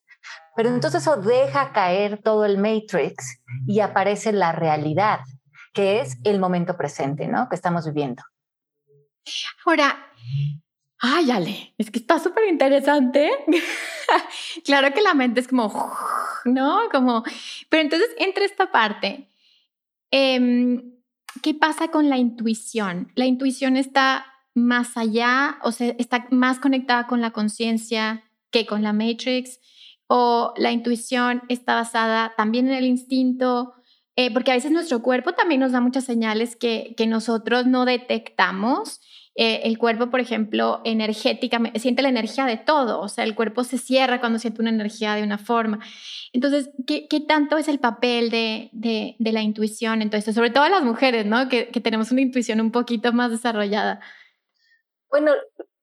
Pero 0.56 0.70
entonces 0.70 1.02
eso 1.02 1.18
deja 1.18 1.72
caer 1.72 2.22
todo 2.22 2.46
el 2.46 2.56
matrix 2.56 3.42
y 3.66 3.80
aparece 3.80 4.32
la 4.32 4.52
realidad, 4.52 5.20
que 5.74 6.00
es 6.00 6.16
el 6.24 6.40
momento 6.40 6.78
presente, 6.78 7.28
¿no? 7.28 7.50
Que 7.50 7.56
estamos 7.56 7.84
viviendo. 7.84 8.22
Ahora, 9.64 10.12
ay, 10.98 11.30
Ale, 11.30 11.74
es 11.78 11.90
que 11.90 11.98
está 11.98 12.18
súper 12.18 12.48
interesante. 12.48 13.30
claro 14.64 14.92
que 14.94 15.02
la 15.02 15.14
mente 15.14 15.40
es 15.40 15.48
como, 15.48 15.92
¿no? 16.44 16.88
Como, 16.90 17.24
pero 17.68 17.82
entonces 17.82 18.08
entre 18.18 18.44
esta 18.44 18.70
parte. 18.70 19.28
Em, 20.10 20.92
¿Qué 21.42 21.52
pasa 21.54 21.88
con 21.88 22.08
la 22.08 22.16
intuición? 22.16 23.12
La 23.14 23.26
intuición 23.26 23.76
está 23.76 24.26
más 24.54 24.96
allá, 24.96 25.58
o 25.62 25.70
sea, 25.70 25.94
está 25.98 26.26
más 26.30 26.58
conectada 26.58 27.06
con 27.06 27.20
la 27.20 27.30
conciencia 27.30 28.24
que 28.50 28.64
con 28.64 28.82
la 28.82 28.94
Matrix, 28.94 29.60
o 30.06 30.54
la 30.56 30.72
intuición 30.72 31.42
está 31.48 31.74
basada 31.74 32.32
también 32.36 32.68
en 32.68 32.74
el 32.74 32.86
instinto, 32.86 33.74
eh, 34.18 34.32
porque 34.32 34.50
a 34.50 34.54
veces 34.54 34.72
nuestro 34.72 35.02
cuerpo 35.02 35.32
también 35.34 35.60
nos 35.60 35.72
da 35.72 35.80
muchas 35.80 36.04
señales 36.04 36.56
que, 36.56 36.94
nosotros 37.06 37.66
no 37.66 37.84
detectamos 37.84 39.02
eh, 39.34 39.60
el 39.64 39.76
cuerpo, 39.76 40.08
por 40.08 40.20
ejemplo, 40.20 40.80
energéticamente, 40.84 41.78
siente 41.78 42.00
la 42.00 42.08
energía 42.08 42.46
de 42.46 42.56
todo, 42.56 43.00
o 43.00 43.08
sea, 43.08 43.24
el 43.24 43.34
cuerpo 43.34 43.62
se 43.62 43.76
cierra 43.76 44.18
cuando 44.18 44.38
siente 44.38 44.62
una 44.62 44.70
energía 44.70 45.14
de 45.14 45.22
una 45.22 45.36
forma. 45.36 45.80
Entonces, 46.32 46.70
¿qué, 46.86 47.06
tanto 47.28 47.58
es 47.58 47.68
el 47.68 47.78
papel 47.78 48.30
de, 48.30 48.70
de, 48.72 49.32
la 49.32 49.42
intuición 49.42 50.00
Entonces, 50.00 50.34
Sobre 50.34 50.50
todo 50.50 50.66
las 50.70 50.82
mujeres, 50.82 51.26
¿no? 51.26 51.50
Que, 51.50 51.66
tenemos 51.66 52.10
una 52.10 52.22
intuición 52.22 52.62
un 52.62 52.72
poquito 52.72 53.12
más 53.12 53.30
desarrollada. 53.30 54.00
Bueno, 55.10 55.32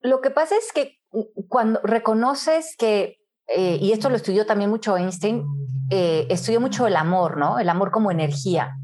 lo 0.01 0.21
que 0.21 0.31
pasa 0.31 0.55
es 0.57 0.73
que 0.73 0.99
cuando 1.47 1.79
reconoces 1.84 2.75
que, 2.77 3.22
eh, 3.48 3.78
y 3.82 3.91
esto 3.91 4.10
lo 4.10 4.16
estudió 4.16 4.46
también 4.46 4.70
mucho 4.70 4.98
Einstein, 4.98 5.44
eh, 5.89 6.28
estudió 6.30 6.62
mucho 6.62 6.88
el 6.88 6.96
amor, 6.96 7.38
¿no? 7.38 7.60
El 7.60 7.70
amor 7.70 7.91
como 7.91 8.12
energía 8.12 8.76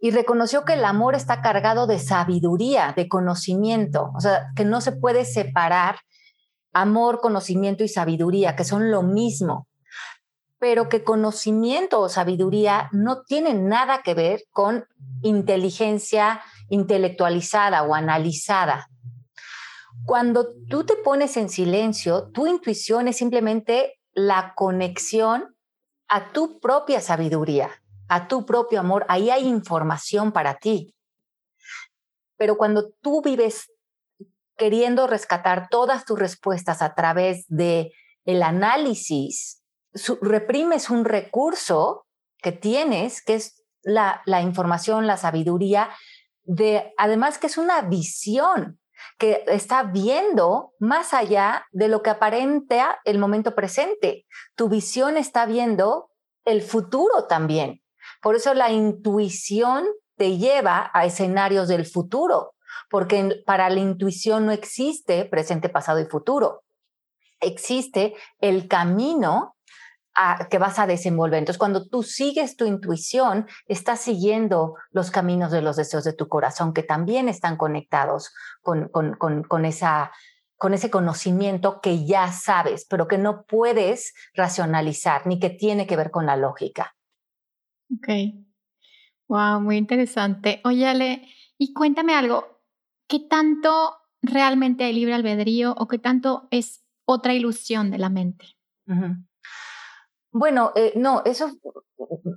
y 0.00 0.10
reconoció 0.10 0.64
que 0.64 0.72
el 0.72 0.84
amor 0.84 1.14
está 1.14 1.42
cargado 1.42 1.86
de 1.86 1.98
sabiduría, 1.98 2.94
de 2.96 3.06
conocimiento, 3.06 4.10
o 4.16 4.20
sea, 4.20 4.48
que 4.56 4.64
no 4.64 4.80
se 4.80 4.92
puede 4.92 5.26
separar 5.26 5.96
amor, 6.72 7.20
conocimiento 7.20 7.84
y 7.84 7.88
sabiduría, 7.88 8.56
que 8.56 8.64
son 8.64 8.90
lo 8.90 9.02
mismo, 9.02 9.68
pero 10.58 10.88
que 10.88 11.04
conocimiento 11.04 12.00
o 12.00 12.08
sabiduría 12.08 12.88
no 12.92 13.22
tienen 13.22 13.68
nada 13.68 14.02
que 14.02 14.14
ver 14.14 14.44
con 14.52 14.86
inteligencia 15.22 16.40
intelectualizada 16.70 17.82
o 17.82 17.94
analizada. 17.94 18.88
Cuando 20.10 20.54
tú 20.68 20.84
te 20.84 20.96
pones 20.96 21.36
en 21.36 21.48
silencio, 21.48 22.32
tu 22.32 22.48
intuición 22.48 23.06
es 23.06 23.18
simplemente 23.18 24.00
la 24.12 24.54
conexión 24.56 25.54
a 26.08 26.32
tu 26.32 26.58
propia 26.58 27.00
sabiduría 27.00 27.70
a 28.10 28.26
tu 28.26 28.44
propio 28.44 28.80
amor, 28.80 29.06
ahí 29.08 29.30
hay 29.30 29.46
información 29.46 30.32
para 30.32 30.58
ti. 30.58 30.96
Pero 32.36 32.56
cuando 32.56 32.90
tú 33.00 33.22
vives 33.22 33.72
queriendo 34.56 35.06
rescatar 35.06 35.68
todas 35.70 36.04
tus 36.04 36.18
respuestas 36.18 36.82
a 36.82 36.96
través 36.96 37.44
de 37.46 37.92
el 38.24 38.42
análisis, 38.42 39.62
reprimes 40.20 40.90
un 40.90 41.04
recurso 41.04 42.04
que 42.38 42.50
tienes, 42.50 43.24
que 43.24 43.36
es 43.36 43.64
la, 43.82 44.22
la 44.26 44.42
información, 44.42 45.06
la 45.06 45.16
sabiduría, 45.16 45.88
de, 46.42 46.92
además 46.98 47.38
que 47.38 47.46
es 47.46 47.58
una 47.58 47.80
visión 47.82 48.79
que 49.18 49.44
está 49.46 49.82
viendo 49.82 50.72
más 50.78 51.14
allá 51.14 51.66
de 51.72 51.88
lo 51.88 52.02
que 52.02 52.10
aparenta 52.10 53.00
el 53.04 53.18
momento 53.18 53.54
presente. 53.54 54.26
Tu 54.56 54.68
visión 54.68 55.16
está 55.16 55.46
viendo 55.46 56.10
el 56.44 56.62
futuro 56.62 57.26
también. 57.28 57.82
Por 58.22 58.34
eso 58.34 58.54
la 58.54 58.70
intuición 58.70 59.86
te 60.16 60.36
lleva 60.36 60.90
a 60.92 61.06
escenarios 61.06 61.68
del 61.68 61.86
futuro, 61.86 62.54
porque 62.90 63.42
para 63.46 63.70
la 63.70 63.80
intuición 63.80 64.46
no 64.46 64.52
existe 64.52 65.24
presente, 65.24 65.68
pasado 65.68 66.00
y 66.00 66.06
futuro. 66.06 66.62
existe 67.42 68.14
el 68.40 68.68
camino 68.68 69.56
que 70.50 70.58
vas 70.58 70.78
a 70.78 70.86
desenvolver. 70.86 71.38
Entonces, 71.38 71.58
cuando 71.58 71.88
tú 71.88 72.02
sigues 72.02 72.56
tu 72.56 72.66
intuición, 72.66 73.46
estás 73.66 74.00
siguiendo 74.00 74.74
los 74.90 75.10
caminos 75.10 75.50
de 75.50 75.62
los 75.62 75.76
deseos 75.76 76.04
de 76.04 76.12
tu 76.12 76.28
corazón, 76.28 76.74
que 76.74 76.82
también 76.82 77.28
están 77.28 77.56
conectados 77.56 78.32
con, 78.60 78.88
con, 78.88 79.14
con, 79.14 79.64
esa, 79.64 80.12
con 80.56 80.74
ese 80.74 80.90
conocimiento 80.90 81.80
que 81.80 82.04
ya 82.04 82.32
sabes, 82.32 82.86
pero 82.88 83.08
que 83.08 83.18
no 83.18 83.44
puedes 83.44 84.14
racionalizar, 84.34 85.26
ni 85.26 85.38
que 85.38 85.50
tiene 85.50 85.86
que 85.86 85.96
ver 85.96 86.10
con 86.10 86.26
la 86.26 86.36
lógica. 86.36 86.94
Ok. 87.94 88.08
Wow, 89.28 89.60
muy 89.60 89.76
interesante. 89.76 90.60
Oye, 90.64 91.22
y 91.56 91.72
cuéntame 91.72 92.14
algo, 92.14 92.62
¿qué 93.06 93.20
tanto 93.20 93.96
realmente 94.22 94.84
hay 94.84 94.92
libre 94.92 95.14
albedrío 95.14 95.74
o 95.78 95.88
qué 95.88 95.98
tanto 95.98 96.48
es 96.50 96.84
otra 97.04 97.32
ilusión 97.32 97.90
de 97.90 97.98
la 97.98 98.08
mente? 98.08 98.56
Bueno, 100.32 100.72
eh, 100.76 100.92
no, 100.96 101.22
eso 101.24 101.50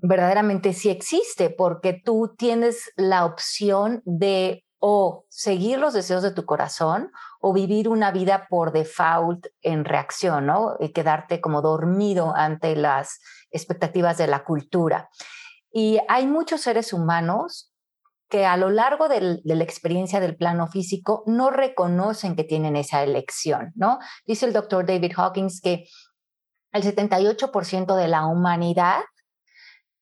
verdaderamente 0.01 0.73
sí 0.73 0.89
existe 0.89 1.49
porque 1.49 1.93
tú 1.93 2.33
tienes 2.37 2.91
la 2.95 3.25
opción 3.25 4.01
de 4.05 4.63
o 4.85 5.25
seguir 5.29 5.79
los 5.79 5.93
deseos 5.93 6.23
de 6.23 6.31
tu 6.31 6.43
corazón 6.43 7.09
o 7.39 7.53
vivir 7.53 7.87
una 7.87 8.11
vida 8.11 8.47
por 8.49 8.73
default 8.73 9.47
en 9.61 9.85
reacción, 9.85 10.45
¿no? 10.45 10.75
Y 10.77 10.89
quedarte 10.89 11.39
como 11.39 11.61
dormido 11.61 12.33
ante 12.35 12.75
las 12.75 13.19
expectativas 13.49 14.17
de 14.17 14.27
la 14.27 14.43
cultura. 14.43 15.09
Y 15.71 15.99
hay 16.09 16.27
muchos 16.27 16.61
seres 16.61 16.91
humanos 16.91 17.71
que 18.27 18.45
a 18.45 18.57
lo 18.57 18.71
largo 18.71 19.07
de 19.07 19.39
la 19.43 19.63
experiencia 19.63 20.19
del 20.19 20.35
plano 20.35 20.67
físico 20.67 21.23
no 21.27 21.49
reconocen 21.49 22.35
que 22.35 22.43
tienen 22.43 22.75
esa 22.75 23.03
elección, 23.03 23.71
¿no? 23.75 23.99
Dice 24.25 24.47
el 24.47 24.53
doctor 24.53 24.85
David 24.85 25.13
Hawkins 25.15 25.61
que 25.61 25.85
el 26.74 26.84
78% 26.84 27.95
de 27.95 28.07
la 28.07 28.26
humanidad 28.26 29.01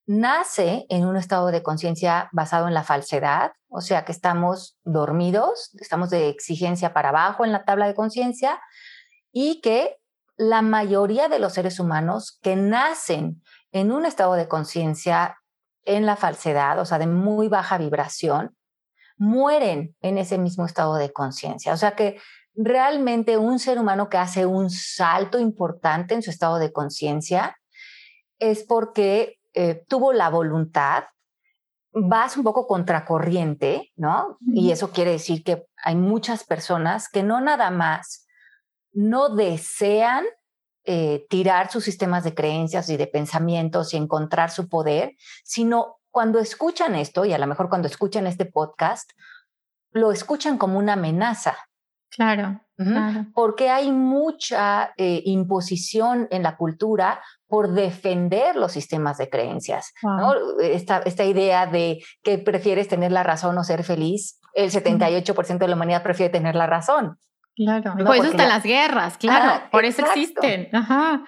nace 0.07 0.85
en 0.89 1.05
un 1.05 1.15
estado 1.15 1.47
de 1.47 1.61
conciencia 1.63 2.29
basado 2.31 2.67
en 2.67 2.73
la 2.73 2.83
falsedad, 2.83 3.51
o 3.69 3.81
sea 3.81 4.03
que 4.03 4.11
estamos 4.11 4.77
dormidos, 4.83 5.71
estamos 5.79 6.09
de 6.09 6.29
exigencia 6.29 6.93
para 6.93 7.09
abajo 7.09 7.45
en 7.45 7.51
la 7.51 7.63
tabla 7.65 7.87
de 7.87 7.95
conciencia 7.95 8.59
y 9.31 9.61
que 9.61 9.97
la 10.37 10.61
mayoría 10.61 11.29
de 11.29 11.39
los 11.39 11.53
seres 11.53 11.79
humanos 11.79 12.39
que 12.41 12.55
nacen 12.55 13.43
en 13.71 13.91
un 13.91 14.05
estado 14.05 14.33
de 14.33 14.47
conciencia 14.47 15.37
en 15.85 16.05
la 16.05 16.15
falsedad, 16.15 16.79
o 16.79 16.85
sea, 16.85 16.99
de 16.99 17.07
muy 17.07 17.47
baja 17.47 17.77
vibración, 17.77 18.55
mueren 19.17 19.95
en 20.01 20.17
ese 20.17 20.37
mismo 20.37 20.65
estado 20.65 20.95
de 20.95 21.13
conciencia. 21.13 21.73
O 21.73 21.77
sea 21.77 21.95
que 21.95 22.19
realmente 22.55 23.37
un 23.37 23.59
ser 23.59 23.79
humano 23.79 24.09
que 24.09 24.17
hace 24.17 24.45
un 24.45 24.69
salto 24.69 25.39
importante 25.39 26.13
en 26.13 26.21
su 26.21 26.29
estado 26.29 26.57
de 26.57 26.71
conciencia 26.71 27.57
es 28.39 28.63
porque 28.63 29.39
eh, 29.53 29.83
tuvo 29.87 30.13
la 30.13 30.29
voluntad, 30.29 31.03
vas 31.93 32.37
un 32.37 32.43
poco 32.43 32.67
contracorriente, 32.67 33.91
¿no? 33.95 34.37
Y 34.41 34.71
eso 34.71 34.91
quiere 34.91 35.11
decir 35.11 35.43
que 35.43 35.67
hay 35.83 35.95
muchas 35.95 36.43
personas 36.43 37.09
que 37.09 37.21
no 37.21 37.41
nada 37.41 37.69
más 37.69 38.25
no 38.93 39.29
desean 39.35 40.25
eh, 40.83 41.25
tirar 41.29 41.69
sus 41.71 41.83
sistemas 41.83 42.23
de 42.23 42.33
creencias 42.33 42.89
y 42.89 42.97
de 42.97 43.07
pensamientos 43.07 43.93
y 43.93 43.97
encontrar 43.97 44.49
su 44.49 44.67
poder, 44.67 45.15
sino 45.43 45.99
cuando 46.09 46.39
escuchan 46.39 46.95
esto, 46.95 47.23
y 47.25 47.33
a 47.33 47.37
lo 47.37 47.47
mejor 47.47 47.69
cuando 47.69 47.87
escuchan 47.87 48.27
este 48.27 48.45
podcast, 48.45 49.11
lo 49.91 50.11
escuchan 50.11 50.57
como 50.57 50.79
una 50.79 50.93
amenaza. 50.93 51.57
Claro. 52.11 52.61
Porque 53.33 53.69
hay 53.69 53.91
mucha 53.91 54.93
eh, 54.97 55.21
imposición 55.25 56.27
en 56.31 56.43
la 56.43 56.57
cultura 56.57 57.21
por 57.47 57.73
defender 57.73 58.55
los 58.55 58.71
sistemas 58.71 59.17
de 59.17 59.29
creencias. 59.29 59.93
Esta, 60.61 60.97
esta, 60.99 61.23
idea 61.23 61.67
de 61.67 62.03
que 62.23 62.37
prefieres 62.39 62.87
tener 62.87 63.11
la 63.11 63.23
razón 63.23 63.57
o 63.57 63.63
ser 63.63 63.83
feliz, 63.83 64.39
el 64.55 64.71
78% 64.71 65.57
de 65.57 65.67
la 65.67 65.75
humanidad 65.75 66.03
prefiere 66.03 66.31
tener 66.31 66.55
la 66.55 66.65
razón. 66.65 67.17
Claro, 67.53 67.93
por 68.05 68.15
eso 68.15 68.29
están 68.29 68.47
las 68.47 68.63
guerras, 68.63 69.17
claro, 69.17 69.63
por 69.71 69.83
eso 69.83 70.01
existen. 70.01 70.69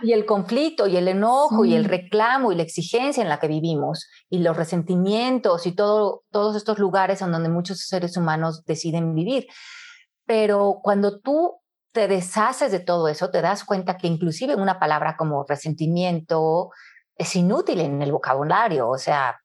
Y 0.02 0.14
el 0.14 0.26
conflicto 0.26 0.88
y 0.88 0.96
el 0.96 1.10
enojo 1.10 1.66
y 1.66 1.76
el 1.76 1.84
reclamo 1.84 2.52
y 2.52 2.56
la 2.56 2.64
exigencia 2.64 3.22
en 3.22 3.30
la 3.30 3.40
que 3.40 3.48
vivimos 3.48 4.08
y 4.30 4.40
los 4.40 4.56
resentimientos 4.56 5.68
y 5.68 5.74
todo, 5.74 6.24
todos 6.32 6.56
estos 6.56 6.80
lugares 6.80 7.22
en 7.22 7.32
donde 7.32 7.50
muchos 7.50 7.82
seres 7.88 8.16
humanos 8.16 8.64
deciden 8.66 9.14
vivir. 9.14 9.48
Pero 10.26 10.80
cuando 10.82 11.20
tú 11.20 11.60
te 11.92 12.08
deshaces 12.08 12.72
de 12.72 12.80
todo 12.80 13.08
eso, 13.08 13.30
te 13.30 13.42
das 13.42 13.64
cuenta 13.64 13.98
que 13.98 14.08
inclusive 14.08 14.56
una 14.56 14.80
palabra 14.80 15.16
como 15.18 15.46
resentimiento 15.48 16.72
es 17.16 17.36
inútil 17.36 17.82
en 17.82 18.02
el 18.02 18.12
vocabulario, 18.12 18.90
o 18.90 18.98
sea, 18.98 19.40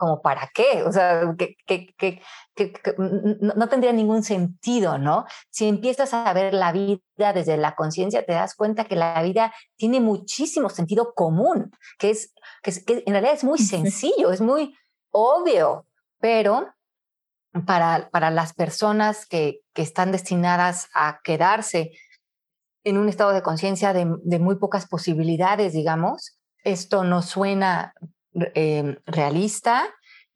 como 0.00 0.22
para 0.22 0.50
qué, 0.54 0.82
o 0.82 0.90
sea, 0.90 1.34
que, 1.36 1.94
que, 1.94 2.22
no, 2.96 3.68
tendría 3.68 3.92
ningún 3.92 4.22
sentido, 4.22 4.96
¿no? 4.96 5.26
Si 5.50 5.68
empiezas 5.68 6.14
a 6.14 6.32
ver 6.32 6.54
la 6.54 6.72
vida 6.72 7.32
desde 7.34 7.58
la 7.58 7.74
conciencia, 7.74 8.24
te 8.24 8.32
das 8.32 8.54
cuenta 8.54 8.86
que 8.86 8.96
la 8.96 9.22
vida 9.22 9.52
tiene 9.76 10.00
muchísimo 10.00 10.70
sentido 10.70 11.12
común, 11.14 11.70
que 11.98 12.10
es 12.10 12.32
que, 12.62 13.02
en 13.04 13.12
realidad 13.12 13.34
es 13.34 13.44
muy 13.44 13.58
sencillo, 13.58 14.30
es 14.32 14.40
muy 14.40 14.74
obvio, 15.10 15.86
pero 16.18 16.72
para, 17.66 18.10
para 18.10 18.30
las 18.30 18.52
personas 18.54 19.26
que, 19.26 19.60
que 19.74 19.82
están 19.82 20.12
destinadas 20.12 20.88
a 20.94 21.20
quedarse 21.24 21.92
en 22.84 22.96
un 22.96 23.08
estado 23.08 23.32
de 23.32 23.42
conciencia 23.42 23.92
de, 23.92 24.06
de, 24.22 24.38
muy 24.38 24.56
pocas 24.56 24.86
posibilidades, 24.86 25.72
digamos, 25.72 26.38
esto 26.64 27.04
no 27.04 27.22
suena 27.22 27.94
eh, 28.54 28.98
realista, 29.06 29.84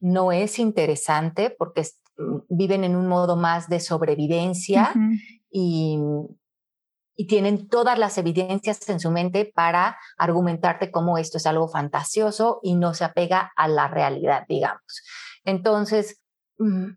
no 0.00 0.32
es 0.32 0.58
interesante 0.58 1.50
porque 1.50 1.82
mm, 2.16 2.38
viven 2.48 2.84
en 2.84 2.96
un 2.96 3.06
modo 3.06 3.36
más 3.36 3.68
de 3.68 3.80
sobrevivencia 3.80 4.92
y, 5.50 5.98
y 7.16 7.26
tienen 7.26 7.68
todas 7.68 7.98
las 7.98 8.18
evidencias 8.18 8.86
en 8.88 9.00
su 9.00 9.10
mente 9.10 9.50
para 9.54 9.96
argumentarte 10.18 10.90
cómo 10.90 11.16
esto 11.16 11.38
es 11.38 11.46
algo 11.46 11.68
fantasioso 11.68 12.60
y 12.62 12.74
no 12.74 12.92
se 12.92 13.04
apega 13.04 13.52
a 13.56 13.68
la 13.68 13.88
realidad, 13.88 14.44
digamos. 14.48 15.02
Entonces, 15.44 16.23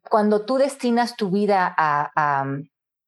cuando 0.09 0.45
tú 0.45 0.57
destinas 0.57 1.15
tu 1.15 1.29
vida 1.31 1.73
a, 1.77 2.43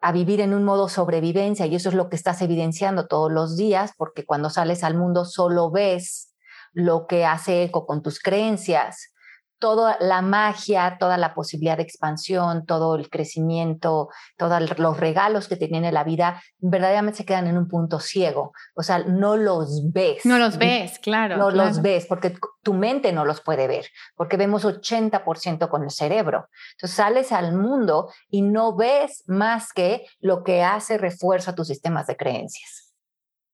a, 0.02 0.12
vivir 0.12 0.42
en 0.42 0.54
un 0.54 0.64
modo 0.64 0.90
sobrevivencia, 0.90 1.66
y 1.66 1.76
eso 1.76 1.90
es 1.90 1.96
lo 1.96 2.10
que 2.10 2.16
estás 2.16 2.42
evidenciando 2.42 3.08
todos 3.08 3.32
los 3.32 3.58
días, 3.58 3.94
porque 3.98 4.26
cuando 4.26 4.50
sales 4.50 4.84
al 4.84 4.96
mundo 4.96 5.26
solo 5.26 5.70
ves 5.72 6.34
lo 6.72 7.08
que 7.08 7.26
hace 7.26 7.64
eco 7.64 7.86
con 7.86 8.02
tus 8.02 8.20
creencias, 8.20 9.14
toda 9.60 9.98
la 10.00 10.22
magia, 10.22 10.98
toda 11.00 11.18
la 11.18 11.34
posibilidad 11.34 11.78
de 11.78 11.84
expansión, 11.84 12.66
todo 12.66 12.96
el 12.96 13.10
crecimiento, 13.10 14.10
todos 14.38 14.80
los 14.80 14.98
regalos 14.98 15.48
que 15.48 15.56
tiene 15.56 15.92
la 15.92 16.04
vida, 16.04 16.42
verdaderamente 16.58 17.18
se 17.18 17.26
quedan 17.26 17.48
en 17.48 17.58
un 17.58 17.68
punto 17.68 18.00
ciego. 18.00 18.54
O 18.76 18.84
sea, 18.84 19.00
no 19.00 19.38
los 19.38 19.92
ves. 19.92 20.26
No 20.26 20.38
los 20.38 20.58
ves, 20.58 21.00
claro. 21.00 21.38
No 21.38 21.52
los 21.52 21.82
ves 21.82 22.06
porque 22.08 22.36
tu 22.64 22.74
mente 22.74 23.12
no 23.12 23.26
los 23.26 23.42
puede 23.42 23.68
ver, 23.68 23.86
porque 24.16 24.38
vemos 24.38 24.66
80% 24.66 25.70
con 25.70 25.84
el 25.84 25.92
cerebro. 25.92 26.48
Entonces 26.74 26.96
sales 26.98 27.32
al 27.32 27.56
mundo 27.56 28.10
y 28.30 28.42
no 28.42 28.76
ves 28.76 29.24
más 29.28 29.74
que 29.74 30.06
lo 30.20 30.44
que 30.44 30.64
hace 30.64 30.98
refuerzo 30.98 31.52
a 31.52 31.56
tus 31.56 31.68
sistemas 31.68 32.08
de 32.08 32.18
creencias. 32.18 32.94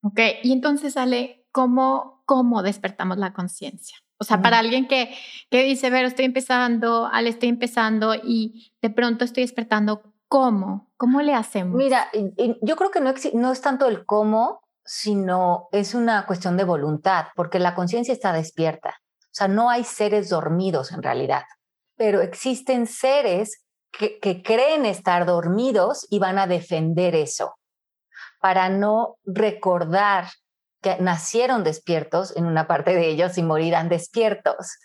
Ok, 0.01 0.20
y 0.43 0.53
entonces 0.53 0.93
sale 0.93 1.45
cómo 1.51 2.16
cómo 2.26 2.64
despertamos 2.64 3.18
la 3.18 3.34
conciencia. 3.34 3.97
O 4.18 4.24
sea, 4.24 4.41
para 4.41 4.59
alguien 4.59 4.88
que, 4.88 5.13
que 5.49 5.63
dice, 5.63 5.89
ver, 5.89 6.05
estoy 6.05 6.26
empezando, 6.26 7.07
al 7.11 7.28
estoy 7.28 7.49
empezando 7.49 8.16
y 8.16 8.72
de 8.82 8.89
pronto 8.89 9.26
estoy 9.26 9.43
despertando, 9.43 10.13
¿cómo? 10.28 10.91
¿Cómo 10.97 11.22
le 11.22 11.34
hacemos? 11.34 11.76
Mira, 11.76 12.09
yo 12.61 12.76
creo 12.76 12.91
que 12.91 13.01
no, 13.01 13.13
no 13.34 13.51
es 13.51 13.61
tanto 13.61 13.88
el 13.88 14.05
cómo, 14.05 14.61
sino 14.86 15.68
es 15.72 15.93
una 15.93 16.26
cuestión 16.26 16.55
de 16.55 16.63
voluntad, 16.63 17.26
porque 17.36 17.59
la 17.59 17.76
conciencia 17.76 18.13
está 18.13 18.32
despierta. 18.32 19.01
O 19.20 19.38
sea, 19.38 19.47
no 19.49 19.70
hay 19.70 19.84
seres 19.84 20.30
dormidos 20.30 20.93
en 20.93 21.03
realidad, 21.03 21.43
pero 21.97 22.22
existen 22.22 22.88
seres 22.88 23.66
que, 23.91 24.20
que 24.20 24.41
creen 24.41 24.86
estar 24.86 25.26
dormidos 25.26 26.07
y 26.09 26.20
van 26.20 26.39
a 26.39 26.47
defender 26.47 27.16
eso 27.16 27.55
para 28.39 28.70
no 28.70 29.18
recordar 29.26 30.28
nacieron 31.00 31.64
despiertos 31.64 32.36
en 32.36 32.46
una 32.46 32.68
parte 32.68 32.96
de 32.96 33.08
ellos 33.08 33.38
y 33.38 33.44
morirán 33.44 33.90
despiertos. 33.90 34.78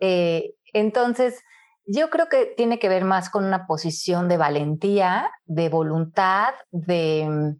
Eh, 0.00 0.54
entonces, 0.72 1.42
yo 1.86 2.10
creo 2.10 2.28
que 2.28 2.46
tiene 2.56 2.78
que 2.78 2.88
ver 2.88 3.04
más 3.04 3.30
con 3.30 3.44
una 3.44 3.66
posición 3.66 4.28
de 4.28 4.36
valentía, 4.36 5.30
de 5.46 5.68
voluntad, 5.68 6.54
de, 6.70 7.54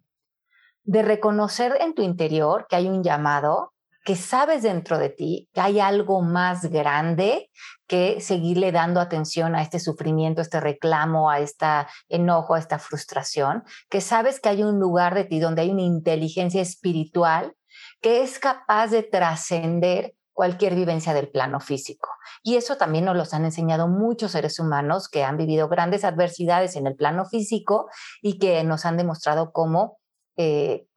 de 0.83 1.01
reconocer 1.01 1.77
en 1.81 1.95
tu 1.95 2.03
interior 2.03 2.67
que 2.69 2.75
hay 2.75 2.87
un 2.87 3.03
llamado, 3.03 3.73
que 4.05 4.15
sabes 4.15 4.63
dentro 4.63 4.97
de 4.97 5.09
ti 5.09 5.49
que 5.53 5.61
hay 5.61 5.79
algo 5.79 6.21
más 6.21 6.65
grande 6.65 7.49
que 7.87 8.21
seguirle 8.21 8.71
dando 8.71 8.99
atención 8.99 9.55
a 9.55 9.61
este 9.61 9.79
sufrimiento, 9.79 10.41
a 10.41 10.43
este 10.43 10.59
reclamo, 10.59 11.29
a 11.29 11.39
este 11.39 11.65
enojo, 12.07 12.53
a 12.53 12.59
esta 12.59 12.79
frustración, 12.79 13.63
que 13.89 14.01
sabes 14.01 14.39
que 14.39 14.49
hay 14.49 14.63
un 14.63 14.79
lugar 14.79 15.15
de 15.15 15.25
ti 15.25 15.39
donde 15.39 15.63
hay 15.63 15.71
una 15.71 15.81
inteligencia 15.81 16.61
espiritual 16.61 17.53
que 18.01 18.21
es 18.21 18.39
capaz 18.39 18.87
de 18.87 19.03
trascender 19.03 20.15
cualquier 20.39 20.73
vivencia 20.73 21.13
del 21.13 21.27
plano 21.27 21.59
físico. 21.59 22.07
Y 22.43 22.55
eso 22.55 22.77
también 22.77 23.03
nos 23.03 23.17
lo 23.17 23.23
han 23.29 23.43
enseñado 23.43 23.89
muchos 23.89 24.31
seres 24.31 24.57
humanos 24.57 25.09
que 25.09 25.25
han 25.25 25.35
vivido 25.35 25.67
grandes 25.67 26.05
adversidades 26.05 26.77
en 26.77 26.87
el 26.87 26.95
plano 26.95 27.25
físico 27.25 27.89
y 28.21 28.39
que 28.39 28.63
nos 28.63 28.85
han 28.85 28.95
demostrado 28.95 29.51
cómo 29.51 29.99
eh, 30.37 30.87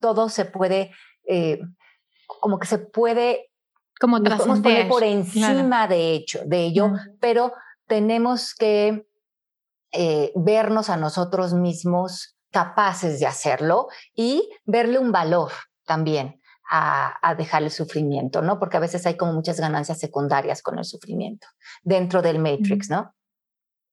todo 0.00 0.28
se 0.28 0.46
puede, 0.46 0.90
eh, 1.28 1.60
como 2.26 2.58
que 2.58 2.66
se 2.66 2.78
puede, 2.78 3.52
como 4.00 4.20
poner 4.20 4.88
por 4.88 5.04
encima 5.04 5.86
de, 5.86 6.14
hecho, 6.14 6.40
de 6.44 6.64
ello, 6.64 6.90
pero 7.20 7.52
tenemos 7.86 8.52
que 8.56 9.06
eh, 9.92 10.32
vernos 10.34 10.90
a 10.90 10.96
nosotros 10.96 11.54
mismos 11.54 12.36
capaces 12.50 13.20
de 13.20 13.26
hacerlo 13.26 13.86
y 14.12 14.50
verle 14.64 14.98
un 14.98 15.12
valor 15.12 15.52
también 15.84 16.40
a, 16.70 17.34
dejar 17.36 17.62
el 17.62 17.70
sufrimiento, 17.70 18.42
¿no? 18.42 18.58
Porque 18.58 18.76
a 18.76 18.80
veces 18.80 19.06
hay 19.06 19.16
como 19.16 19.32
muchas 19.32 19.60
ganancias 19.60 19.98
secundarias 20.00 20.62
con 20.62 20.78
el 20.78 20.84
sufrimiento 20.84 21.46
dentro 21.82 22.22
del 22.22 22.38
Matrix, 22.38 22.90
¿no? 22.90 23.14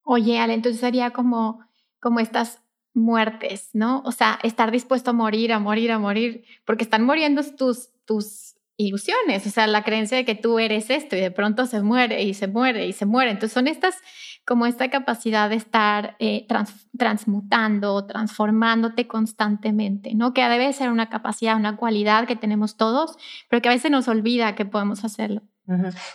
Oye, 0.03 0.39
Ale, 0.39 0.53
entonces 0.53 0.79
sería 0.79 1.11
como, 1.11 1.65
como 1.99 2.19
estas 2.19 2.61
muertes, 2.93 3.69
¿no? 3.73 4.01
O 4.05 4.11
sea, 4.11 4.39
estar 4.43 4.71
dispuesto 4.71 5.11
a 5.11 5.13
morir, 5.13 5.53
a 5.53 5.59
morir, 5.59 5.91
a 5.91 5.99
morir, 5.99 6.45
porque 6.65 6.83
están 6.83 7.03
muriendo 7.03 7.41
tus, 7.55 7.89
tus 8.05 8.55
ilusiones, 8.81 9.45
o 9.45 9.49
sea, 9.49 9.67
la 9.67 9.83
creencia 9.83 10.17
de 10.17 10.25
que 10.25 10.35
tú 10.35 10.59
eres 10.59 10.89
esto 10.89 11.15
y 11.15 11.21
de 11.21 11.31
pronto 11.31 11.65
se 11.65 11.81
muere 11.81 12.23
y 12.23 12.33
se 12.33 12.47
muere 12.47 12.87
y 12.87 12.93
se 12.93 13.05
muere. 13.05 13.31
Entonces 13.31 13.53
son 13.53 13.67
estas, 13.67 13.97
como 14.45 14.65
esta 14.65 14.89
capacidad 14.89 15.49
de 15.49 15.55
estar 15.55 16.15
eh, 16.19 16.47
transmutando, 16.97 18.05
transformándote 18.05 19.07
constantemente, 19.07 20.13
¿no? 20.15 20.33
Que 20.33 20.47
debe 20.47 20.71
ser 20.73 20.89
una 20.89 21.09
capacidad, 21.09 21.55
una 21.55 21.77
cualidad 21.77 22.27
que 22.27 22.35
tenemos 22.35 22.77
todos, 22.77 23.17
pero 23.49 23.61
que 23.61 23.69
a 23.69 23.73
veces 23.73 23.91
nos 23.91 24.07
olvida 24.07 24.55
que 24.55 24.65
podemos 24.65 25.03
hacerlo. 25.03 25.41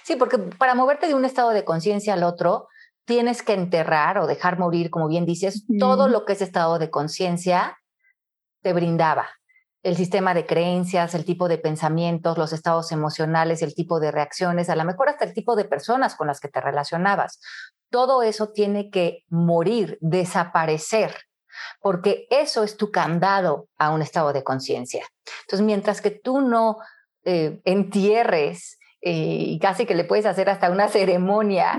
Sí, 0.02 0.16
porque 0.16 0.38
para 0.38 0.74
moverte 0.74 1.06
de 1.06 1.14
un 1.14 1.24
estado 1.24 1.50
de 1.50 1.64
conciencia 1.64 2.14
al 2.14 2.24
otro, 2.24 2.68
tienes 3.06 3.42
que 3.42 3.54
enterrar 3.54 4.18
o 4.18 4.26
dejar 4.26 4.58
morir, 4.58 4.90
como 4.90 5.08
bien 5.08 5.24
dices, 5.24 5.64
todo 5.78 6.08
lo 6.08 6.24
que 6.24 6.34
ese 6.34 6.44
estado 6.44 6.78
de 6.78 6.90
conciencia 6.90 7.78
te 8.62 8.72
brindaba 8.72 9.28
el 9.86 9.96
sistema 9.96 10.34
de 10.34 10.46
creencias, 10.46 11.14
el 11.14 11.24
tipo 11.24 11.46
de 11.46 11.58
pensamientos, 11.58 12.36
los 12.38 12.52
estados 12.52 12.90
emocionales, 12.90 13.62
el 13.62 13.72
tipo 13.72 14.00
de 14.00 14.10
reacciones, 14.10 14.68
a 14.68 14.74
lo 14.74 14.84
mejor 14.84 15.08
hasta 15.08 15.24
el 15.24 15.32
tipo 15.32 15.54
de 15.54 15.64
personas 15.64 16.16
con 16.16 16.26
las 16.26 16.40
que 16.40 16.48
te 16.48 16.60
relacionabas. 16.60 17.38
Todo 17.88 18.24
eso 18.24 18.48
tiene 18.48 18.90
que 18.90 19.22
morir, 19.28 19.96
desaparecer, 20.00 21.14
porque 21.80 22.26
eso 22.30 22.64
es 22.64 22.76
tu 22.76 22.90
candado 22.90 23.68
a 23.78 23.90
un 23.90 24.02
estado 24.02 24.32
de 24.32 24.42
conciencia. 24.42 25.06
Entonces, 25.42 25.64
mientras 25.64 26.00
que 26.00 26.10
tú 26.10 26.40
no 26.40 26.78
eh, 27.24 27.60
entierres 27.64 28.80
y 29.08 29.58
casi 29.60 29.86
que 29.86 29.94
le 29.94 30.04
puedes 30.04 30.26
hacer 30.26 30.50
hasta 30.50 30.70
una 30.70 30.88
ceremonia 30.88 31.76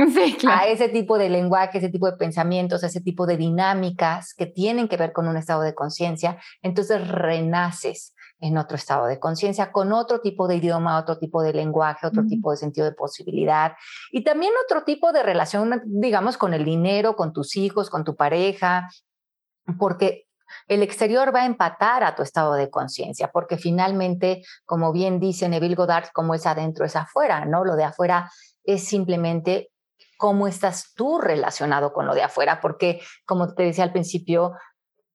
a 0.49 0.67
ese 0.67 0.87
tipo 0.87 1.17
de 1.17 1.29
lenguaje, 1.29 1.79
ese 1.79 1.89
tipo 1.89 2.09
de 2.09 2.17
pensamientos, 2.17 2.83
ese 2.83 3.01
tipo 3.01 3.25
de 3.25 3.35
dinámicas 3.35 4.33
que 4.33 4.45
tienen 4.45 4.87
que 4.87 4.97
ver 4.97 5.11
con 5.11 5.27
un 5.27 5.35
estado 5.35 5.61
de 5.61 5.75
conciencia, 5.75 6.39
entonces 6.61 7.07
renaces 7.07 8.13
en 8.39 8.57
otro 8.57 8.77
estado 8.77 9.07
de 9.07 9.19
conciencia, 9.19 9.71
con 9.71 9.91
otro 9.91 10.21
tipo 10.21 10.47
de 10.47 10.57
idioma, 10.57 10.99
otro 10.99 11.17
tipo 11.17 11.41
de 11.41 11.53
lenguaje, 11.53 12.07
otro 12.07 12.25
tipo 12.25 12.51
de 12.51 12.57
sentido 12.57 12.85
de 12.85 12.93
posibilidad 12.93 13.73
y 14.11 14.23
también 14.23 14.53
otro 14.63 14.83
tipo 14.83 15.11
de 15.11 15.23
relación, 15.23 15.81
digamos, 15.85 16.37
con 16.37 16.53
el 16.53 16.63
dinero, 16.63 17.15
con 17.15 17.33
tus 17.33 17.57
hijos, 17.57 17.89
con 17.89 18.03
tu 18.03 18.15
pareja, 18.15 18.87
porque 19.79 20.26
el 20.67 20.83
exterior 20.83 21.33
va 21.33 21.41
a 21.41 21.45
empatar 21.45 22.03
a 22.03 22.15
tu 22.15 22.23
estado 22.23 22.53
de 22.53 22.69
conciencia, 22.69 23.31
porque 23.31 23.57
finalmente, 23.57 24.43
como 24.65 24.91
bien 24.91 25.19
dice 25.19 25.49
Neville 25.49 25.75
Goddard, 25.75 26.09
como 26.13 26.33
es 26.33 26.45
adentro 26.45 26.85
es 26.85 26.95
afuera, 26.95 27.45
¿no? 27.45 27.63
Lo 27.65 27.75
de 27.75 27.85
afuera 27.85 28.31
es 28.63 28.85
simplemente 28.85 29.71
cómo 30.17 30.47
estás 30.47 30.93
tú 30.95 31.19
relacionado 31.19 31.93
con 31.93 32.05
lo 32.05 32.15
de 32.15 32.23
afuera, 32.23 32.59
porque 32.61 33.01
como 33.25 33.53
te 33.53 33.63
decía 33.63 33.83
al 33.83 33.91
principio, 33.91 34.53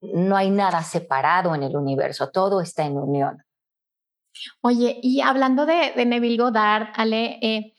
no 0.01 0.37
hay 0.37 0.51
nada 0.51 0.83
separado 0.83 1.55
en 1.55 1.63
el 1.63 1.77
universo, 1.77 2.31
todo 2.31 2.61
está 2.61 2.85
en 2.85 2.97
unión. 2.97 3.45
Oye, 4.63 4.99
y 5.03 5.21
hablando 5.21 5.67
de, 5.67 5.93
Neville 6.07 6.43
Goddard, 6.43 6.89
Ale, 6.95 7.39
eh, 7.43 7.75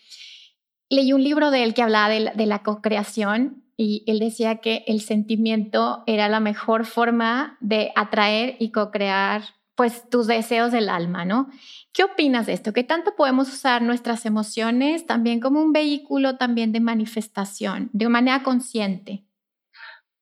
leí 0.89 1.11
un 1.13 1.23
libro 1.23 1.49
de 1.49 1.63
él 1.63 1.73
que 1.73 1.81
hablaba 1.81 2.09
de 2.09 2.31
de 2.35 2.45
la 2.45 2.61
co-creación 2.61 3.62
y 3.77 4.03
él 4.07 4.19
decía 4.19 4.57
que 4.57 4.83
el 4.87 5.01
sentimiento 5.01 6.03
era 6.05 6.29
la 6.29 6.39
mejor 6.39 6.85
forma 6.85 7.57
de 7.59 7.91
atraer 7.95 8.55
y 8.59 8.71
co-crear 8.71 9.43
pues 9.75 10.07
tus 10.09 10.27
deseos 10.27 10.71
del 10.71 10.89
alma, 10.89 11.25
¿no? 11.25 11.49
¿Qué 11.93 12.03
opinas 12.03 12.45
de 12.45 12.53
esto? 12.53 12.73
¿Qué 12.73 12.83
tanto 12.83 13.15
podemos 13.15 13.49
usar 13.49 13.81
nuestras 13.81 14.25
emociones 14.25 15.07
también 15.07 15.39
como 15.39 15.61
un 15.61 15.73
vehículo 15.73 16.37
también 16.37 16.71
de 16.71 16.79
manifestación, 16.79 17.89
de 17.93 18.09
manera 18.09 18.43
consciente? 18.43 19.25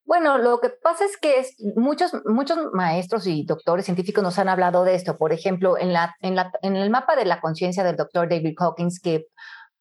Bueno, 0.05 0.37
lo 0.37 0.59
que 0.59 0.69
pasa 0.69 1.05
es 1.05 1.17
que 1.17 1.45
muchos, 1.75 2.11
muchos 2.25 2.57
maestros 2.73 3.27
y 3.27 3.45
doctores 3.45 3.85
científicos 3.85 4.23
nos 4.23 4.39
han 4.39 4.49
hablado 4.49 4.83
de 4.83 4.95
esto. 4.95 5.17
Por 5.17 5.31
ejemplo, 5.31 5.77
en, 5.77 5.93
la, 5.93 6.15
en, 6.19 6.35
la, 6.35 6.51
en 6.61 6.75
el 6.75 6.89
mapa 6.89 7.15
de 7.15 7.25
la 7.25 7.39
conciencia 7.39 7.83
del 7.83 7.95
doctor 7.95 8.27
David 8.27 8.55
Hawkins, 8.57 8.99
que 8.99 9.27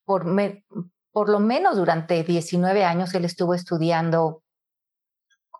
por, 0.04 0.24
me, 0.26 0.64
por 1.12 1.28
lo 1.28 1.40
menos 1.40 1.76
durante 1.76 2.22
19 2.22 2.84
años 2.84 3.14
él 3.14 3.24
estuvo 3.24 3.54
estudiando 3.54 4.42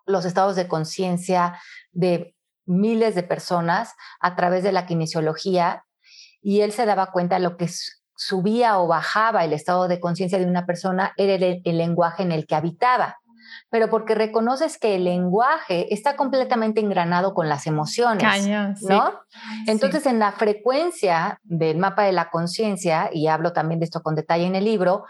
los 0.07 0.25
estados 0.25 0.57
de 0.57 0.69
conciencia 0.69 1.61
de 1.93 2.35
miles 2.67 3.15
de 3.15 3.23
personas 3.23 3.95
a 4.21 4.37
través 4.37 4.63
de 4.63 4.73
la 4.73 4.87
kinesiología 4.87 5.85
y 6.41 6.61
él 6.61 6.73
se 6.73 6.87
daba 6.87 7.11
cuenta 7.11 7.37
de 7.37 7.43
lo 7.43 7.57
que 7.57 7.69
subía 8.17 8.79
o 8.79 8.87
bajaba 8.87 9.45
el 9.45 9.53
estado 9.53 9.89
de 9.89 10.01
conciencia 10.01 10.39
de 10.39 10.47
una 10.47 10.67
persona 10.67 11.13
era 11.17 11.35
el, 11.35 11.63
lenguaje 11.65 12.23
en 12.23 12.33
el 12.33 12.47
que 12.47 12.55
habitaba 12.55 13.19
pero 13.69 13.91
porque 13.91 14.15
reconoces 14.15 14.79
que 14.79 14.97
el 14.97 15.05
lenguaje 15.05 15.93
está 15.93 16.17
completamente 16.17 16.81
engranado 16.81 17.35
con 17.35 17.49
las 17.49 17.67
emociones, 17.67 18.47
¿no? 18.83 19.21
Entonces, 19.67 20.07
en 20.07 20.19
la 20.19 20.33
frecuencia 20.33 21.41
del 21.45 21.79
mapa 21.79 22.05
de 22.05 22.13
la 22.13 22.31
conciencia, 22.31 23.11
y 23.13 23.27
hablo 23.27 23.53
también 23.53 23.81
de 23.81 23.85
esto 23.85 24.03
con 24.03 24.15
detalle 24.15 24.47
en 24.47 24.55
el 24.55 24.65
libro, 24.65 25.05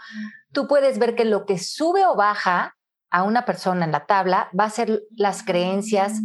tú 0.51 0.67
puedes 0.67 0.99
ver 0.99 1.15
que 1.15 1.25
lo 1.25 1.45
que 1.45 1.57
sube 1.57 2.05
o 2.05 2.15
baja 2.15 2.75
a 3.09 3.23
una 3.23 3.45
persona 3.45 3.85
en 3.85 3.91
la 3.91 4.05
tabla 4.05 4.49
va 4.57 4.65
a 4.65 4.69
ser 4.69 5.01
las 5.15 5.43
creencias 5.43 6.21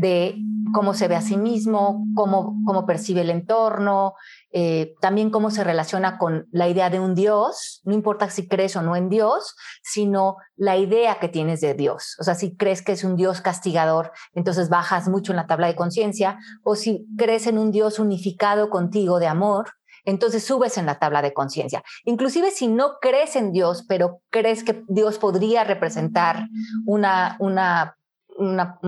de 0.00 0.36
cómo 0.74 0.92
se 0.92 1.08
ve 1.08 1.14
a 1.14 1.22
sí 1.22 1.38
mismo, 1.38 2.04
cómo, 2.14 2.56
cómo 2.66 2.84
percibe 2.84 3.22
el 3.22 3.30
entorno, 3.30 4.14
eh, 4.52 4.94
también 5.00 5.30
cómo 5.30 5.50
se 5.50 5.64
relaciona 5.64 6.18
con 6.18 6.46
la 6.50 6.68
idea 6.68 6.90
de 6.90 7.00
un 7.00 7.14
Dios, 7.14 7.80
no 7.84 7.94
importa 7.94 8.28
si 8.28 8.48
crees 8.48 8.76
o 8.76 8.82
no 8.82 8.96
en 8.96 9.08
Dios, 9.08 9.54
sino 9.82 10.36
la 10.56 10.76
idea 10.76 11.18
que 11.20 11.28
tienes 11.28 11.60
de 11.60 11.74
Dios. 11.74 12.16
O 12.18 12.24
sea, 12.24 12.34
si 12.34 12.56
crees 12.56 12.82
que 12.82 12.92
es 12.92 13.04
un 13.04 13.16
Dios 13.16 13.40
castigador, 13.40 14.12
entonces 14.34 14.68
bajas 14.68 15.08
mucho 15.08 15.32
en 15.32 15.36
la 15.36 15.46
tabla 15.46 15.68
de 15.68 15.76
conciencia, 15.76 16.38
o 16.64 16.74
si 16.74 17.06
crees 17.16 17.46
en 17.46 17.56
un 17.56 17.70
Dios 17.70 17.98
unificado 17.98 18.68
contigo 18.68 19.20
de 19.20 19.28
amor, 19.28 19.70
entonces 20.04 20.44
subes 20.44 20.76
en 20.76 20.86
la 20.86 20.98
tabla 20.98 21.22
de 21.22 21.32
conciencia. 21.32 21.82
Inclusive 22.04 22.50
si 22.50 22.66
no 22.66 22.98
crees 23.00 23.36
en 23.36 23.52
Dios, 23.52 23.84
pero 23.88 24.20
crees 24.30 24.64
que 24.64 24.82
Dios 24.88 25.18
podría 25.18 25.64
representar 25.64 26.48
una, 26.84 27.36
una 27.38 27.96
una, 28.36 28.78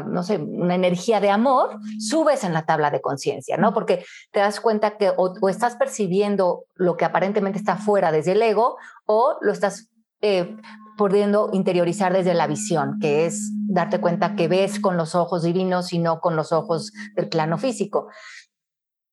no 0.00 0.22
sé, 0.22 0.38
una 0.38 0.74
energía 0.74 1.20
de 1.20 1.30
amor, 1.30 1.78
subes 1.98 2.44
en 2.44 2.52
la 2.52 2.66
tabla 2.66 2.90
de 2.90 3.00
conciencia, 3.00 3.56
¿no? 3.56 3.72
Porque 3.72 4.04
te 4.32 4.40
das 4.40 4.60
cuenta 4.60 4.96
que 4.96 5.12
o, 5.16 5.48
estás 5.48 5.76
percibiendo 5.76 6.64
lo 6.74 6.96
que 6.96 7.04
aparentemente 7.04 7.58
está 7.58 7.76
fuera 7.76 8.12
desde 8.12 8.32
el 8.32 8.42
ego 8.42 8.76
o 9.06 9.38
lo 9.40 9.52
estás 9.52 9.88
eh, 10.20 10.56
pudiendo 10.96 11.50
interiorizar 11.52 12.12
desde 12.12 12.34
la 12.34 12.46
visión, 12.46 12.98
que 13.00 13.26
es 13.26 13.52
darte 13.68 14.00
cuenta 14.00 14.34
que 14.34 14.48
ves 14.48 14.80
con 14.80 14.96
los 14.96 15.14
ojos 15.14 15.42
divinos 15.42 15.92
y 15.92 15.98
no 15.98 16.20
con 16.20 16.36
los 16.36 16.52
ojos 16.52 16.92
del 17.14 17.28
plano 17.28 17.58
físico. 17.58 18.08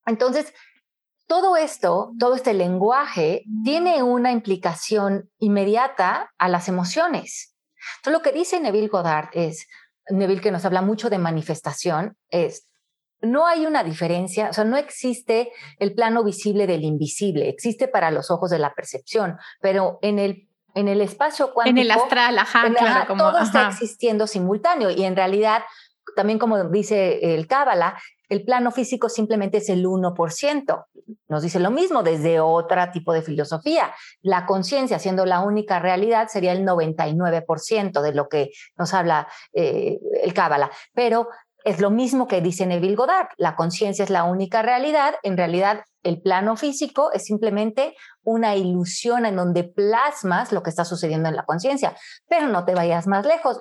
Entonces, 0.06 0.54
todo 1.28 1.56
esto, 1.56 2.12
todo 2.20 2.36
este 2.36 2.54
lenguaje 2.54 3.44
tiene 3.64 4.04
una 4.04 4.32
implicación 4.32 5.30
inmediata 5.40 6.32
a 6.38 6.50
las 6.50 6.68
emociones. 6.68 7.56
Entonces, 7.98 8.14
lo 8.14 8.22
que 8.22 8.38
dice 8.38 8.60
Neville 8.60 8.88
Goddard 8.88 9.30
es, 9.34 9.68
Neville 10.10 10.42
que 10.42 10.52
nos 10.52 10.66
habla 10.66 10.82
mucho 10.82 11.10
de 11.10 11.18
manifestación, 11.18 12.18
es, 12.30 12.68
no 13.22 13.48
hay 13.48 13.66
una 13.66 13.84
diferencia, 13.84 14.50
o 14.50 14.54
sea, 14.54 14.66
no 14.66 14.78
existe 14.78 15.52
el 15.80 15.94
plano 15.94 16.24
visible 16.24 16.68
del 16.68 16.84
invisible, 16.84 17.50
existe 17.50 17.88
para 17.88 18.12
los 18.12 18.30
ojos 18.32 18.50
de 18.50 18.60
la 18.60 18.74
percepción, 18.74 19.38
pero 19.62 20.00
en 20.02 20.20
el, 20.20 20.50
en 20.76 20.88
el 20.88 21.02
espacio 21.02 21.54
cuántico... 21.54 21.78
En 21.78 21.86
el 21.86 21.92
astral, 21.92 22.38
ajá, 22.38 22.70
claro, 22.76 23.16
todo 23.16 23.40
está 23.40 23.70
existiendo 23.70 24.28
simultáneo 24.28 24.90
y 24.90 25.04
en 25.04 25.16
realidad 25.16 25.64
también 26.16 26.40
como 26.40 26.64
dice 26.66 27.36
el 27.36 27.48
Cábala, 27.48 27.98
el 28.30 28.44
plano 28.44 28.72
físico 28.72 29.10
simplemente 29.10 29.58
es 29.58 29.70
el 29.70 29.86
1%. 29.86 30.86
Nos 31.28 31.44
dice 31.44 31.60
lo 31.60 31.72
mismo 31.72 32.04
desde 32.04 32.40
otro 32.40 32.82
tipo 32.92 33.14
de 33.14 33.22
filosofía. 33.22 33.94
La 34.22 34.46
conciencia, 34.46 35.00
siendo 35.00 35.26
la 35.26 35.42
única 35.42 35.80
realidad, 35.80 36.28
sería 36.30 36.54
el 36.54 36.66
99% 36.66 38.02
de 38.02 38.14
lo 38.14 38.30
que 38.30 38.52
nos 38.78 38.94
habla 38.94 39.28
eh, 39.54 40.00
el 40.22 40.34
Cábala. 40.34 40.72
Pero 40.94 41.28
es 41.64 41.80
lo 41.80 41.90
mismo 41.90 42.28
que 42.28 42.42
dice 42.42 42.66
Neville 42.66 42.96
Goddard. 42.96 43.28
La 43.38 43.56
conciencia 43.56 44.04
es 44.04 44.10
la 44.10 44.24
única 44.24 44.62
realidad. 44.62 45.16
En 45.24 45.38
realidad, 45.38 45.84
el 46.04 46.22
plano 46.22 46.56
físico 46.56 47.12
es 47.14 47.26
simplemente 47.26 47.96
una 48.24 48.56
ilusión 48.56 49.26
en 49.26 49.36
donde 49.36 49.64
plasmas 49.64 50.52
lo 50.52 50.62
que 50.62 50.70
está 50.70 50.86
sucediendo 50.86 51.30
en 51.30 51.36
la 51.36 51.46
conciencia. 51.46 51.96
Pero 52.28 52.48
no 52.48 52.66
te 52.66 52.76
vayas 52.76 53.08
más 53.08 53.26
lejos. 53.26 53.58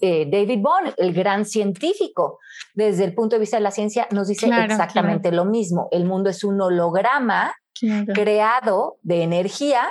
Eh, 0.00 0.28
David 0.30 0.60
Bond, 0.60 0.94
el 0.96 1.12
gran 1.12 1.44
científico, 1.44 2.38
desde 2.74 3.04
el 3.04 3.14
punto 3.14 3.36
de 3.36 3.40
vista 3.40 3.56
de 3.56 3.62
la 3.62 3.70
ciencia, 3.70 4.06
nos 4.10 4.28
dice 4.28 4.46
exactamente 4.46 5.32
lo 5.32 5.44
mismo. 5.44 5.88
El 5.90 6.04
mundo 6.04 6.30
es 6.30 6.44
un 6.44 6.60
holograma 6.60 7.54
creado 8.14 8.98
de 9.02 9.22
energía 9.22 9.90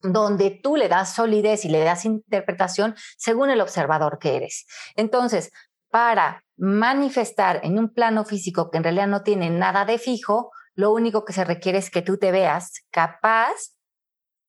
donde 0.00 0.50
tú 0.50 0.76
le 0.76 0.88
das 0.88 1.14
solidez 1.14 1.64
y 1.64 1.68
le 1.68 1.84
das 1.84 2.04
interpretación 2.04 2.94
según 3.16 3.50
el 3.50 3.60
observador 3.60 4.18
que 4.18 4.36
eres. 4.36 4.66
Entonces, 4.96 5.50
para 5.90 6.42
manifestar 6.56 7.60
en 7.62 7.78
un 7.78 7.92
plano 7.92 8.24
físico 8.24 8.70
que 8.70 8.78
en 8.78 8.84
realidad 8.84 9.06
no 9.06 9.22
tiene 9.22 9.50
nada 9.50 9.84
de 9.84 9.98
fijo, 9.98 10.50
lo 10.74 10.92
único 10.92 11.24
que 11.24 11.32
se 11.32 11.44
requiere 11.44 11.78
es 11.78 11.90
que 11.90 12.02
tú 12.02 12.16
te 12.16 12.30
veas 12.30 12.82
capaz 12.90 13.52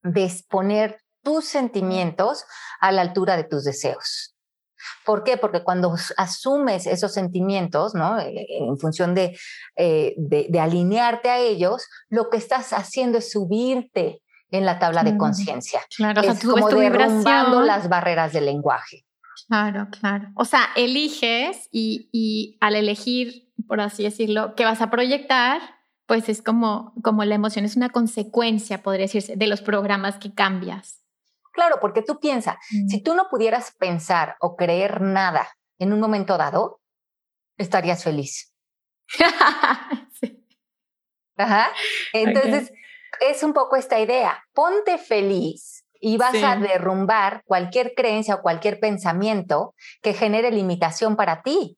de 0.03 0.25
exponer 0.25 0.99
tus 1.23 1.45
sentimientos 1.45 2.45
a 2.79 2.91
la 2.91 3.01
altura 3.01 3.37
de 3.37 3.45
tus 3.45 3.63
deseos. 3.63 4.35
¿Por 5.05 5.23
qué? 5.23 5.37
Porque 5.37 5.63
cuando 5.63 5.95
asumes 6.17 6.87
esos 6.87 7.13
sentimientos, 7.13 7.93
¿no? 7.95 8.19
Eh, 8.19 8.45
en 8.49 8.77
función 8.77 9.15
de, 9.15 9.37
eh, 9.77 10.13
de, 10.17 10.59
alinearte 10.59 11.29
a 11.29 11.39
ellos, 11.39 11.87
lo 12.09 12.29
que 12.29 12.37
estás 12.37 12.73
haciendo 12.73 13.17
es 13.17 13.31
subirte 13.31 14.21
en 14.49 14.65
la 14.65 14.79
tabla 14.79 15.03
de 15.03 15.17
conciencia. 15.17 15.81
Claro, 15.95 16.21
es 16.21 16.43
como 16.43 16.69
derrumbando 16.69 17.61
las 17.61 17.87
barreras 17.87 18.33
del 18.33 18.45
lenguaje. 18.45 19.05
Claro, 19.47 19.87
claro. 19.99 20.29
O 20.35 20.45
sea, 20.45 20.69
eliges 20.75 21.67
y, 21.71 22.09
y 22.11 22.57
al 22.61 22.75
elegir, 22.75 23.51
por 23.67 23.81
así 23.81 24.03
decirlo, 24.03 24.53
que 24.55 24.65
vas 24.65 24.81
a 24.81 24.89
proyectar, 24.89 25.61
pues 26.05 26.29
es 26.29 26.41
como, 26.41 26.93
como 27.03 27.23
la 27.23 27.35
emoción 27.35 27.65
es 27.65 27.75
una 27.75 27.89
consecuencia, 27.89 28.83
podría 28.83 29.05
decirse, 29.05 29.35
de 29.35 29.47
los 29.47 29.61
programas 29.61 30.17
que 30.17 30.33
cambias. 30.33 31.01
Claro, 31.53 31.77
porque 31.79 32.01
tú 32.01 32.19
piensas, 32.19 32.55
si 32.89 32.97
mm. 32.97 33.03
tú 33.03 33.13
no 33.13 33.27
pudieras 33.29 33.75
pensar 33.77 34.35
o 34.39 34.55
creer 34.55 35.01
nada 35.01 35.47
en 35.79 35.93
un 35.93 35.99
momento 35.99 36.37
dado, 36.37 36.81
estarías 37.57 38.03
feliz. 38.03 38.53
Ajá. 41.37 41.71
Entonces, 42.13 42.71
es 43.21 43.43
un 43.43 43.53
poco 43.53 43.75
esta 43.75 43.99
idea, 43.99 44.43
ponte 44.53 44.97
feliz 44.97 45.85
y 45.99 46.17
vas 46.17 46.35
a 46.43 46.55
derrumbar 46.57 47.43
cualquier 47.45 47.93
creencia 47.95 48.35
o 48.35 48.41
cualquier 48.41 48.79
pensamiento 48.79 49.73
que 50.01 50.13
genere 50.13 50.51
limitación 50.51 51.15
para 51.15 51.41
ti. 51.43 51.77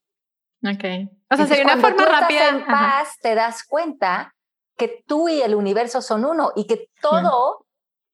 Ok. 0.66 0.84
O 1.32 1.36
sea, 1.36 1.48
sería 1.48 1.64
una 1.64 1.78
forma 1.78 2.06
rápida. 2.06 2.50
en 2.50 2.66
paz, 2.66 3.18
te 3.22 3.36
das 3.36 3.64
cuenta 3.64 4.34
que 4.78 5.04
tú 5.08 5.30
y 5.30 5.42
el 5.42 5.56
universo 5.56 6.02
son 6.02 6.26
uno 6.26 6.52
y 6.56 6.68
que 6.68 6.90
todo 7.02 7.66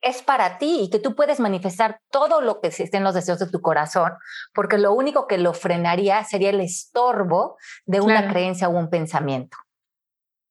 es 0.01 0.21
para 0.21 0.57
ti 0.57 0.81
y 0.81 0.89
que 0.89 0.99
tú 0.99 1.15
puedes 1.15 1.39
manifestar 1.39 1.99
todo 2.09 2.41
lo 2.41 2.59
que 2.59 2.67
existen 2.67 3.03
los 3.03 3.13
deseos 3.13 3.39
de 3.39 3.47
tu 3.47 3.61
corazón, 3.61 4.11
porque 4.53 4.77
lo 4.77 4.93
único 4.93 5.27
que 5.27 5.37
lo 5.37 5.53
frenaría 5.53 6.23
sería 6.23 6.49
el 6.49 6.59
estorbo 6.59 7.57
de 7.85 8.01
una 8.01 8.27
creencia 8.29 8.67
o 8.67 8.71
un 8.71 8.89
pensamiento. 8.89 9.57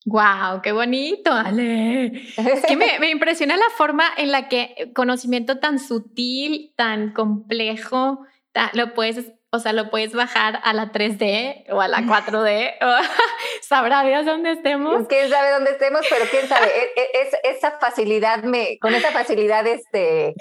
¡Wow! 0.06 0.62
¡Qué 0.62 0.72
bonito, 0.72 1.32
Ale! 1.32 2.06
Es 2.36 2.64
que 2.66 2.76
me, 2.76 2.98
me, 3.00 3.10
impresiona 3.10 3.56
la 3.56 3.68
forma 3.76 4.04
en 4.16 4.30
la 4.30 4.48
que 4.48 4.92
conocimiento 4.94 5.58
tan 5.58 5.78
sutil, 5.78 6.72
tan 6.76 7.12
complejo, 7.12 8.24
lo 8.72 8.94
puedes 8.94 9.32
o 9.52 9.58
sea, 9.58 9.72
lo 9.72 9.90
puedes 9.90 10.12
bajar 10.12 10.60
a 10.62 10.72
la 10.72 10.92
3D 10.92 11.64
o 11.70 11.80
a 11.80 11.88
la 11.88 12.02
4D. 12.02 12.74
O, 12.80 13.02
Sabrá 13.62 14.04
Dios 14.04 14.24
dónde 14.24 14.52
estemos. 14.52 15.06
Quién 15.08 15.28
sabe 15.28 15.50
dónde 15.50 15.72
estemos, 15.72 16.06
pero 16.08 16.24
quién 16.30 16.46
sabe. 16.46 16.66
E, 16.66 17.00
e, 17.00 17.22
es, 17.22 17.56
esa 17.56 17.78
facilidad, 17.78 18.44
me, 18.44 18.78
con 18.78 18.94
esa 18.94 19.10
facilidad, 19.10 19.66
este. 19.66 20.34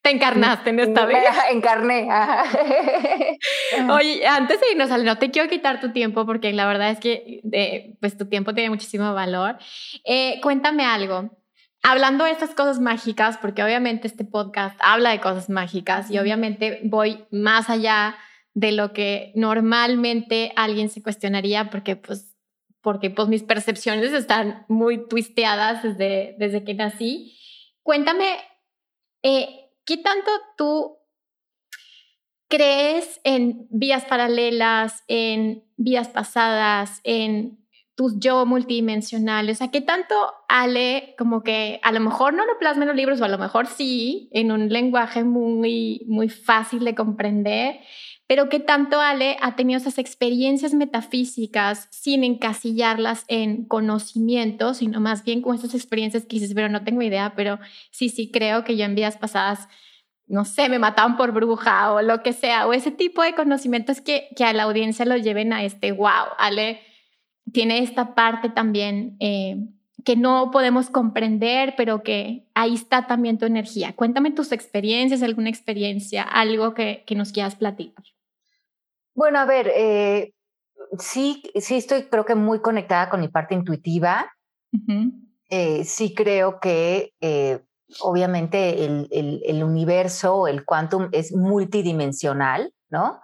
Te 0.00 0.10
encarnaste 0.10 0.70
en 0.70 0.80
esta 0.80 1.06
vez. 1.06 1.24
Encarné. 1.50 2.08
Oye, 3.90 4.26
antes 4.26 4.60
de 4.60 4.72
irnos, 4.72 4.90
no 5.02 5.18
te 5.18 5.30
quiero 5.30 5.48
quitar 5.48 5.80
tu 5.80 5.92
tiempo 5.92 6.26
porque 6.26 6.52
la 6.52 6.66
verdad 6.66 6.90
es 6.90 7.00
que 7.00 7.40
eh, 7.52 7.94
pues 8.00 8.16
tu 8.16 8.28
tiempo 8.28 8.54
tiene 8.54 8.70
muchísimo 8.70 9.12
valor. 9.14 9.58
Eh, 10.04 10.40
cuéntame 10.42 10.84
algo 10.84 11.30
hablando 11.82 12.24
de 12.24 12.30
estas 12.30 12.54
cosas 12.54 12.80
mágicas, 12.80 13.36
porque 13.36 13.62
obviamente 13.62 14.06
este 14.06 14.24
podcast 14.24 14.76
habla 14.82 15.10
de 15.10 15.20
cosas 15.20 15.50
mágicas 15.50 16.10
y 16.10 16.18
obviamente 16.18 16.80
voy 16.82 17.26
más 17.30 17.68
allá 17.68 18.16
de 18.54 18.72
lo 18.72 18.92
que 18.92 19.32
normalmente 19.34 20.52
alguien 20.56 20.88
se 20.88 21.02
cuestionaría 21.02 21.70
porque 21.70 21.96
pues 21.96 22.34
porque 22.84 23.08
pues 23.08 23.28
mis 23.28 23.42
percepciones 23.42 24.12
están 24.12 24.66
muy 24.68 25.08
twisteadas 25.08 25.82
desde, 25.82 26.36
desde 26.38 26.64
que 26.64 26.74
nací. 26.74 27.34
Cuéntame, 27.82 28.36
eh, 29.22 29.70
¿qué 29.86 29.96
tanto 29.96 30.30
tú 30.58 30.98
crees 32.46 33.22
en 33.24 33.66
vías 33.70 34.04
paralelas, 34.04 35.02
en 35.08 35.64
vidas 35.78 36.08
pasadas, 36.08 37.00
en 37.04 37.66
tus 37.94 38.18
yo 38.18 38.44
multidimensionales? 38.44 39.60
¿qué 39.72 39.80
tanto 39.80 40.14
Ale 40.48 41.14
como 41.16 41.42
que 41.42 41.80
a 41.82 41.90
lo 41.90 42.00
mejor 42.00 42.34
no 42.34 42.44
lo 42.44 42.58
plasma 42.58 42.82
en 42.82 42.88
los 42.88 42.96
libros 42.98 43.18
o 43.22 43.24
a 43.24 43.28
lo 43.28 43.38
mejor 43.38 43.66
sí, 43.66 44.28
en 44.32 44.52
un 44.52 44.68
lenguaje 44.68 45.24
muy, 45.24 46.04
muy 46.06 46.28
fácil 46.28 46.84
de 46.84 46.94
comprender? 46.94 47.80
Pero 48.26 48.48
qué 48.48 48.58
tanto 48.58 49.00
Ale 49.00 49.36
ha 49.42 49.54
tenido 49.54 49.78
esas 49.78 49.98
experiencias 49.98 50.72
metafísicas 50.72 51.88
sin 51.90 52.24
encasillarlas 52.24 53.24
en 53.28 53.64
conocimiento, 53.66 54.72
sino 54.72 55.00
más 55.00 55.24
bien 55.24 55.42
con 55.42 55.54
esas 55.54 55.74
experiencias 55.74 56.24
que 56.24 56.36
dices, 56.36 56.54
pero 56.54 56.68
no 56.68 56.84
tengo 56.84 57.02
idea, 57.02 57.34
pero 57.36 57.58
sí, 57.90 58.08
sí 58.08 58.30
creo 58.30 58.64
que 58.64 58.76
yo 58.76 58.84
en 58.86 58.94
vidas 58.94 59.18
pasadas, 59.18 59.68
no 60.26 60.46
sé, 60.46 60.70
me 60.70 60.78
mataban 60.78 61.18
por 61.18 61.32
bruja 61.32 61.92
o 61.92 62.00
lo 62.00 62.22
que 62.22 62.32
sea, 62.32 62.66
o 62.66 62.72
ese 62.72 62.90
tipo 62.90 63.22
de 63.22 63.34
conocimientos 63.34 64.00
que, 64.00 64.28
que 64.34 64.44
a 64.44 64.54
la 64.54 64.62
audiencia 64.62 65.04
lo 65.04 65.18
lleven 65.18 65.52
a 65.52 65.62
este, 65.62 65.92
wow, 65.92 66.32
Ale 66.38 66.80
tiene 67.52 67.80
esta 67.80 68.14
parte 68.14 68.48
también. 68.48 69.16
Eh, 69.20 69.56
que 70.04 70.16
no 70.16 70.50
podemos 70.50 70.90
comprender, 70.90 71.74
pero 71.76 72.02
que 72.02 72.46
ahí 72.54 72.74
está 72.74 73.06
también 73.06 73.38
tu 73.38 73.46
energía. 73.46 73.94
Cuéntame 73.94 74.30
tus 74.30 74.52
experiencias, 74.52 75.22
alguna 75.22 75.48
experiencia, 75.48 76.22
algo 76.22 76.74
que, 76.74 77.04
que 77.06 77.14
nos 77.14 77.32
quieras 77.32 77.56
platicar. 77.56 78.04
Bueno, 79.14 79.38
a 79.38 79.44
ver, 79.44 79.70
eh, 79.74 80.32
sí, 80.98 81.42
sí 81.56 81.76
estoy 81.76 82.04
creo 82.04 82.24
que 82.24 82.34
muy 82.34 82.60
conectada 82.60 83.08
con 83.08 83.20
mi 83.20 83.28
parte 83.28 83.54
intuitiva. 83.54 84.30
Eh, 85.50 85.84
sí 85.84 86.14
creo 86.14 86.58
que 86.58 87.12
eh, 87.20 87.64
obviamente 88.00 88.84
el, 88.84 89.08
el, 89.12 89.40
el, 89.44 89.62
universo, 89.62 90.48
el 90.48 90.64
quantum 90.64 91.08
es 91.12 91.32
multidimensional, 91.32 92.72
¿no? 92.88 93.20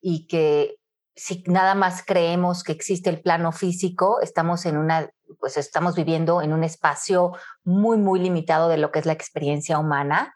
Y 0.00 0.26
que 0.26 0.76
si 1.16 1.44
nada 1.46 1.74
más 1.74 2.02
creemos 2.04 2.64
que 2.64 2.72
existe 2.72 3.10
el 3.10 3.20
plano 3.20 3.52
físico, 3.52 4.20
estamos 4.20 4.66
en 4.66 4.76
una, 4.76 5.10
pues 5.38 5.56
estamos 5.56 5.94
viviendo 5.94 6.42
en 6.42 6.52
un 6.52 6.64
espacio 6.64 7.32
muy, 7.64 7.98
muy 7.98 8.20
limitado 8.20 8.68
de 8.68 8.78
lo 8.78 8.90
que 8.90 8.98
es 8.98 9.06
la 9.06 9.12
experiencia 9.12 9.78
humana. 9.78 10.34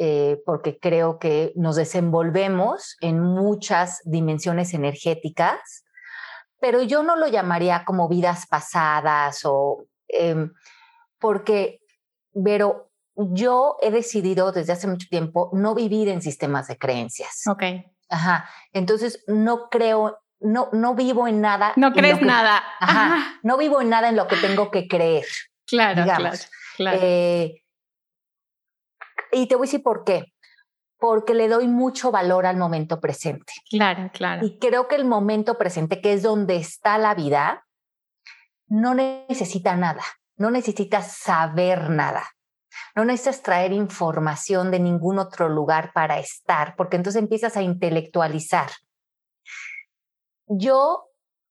Eh, 0.00 0.40
porque 0.46 0.78
creo 0.78 1.18
que 1.18 1.52
nos 1.56 1.74
desenvolvemos 1.74 2.96
en 3.00 3.18
muchas 3.20 4.00
dimensiones 4.04 4.72
energéticas, 4.72 5.84
pero 6.60 6.82
yo 6.84 7.02
no 7.02 7.16
lo 7.16 7.26
llamaría 7.26 7.84
como 7.84 8.08
vidas 8.08 8.46
pasadas 8.46 9.40
o 9.44 9.86
em, 10.06 10.52
porque, 11.18 11.80
pero 12.32 12.92
yo 13.16 13.76
he 13.82 13.90
decidido 13.90 14.52
desde 14.52 14.72
hace 14.72 14.86
mucho 14.86 15.08
tiempo 15.10 15.50
no 15.52 15.74
vivir 15.74 16.08
en 16.08 16.22
sistemas 16.22 16.68
de 16.68 16.78
creencias. 16.78 17.42
Ok. 17.48 17.64
Ajá. 18.08 18.48
Entonces 18.72 19.24
no 19.26 19.68
creo, 19.68 20.20
no, 20.38 20.68
no 20.72 20.94
vivo 20.94 21.26
en 21.26 21.40
nada. 21.40 21.72
No 21.74 21.92
crees 21.92 22.22
nada. 22.22 22.62
Ajá. 22.78 23.40
No 23.42 23.56
vivo 23.56 23.80
en 23.80 23.88
nada 23.88 24.08
en 24.08 24.16
lo 24.16 24.28
que 24.28 24.36
tengo 24.36 24.70
que 24.70 24.86
creer. 24.86 25.26
Claro, 25.66 26.04
claro. 26.04 26.30
claro. 26.76 26.98
Eh, 27.02 27.64
y 29.32 29.46
te 29.46 29.56
voy 29.56 29.66
a 29.66 29.68
decir 29.68 29.82
por 29.82 30.04
qué. 30.04 30.32
Porque 30.98 31.34
le 31.34 31.48
doy 31.48 31.68
mucho 31.68 32.10
valor 32.10 32.44
al 32.44 32.56
momento 32.56 33.00
presente. 33.00 33.52
Claro, 33.70 34.10
claro. 34.12 34.44
Y 34.44 34.58
creo 34.58 34.88
que 34.88 34.96
el 34.96 35.04
momento 35.04 35.56
presente, 35.56 36.00
que 36.00 36.12
es 36.12 36.22
donde 36.22 36.56
está 36.56 36.98
la 36.98 37.14
vida, 37.14 37.64
no 38.66 38.94
necesita 38.94 39.76
nada, 39.76 40.02
no 40.36 40.50
necesitas 40.50 41.16
saber 41.16 41.90
nada. 41.90 42.24
No 42.94 43.04
necesitas 43.04 43.42
traer 43.42 43.72
información 43.72 44.70
de 44.70 44.80
ningún 44.80 45.18
otro 45.18 45.48
lugar 45.48 45.92
para 45.92 46.18
estar, 46.18 46.74
porque 46.76 46.96
entonces 46.96 47.22
empiezas 47.22 47.56
a 47.56 47.62
intelectualizar. 47.62 48.70
yo, 50.46 51.04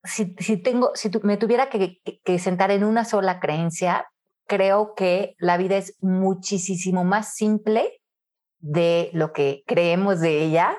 si, 0.03 0.25
tengo, 0.57 0.91
si 0.95 1.09
me 1.23 1.38
tuviera 1.38 1.69
que, 1.69 2.01
sentar 2.39 2.71
en 2.71 2.84
una 2.84 3.05
sola 3.05 3.39
creencia, 3.39 4.07
creo 4.48 4.93
que 4.95 5.36
la 5.39 5.58
vida 5.58 5.78
es 5.78 5.98
muchísimo 6.02 7.04
más 7.04 7.36
simple 7.36 8.02
de 8.60 9.10
lo 9.14 9.34
que 9.34 9.64
creemos 9.68 10.20
de 10.20 10.43
ella 10.43 10.78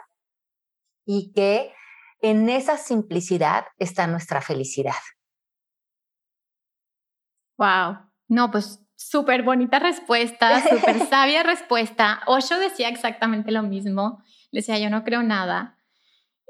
y 1.05 1.33
que 1.33 1.73
en 2.21 2.49
esa 2.49 2.77
simplicidad 2.77 3.67
está 3.79 4.07
nuestra 4.07 4.41
felicidad. 4.41 4.95
Wow. 7.57 7.99
No, 8.29 8.51
pues 8.51 8.85
súper 8.97 9.43
bonita 9.43 9.79
respuesta, 9.79 10.61
súper 10.69 10.99
sabia 11.09 11.43
respuesta. 11.43 12.21
Osho 12.27 12.59
decía 12.59 12.89
exactamente 12.89 13.53
lo 13.53 13.63
mismo. 13.63 14.23
Decía, 14.53 14.79
yo 14.79 14.91
no 14.91 15.05
creo 15.05 15.23
nada. 15.23 15.79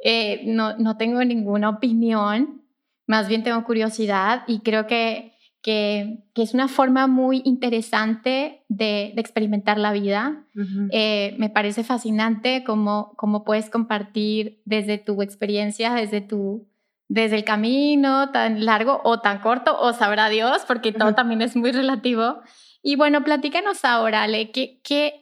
Eh, 0.02 0.42
no, 0.46 0.76
no 0.76 0.96
tengo 0.96 1.22
ninguna 1.24 1.68
opinión, 1.68 2.64
más 3.06 3.26
bien 3.26 3.42
tengo 3.42 3.64
curiosidad 3.64 4.44
y 4.46 4.60
creo 4.60 4.86
que, 4.86 5.36
que, 5.62 6.24
es 6.34 6.54
una 6.54 6.68
forma 6.68 7.06
muy 7.06 7.42
interesante 7.44 8.64
de, 8.68 9.12
experimentar 9.16 9.78
la 9.78 9.92
vida. 9.92 10.44
Eh, 10.92 11.34
me 11.38 11.50
parece 11.50 11.84
fascinante 11.84 12.64
cómo, 12.64 13.12
cómo 13.16 13.44
puedes 13.44 13.70
compartir 13.70 14.60
desde 14.64 14.98
tu 14.98 15.22
experiencia, 15.22 15.94
desde 15.94 16.20
tu 16.20 16.68
desde 17.08 17.36
el 17.36 17.44
camino 17.44 18.30
tan 18.32 18.66
largo 18.66 19.00
o 19.02 19.20
tan 19.20 19.40
corto, 19.40 19.78
o 19.80 19.92
sabrá 19.94 20.28
Dios, 20.28 20.64
porque 20.66 20.92
todo 20.92 21.14
también 21.14 21.40
es 21.40 21.56
muy 21.56 21.72
relativo. 21.72 22.40
Y 22.82 22.96
bueno, 22.96 23.24
platícanos 23.24 23.84
ahora, 23.84 24.22
Ale, 24.22 24.50
¿qué, 24.50 24.80
qué, 24.84 25.20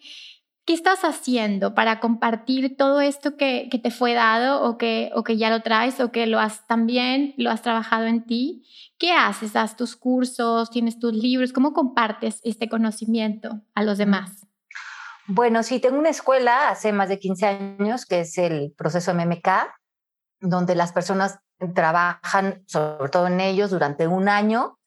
qué 0.66 0.74
estás 0.74 1.04
haciendo 1.04 1.74
para 1.74 2.00
compartir 2.00 2.76
todo 2.76 3.00
esto 3.00 3.36
que, 3.36 3.68
que, 3.70 3.78
te 3.78 3.92
fue 3.92 4.14
dado 4.14 4.62
o 4.64 4.76
que, 4.76 5.10
o 5.14 5.22
que 5.22 5.36
ya 5.36 5.48
lo 5.48 5.62
traes 5.62 6.00
o 6.00 6.10
que 6.10 6.26
lo 6.26 6.40
has 6.40 6.66
también, 6.66 7.34
lo 7.38 7.50
has 7.50 7.62
trabajado 7.62 8.06
en 8.06 8.26
ti? 8.26 8.66
¿Qué 8.98 9.12
haces? 9.12 9.52
¿Das 9.52 9.76
tus 9.76 9.94
cursos? 9.94 10.70
¿Tienes 10.70 10.98
tus 10.98 11.12
libros? 11.12 11.52
¿Cómo 11.52 11.72
compartes 11.72 12.40
este 12.42 12.68
conocimiento 12.68 13.62
a 13.74 13.84
los 13.84 13.96
demás? 13.96 14.46
Bueno, 15.28 15.62
sí, 15.62 15.78
tengo 15.80 15.98
una 15.98 16.10
escuela 16.10 16.68
hace 16.68 16.92
más 16.92 17.08
de 17.08 17.18
15 17.18 17.46
años 17.46 18.04
que 18.04 18.20
es 18.20 18.36
el 18.36 18.72
proceso 18.76 19.14
MMK, 19.14 19.48
donde 20.40 20.74
las 20.74 20.92
personas 20.92 21.38
trabajan 21.74 22.64
sobre 22.66 23.08
todo 23.08 23.28
en 23.28 23.40
ellos 23.40 23.70
durante 23.70 24.06
un 24.06 24.28
año 24.28 24.78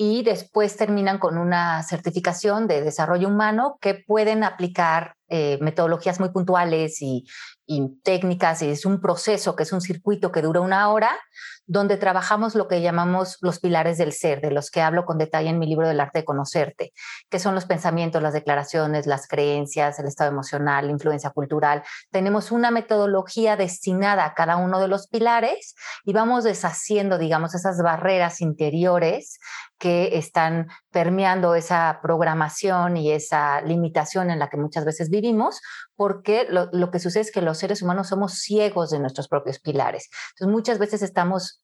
y 0.00 0.22
después 0.22 0.76
terminan 0.76 1.18
con 1.18 1.36
una 1.36 1.82
certificación 1.82 2.68
de 2.68 2.82
desarrollo 2.82 3.28
humano 3.28 3.78
que 3.80 3.94
pueden 3.94 4.44
aplicar 4.44 5.16
eh, 5.28 5.58
metodologías 5.60 6.20
muy 6.20 6.30
puntuales 6.30 7.02
y, 7.02 7.26
y 7.70 8.00
técnicas, 8.02 8.62
y 8.62 8.70
es 8.70 8.86
un 8.86 8.98
proceso 8.98 9.54
que 9.54 9.62
es 9.62 9.72
un 9.74 9.82
circuito 9.82 10.32
que 10.32 10.40
dura 10.40 10.62
una 10.62 10.90
hora, 10.90 11.10
donde 11.66 11.98
trabajamos 11.98 12.54
lo 12.54 12.66
que 12.66 12.80
llamamos 12.80 13.36
los 13.42 13.60
pilares 13.60 13.98
del 13.98 14.14
ser, 14.14 14.40
de 14.40 14.50
los 14.50 14.70
que 14.70 14.80
hablo 14.80 15.04
con 15.04 15.18
detalle 15.18 15.50
en 15.50 15.58
mi 15.58 15.66
libro 15.66 15.86
del 15.86 16.00
arte 16.00 16.20
de 16.20 16.24
conocerte, 16.24 16.92
que 17.28 17.38
son 17.38 17.54
los 17.54 17.66
pensamientos, 17.66 18.22
las 18.22 18.32
declaraciones, 18.32 19.06
las 19.06 19.28
creencias, 19.28 19.98
el 19.98 20.06
estado 20.06 20.30
emocional, 20.30 20.86
la 20.86 20.92
influencia 20.92 21.28
cultural. 21.28 21.82
Tenemos 22.10 22.52
una 22.52 22.70
metodología 22.70 23.56
destinada 23.56 24.24
a 24.24 24.32
cada 24.32 24.56
uno 24.56 24.80
de 24.80 24.88
los 24.88 25.06
pilares 25.08 25.74
y 26.06 26.14
vamos 26.14 26.44
deshaciendo, 26.44 27.18
digamos, 27.18 27.54
esas 27.54 27.82
barreras 27.82 28.40
interiores 28.40 29.38
que 29.78 30.16
están 30.16 30.68
permeando 30.90 31.54
esa 31.54 32.00
programación 32.02 32.96
y 32.96 33.12
esa 33.12 33.60
limitación 33.60 34.30
en 34.30 34.38
la 34.38 34.48
que 34.48 34.56
muchas 34.56 34.86
veces 34.86 35.10
vivimos, 35.10 35.60
porque 35.98 36.46
lo, 36.48 36.90
que 36.92 37.00
sucede 37.00 37.24
es 37.24 37.32
que 37.32 37.42
los 37.42 37.58
seres 37.58 37.82
humanos 37.82 38.06
somos 38.06 38.34
ciegos 38.34 38.90
de 38.90 39.00
nuestros 39.00 39.26
propios 39.26 39.58
pilares. 39.58 40.08
Entonces 40.30 40.54
muchas 40.54 40.78
veces 40.78 41.02
estamos 41.02 41.60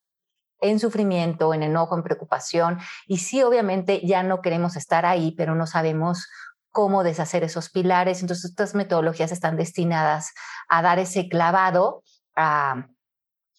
en 0.61 0.81
sufrimiento, 0.81 1.55
en 1.55 1.63
enojo, 1.63 1.97
en 1.97 2.03
preocupación, 2.03 2.81
y 3.07 3.19
sí, 3.19 3.45
obviamente 3.45 4.05
ya 4.05 4.25
no 4.25 4.43
queremos 4.43 4.75
estar 4.75 5.07
ahí, 5.07 5.37
pero 5.37 5.55
no 5.55 5.69
sabemos 5.69 6.27
cómo 6.71 7.05
deshacer 7.05 7.45
esos 7.45 7.71
pilares. 7.71 8.23
Entonces 8.23 8.51
estas 8.51 8.75
metodologías 8.75 9.31
están 9.31 9.57
destinadas 9.57 10.33
a 10.69 10.83
dar 10.83 10.99
ese 10.99 11.29
clavado 11.29 12.03
a 12.35 12.89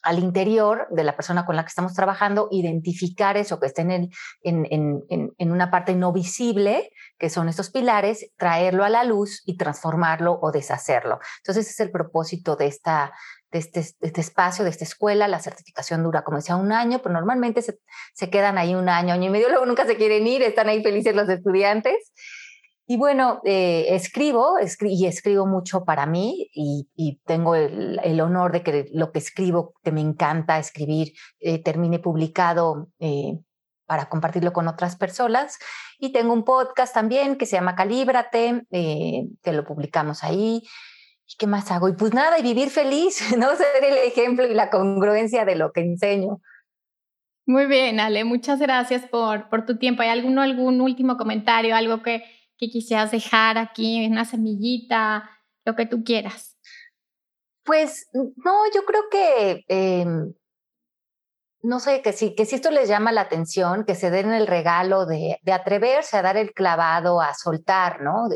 al 0.06 0.20
interior 0.20 0.88
de 0.92 1.04
la 1.04 1.16
persona 1.16 1.48
con 1.48 1.56
la 1.56 1.64
que 1.64 1.70
estamos 1.70 1.96
trabajando, 1.96 2.48
identificar 2.52 3.38
eso 3.38 3.60
que 3.60 3.66
está 3.66 3.82
en, 3.82 4.12
en, 4.44 5.04
en, 5.10 5.52
una 5.52 5.72
parte 5.72 5.96
no 5.96 6.14
visible, 6.14 6.92
que 7.18 7.32
son 7.32 7.50
estos 7.50 7.72
pilares, 7.72 8.32
traerlo 8.38 8.84
a 8.84 8.90
la 8.90 9.04
luz 9.04 9.42
y 9.48 9.58
transformarlo 9.58 10.38
o 10.40 10.52
deshacerlo. 10.52 11.18
Entonces, 11.40 11.66
ese 11.66 11.72
es 11.72 11.80
el 11.80 11.92
propósito 11.92 12.56
de, 12.56 12.68
esta, 12.68 13.14
de, 13.52 13.58
este, 13.58 13.80
este 13.80 14.22
espacio, 14.22 14.64
de 14.64 14.70
esta 14.70 14.84
escuela. 14.84 15.28
La 15.28 15.40
certificación 15.40 16.04
dura, 16.04 16.24
como 16.24 16.38
decía, 16.38 16.56
un 16.56 16.72
año, 16.72 17.00
pero 17.00 17.14
normalmente 17.14 17.64
se, 17.64 17.80
se 18.14 18.30
quedan 18.30 18.60
ahí 18.60 18.76
un 18.76 18.90
año, 18.90 19.16
año 19.16 19.26
y 19.26 19.32
medio, 19.32 19.50
luego 19.50 19.66
nunca 19.66 19.88
se 19.88 19.96
quieren 19.96 20.28
ir, 20.28 20.44
están 20.44 20.70
ahí 20.70 20.84
felices 20.84 21.16
los 21.16 21.28
estudiantes. 21.30 22.14
Y 22.88 22.98
bueno, 22.98 23.42
eh, 23.46 23.88
escribo 23.96 24.58
y 24.82 25.06
escribo 25.08 25.48
mucho 25.48 25.86
para 25.86 26.06
mí 26.06 26.52
y, 26.54 27.20
tengo 27.26 27.56
el, 27.56 28.22
honor 28.22 28.52
de 28.52 28.62
que 28.62 28.88
lo 28.94 29.12
que 29.12 29.20
escribo, 29.20 29.74
que 29.84 29.92
me 29.92 30.02
encanta 30.02 30.60
escribir, 30.60 31.14
eh, 31.40 31.64
termine 31.64 31.98
publicado 31.98 32.90
eh, 33.00 33.40
para 33.88 34.08
compartirlo 34.08 34.54
con 34.54 34.68
otras 34.68 34.98
personas. 34.98 35.58
Y 35.98 36.12
tengo 36.12 36.32
un 36.32 36.44
podcast 36.44 36.94
también 36.94 37.38
que 37.38 37.48
se 37.48 37.56
llama 37.56 37.76
Calíbrate, 37.76 38.68
que 38.70 39.52
lo 39.52 39.66
publicamos 39.66 40.24
ahí. 40.24 40.62
¿Y 41.28 41.38
qué 41.40 41.48
más 41.48 41.72
hago? 41.72 41.90
Y 41.90 41.94
pues 41.94 42.14
nada, 42.14 42.38
y 42.38 42.44
vivir 42.44 42.70
feliz, 42.70 43.20
¿no? 43.38 43.56
Ser 43.56 43.84
el 43.84 43.98
ejemplo 43.98 44.46
y 44.46 44.54
la 44.54 44.70
congruencia 44.70 45.44
de 45.44 45.56
lo 45.56 45.72
que 45.72 45.82
enseño. 45.82 46.40
Muy 47.48 47.66
bien, 47.66 48.00
Ale, 48.00 48.24
muchas 48.26 48.60
gracias 48.60 49.08
por, 49.08 49.50
por 49.50 49.66
tu 49.66 49.78
tiempo. 49.78 50.04
¿Hay 50.04 50.10
alguno, 50.10 50.42
algún 50.42 50.82
último 50.82 51.16
comentario, 51.18 51.76
algo 51.76 52.04
que 52.04 52.24
que 52.58 52.70
quisieras 52.70 53.12
dejar 53.12 53.58
aquí, 53.58 54.06
una 54.08 54.26
semillita, 54.26 55.30
lo 55.66 55.76
que 55.76 55.86
tú 55.86 56.04
quieras? 56.04 56.58
Pues 57.64 58.08
no, 58.14 58.66
yo 58.74 58.86
creo 58.86 59.04
que, 59.10 59.66
em, 59.68 60.34
no 61.64 61.80
sé, 61.80 62.02
que 62.04 62.14
si, 62.14 62.36
que 62.36 62.46
si 62.46 62.56
esto 62.56 62.70
les 62.70 62.88
llama 62.88 63.12
la 63.12 63.22
atención, 63.22 63.86
que 63.86 63.96
se 63.96 64.12
den 64.12 64.32
el 64.32 64.46
regalo 64.46 65.06
de, 65.06 65.40
de 65.42 65.52
atreverse 65.52 66.18
a 66.18 66.22
dar 66.22 66.38
el 66.38 66.54
clavado, 66.54 67.22
a 67.22 67.34
soltar, 67.34 68.02
¿no? 68.02 68.30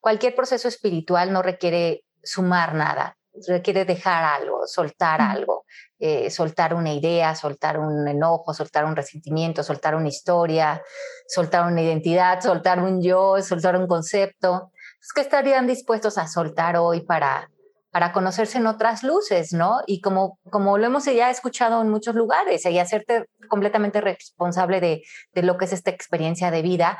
Cualquier 0.00 0.34
proceso 0.34 0.68
espiritual 0.68 1.32
no 1.32 1.42
requiere 1.42 2.04
sumar 2.22 2.74
nada, 2.74 3.18
requiere 3.48 3.84
dejar 3.84 4.24
algo, 4.24 4.66
soltar 4.66 5.20
algo, 5.20 5.64
eh, 5.98 6.30
soltar 6.30 6.74
una 6.74 6.92
idea, 6.92 7.34
soltar 7.34 7.78
un 7.78 8.06
enojo, 8.08 8.54
soltar 8.54 8.84
un 8.84 8.96
resentimiento, 8.96 9.62
soltar 9.62 9.94
una 9.94 10.08
historia, 10.08 10.82
soltar 11.28 11.66
una 11.70 11.82
identidad, 11.82 12.40
soltar 12.40 12.80
un 12.80 13.02
yo, 13.02 13.40
soltar 13.42 13.76
un 13.76 13.86
concepto. 13.86 14.72
Que 15.14 15.22
estarían 15.22 15.66
dispuestos 15.66 16.18
a 16.18 16.28
soltar 16.28 16.76
hoy 16.76 17.00
para, 17.00 17.50
para 17.90 18.12
conocerse 18.12 18.58
en 18.58 18.66
otras 18.66 19.02
luces, 19.02 19.52
¿no? 19.52 19.80
Y 19.86 20.00
como, 20.00 20.38
como 20.50 20.78
lo 20.78 20.86
hemos 20.86 21.06
ya 21.06 21.30
escuchado 21.30 21.80
en 21.82 21.88
muchos 21.88 22.14
lugares, 22.14 22.64
y 22.66 22.78
hacerte 22.78 23.26
completamente 23.48 24.00
responsable 24.00 24.80
de, 24.80 25.02
de 25.32 25.42
lo 25.42 25.56
que 25.56 25.64
es 25.64 25.72
esta 25.72 25.90
experiencia 25.90 26.50
de 26.50 26.62
vida, 26.62 26.98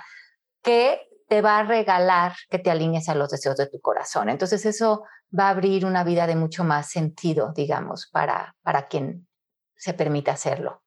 que 0.62 1.09
te 1.30 1.42
va 1.42 1.58
a 1.58 1.62
regalar 1.62 2.34
que 2.50 2.58
te 2.58 2.72
alinees 2.72 3.08
a 3.08 3.14
los 3.14 3.30
deseos 3.30 3.56
de 3.56 3.68
tu 3.68 3.80
corazón. 3.80 4.28
Entonces 4.28 4.66
eso 4.66 5.04
va 5.32 5.46
a 5.46 5.50
abrir 5.50 5.86
una 5.86 6.02
vida 6.02 6.26
de 6.26 6.34
mucho 6.34 6.64
más 6.64 6.90
sentido, 6.90 7.52
digamos, 7.54 8.08
para, 8.10 8.56
para 8.62 8.88
quien 8.88 9.28
se 9.76 9.94
permita 9.94 10.32
hacerlo. 10.32 10.82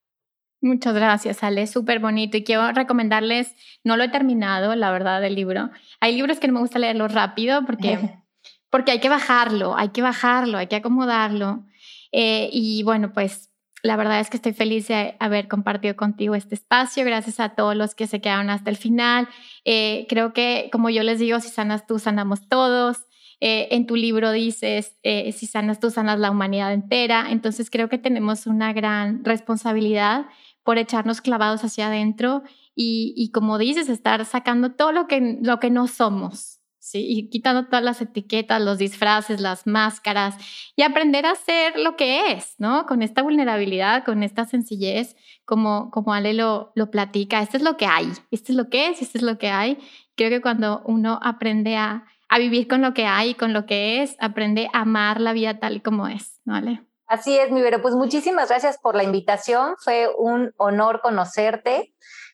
Muchas 0.59 0.93
gracias, 0.95 1.43
Ale, 1.43 1.65
súper 1.65 1.99
bonito. 1.99 2.35
Y 2.35 2.43
quiero 2.43 2.69
recomendarles, 2.73 3.55
no 3.85 3.95
lo 3.95 4.03
he 4.03 4.09
terminado, 4.09 4.75
la 4.75 4.91
verdad, 4.91 5.21
del 5.21 5.35
libro. 5.35 5.69
Hay 6.01 6.13
libros 6.13 6.41
que 6.41 6.47
no 6.47 6.55
me 6.55 6.59
gusta 6.59 6.77
leerlos 6.77 7.13
rápido 7.13 7.65
porque, 7.65 7.97
porque 8.69 8.91
hay 8.91 8.99
que 8.99 9.07
bajarlo, 9.07 9.77
hay 9.77 9.89
que 9.89 10.01
bajarlo, 10.01 10.57
hay 10.57 10.67
que 10.67 10.75
acomodarlo. 10.75 11.63
Eh, 12.11 12.49
y 12.51 12.83
bueno, 12.83 13.13
pues 13.13 13.49
la 13.83 13.97
verdad 13.97 14.21
es 14.21 14.29
que 14.29 14.37
estoy 14.37 14.53
feliz 14.53 14.87
de 14.87 15.15
haber 15.19 15.49
compartido 15.49 15.95
contigo 15.97 16.35
este 16.35 16.55
espacio. 16.55 17.03
Gracias 17.03 17.41
a 17.41 17.49
todos 17.49 17.75
los 17.75 17.95
que 17.95 18.07
se 18.07 18.21
quedaron 18.21 18.49
hasta 18.49 18.69
el 18.69 18.77
final. 18.77 19.27
Eh, 19.65 20.07
creo 20.07 20.31
que, 20.31 20.69
como 20.71 20.89
yo 20.89 21.03
les 21.03 21.19
digo, 21.19 21.39
si 21.41 21.49
sanas 21.49 21.85
tú, 21.85 21.99
sanamos 21.99 22.47
todos. 22.47 23.05
Eh, 23.41 23.67
en 23.71 23.85
tu 23.85 23.97
libro 23.97 24.31
dices, 24.31 24.95
eh, 25.03 25.33
si 25.33 25.47
sanas 25.47 25.81
tú, 25.81 25.89
sanas 25.89 26.17
la 26.17 26.31
humanidad 26.31 26.71
entera. 26.71 27.27
Entonces 27.29 27.69
creo 27.69 27.89
que 27.89 27.97
tenemos 27.97 28.47
una 28.47 28.71
gran 28.71 29.25
responsabilidad 29.25 30.27
por 30.63 30.77
echarnos 30.77 31.19
clavados 31.19 31.65
hacia 31.65 31.87
adentro 31.87 32.43
y, 32.73 33.29
como 33.33 33.57
dices, 33.57 33.89
estar 33.89 34.23
sacando 34.23 34.71
todo 34.71 34.93
lo 34.93 35.07
que 35.07 35.69
no 35.69 35.87
somos. 35.87 36.62
¿Sí? 36.83 37.05
Y 37.07 37.29
quitando 37.29 37.65
todas 37.65 37.83
las 37.83 38.01
etiquetas, 38.01 38.61
los 38.61 38.77
disfraces, 38.77 39.39
las 39.39 39.65
máscaras 39.65 40.35
y 40.75 40.81
aprender 40.81 41.25
a 41.25 41.35
ser 41.35 41.79
lo 41.79 41.95
que 41.95 42.33
es, 42.33 42.55
¿no? 42.57 42.85
Con 42.85 43.01
esta 43.01 43.21
vulnerabilidad, 43.21 44.03
con 44.03 44.21
esta 44.21 44.45
sencillez, 44.45 45.15
como, 45.45 45.89
como 45.91 46.13
Ale 46.13 46.33
lo, 46.33 46.71
lo 46.75 46.91
platica, 46.91 47.41
esto 47.41 47.57
es 47.57 47.63
lo 47.63 47.77
que 47.77 47.85
hay, 47.85 48.11
esto 48.31 48.51
es 48.51 48.57
lo 48.57 48.69
que 48.69 48.89
es, 48.89 49.01
esto 49.01 49.17
es 49.17 49.23
lo 49.23 49.37
que 49.37 49.49
hay. 49.49 49.77
Creo 50.15 50.29
que 50.29 50.41
cuando 50.41 50.83
uno 50.85 51.19
aprende 51.23 51.77
a, 51.77 52.05
a 52.27 52.37
vivir 52.37 52.67
con 52.67 52.81
lo 52.81 52.93
que 52.93 53.05
hay, 53.05 53.33
con 53.35 53.53
lo 53.53 53.65
que 53.65 54.03
es, 54.03 54.17
aprende 54.19 54.67
a 54.73 54.81
amar 54.81 55.21
la 55.21 55.33
vida 55.33 55.59
tal 55.59 55.77
y 55.77 55.79
como 55.79 56.07
es, 56.07 56.41
¿no, 56.43 56.55
Ale? 56.55 56.83
Así 57.07 57.37
es, 57.37 57.49
mi 57.51 57.61
Vero. 57.61 57.81
Pues 57.81 57.95
muchísimas 57.95 58.49
gracias 58.49 58.77
por 58.77 58.95
la 58.95 59.03
invitación. 59.03 59.75
Fue 59.77 60.09
un 60.17 60.53
honor 60.57 60.99
conocerte 61.01 61.93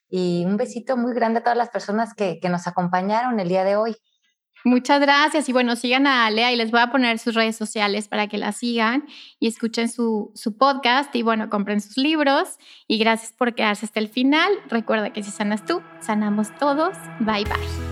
y 0.10 0.44
un 0.46 0.58
besito 0.58 0.98
muy 0.98 1.14
grande 1.14 1.40
a 1.40 1.44
todas 1.44 1.58
las 1.58 1.70
personas 1.70 2.14
que, 2.14 2.40
que 2.40 2.50
nos 2.50 2.66
acompañaron 2.66 3.40
el 3.40 3.48
día 3.50 3.64
de 3.64 3.76
hoy. 3.76 3.96
Muchas 4.66 5.00
gracias 5.00 5.48
y 5.48 5.54
bueno, 5.54 5.76
sigan 5.76 6.06
a 6.06 6.26
Alea 6.26 6.52
y 6.52 6.56
les 6.56 6.72
voy 6.72 6.82
a 6.82 6.92
poner 6.92 7.18
sus 7.20 7.34
redes 7.34 7.56
sociales 7.56 8.08
para 8.08 8.28
que 8.28 8.38
la 8.38 8.52
sigan 8.52 9.06
y 9.40 9.48
escuchen 9.48 9.90
su, 9.90 10.32
su 10.36 10.58
podcast 10.58 11.16
y 11.16 11.22
bueno, 11.22 11.50
compren 11.50 11.80
sus 11.80 11.98
libros 11.98 12.58
y 12.88 12.98
gracias 12.98 13.32
por 13.32 13.56
quedarse 13.56 13.86
hasta 13.86 14.00
el 14.00 14.10
final. 14.10 14.52
Recuerda 14.68 15.14
que 15.14 15.24
si 15.24 15.32
sanas 15.32 15.66
tú, 15.66 15.82
sanamos 16.02 16.56
todos. 16.58 16.98
Bye 17.20 17.46
bye. 17.46 17.89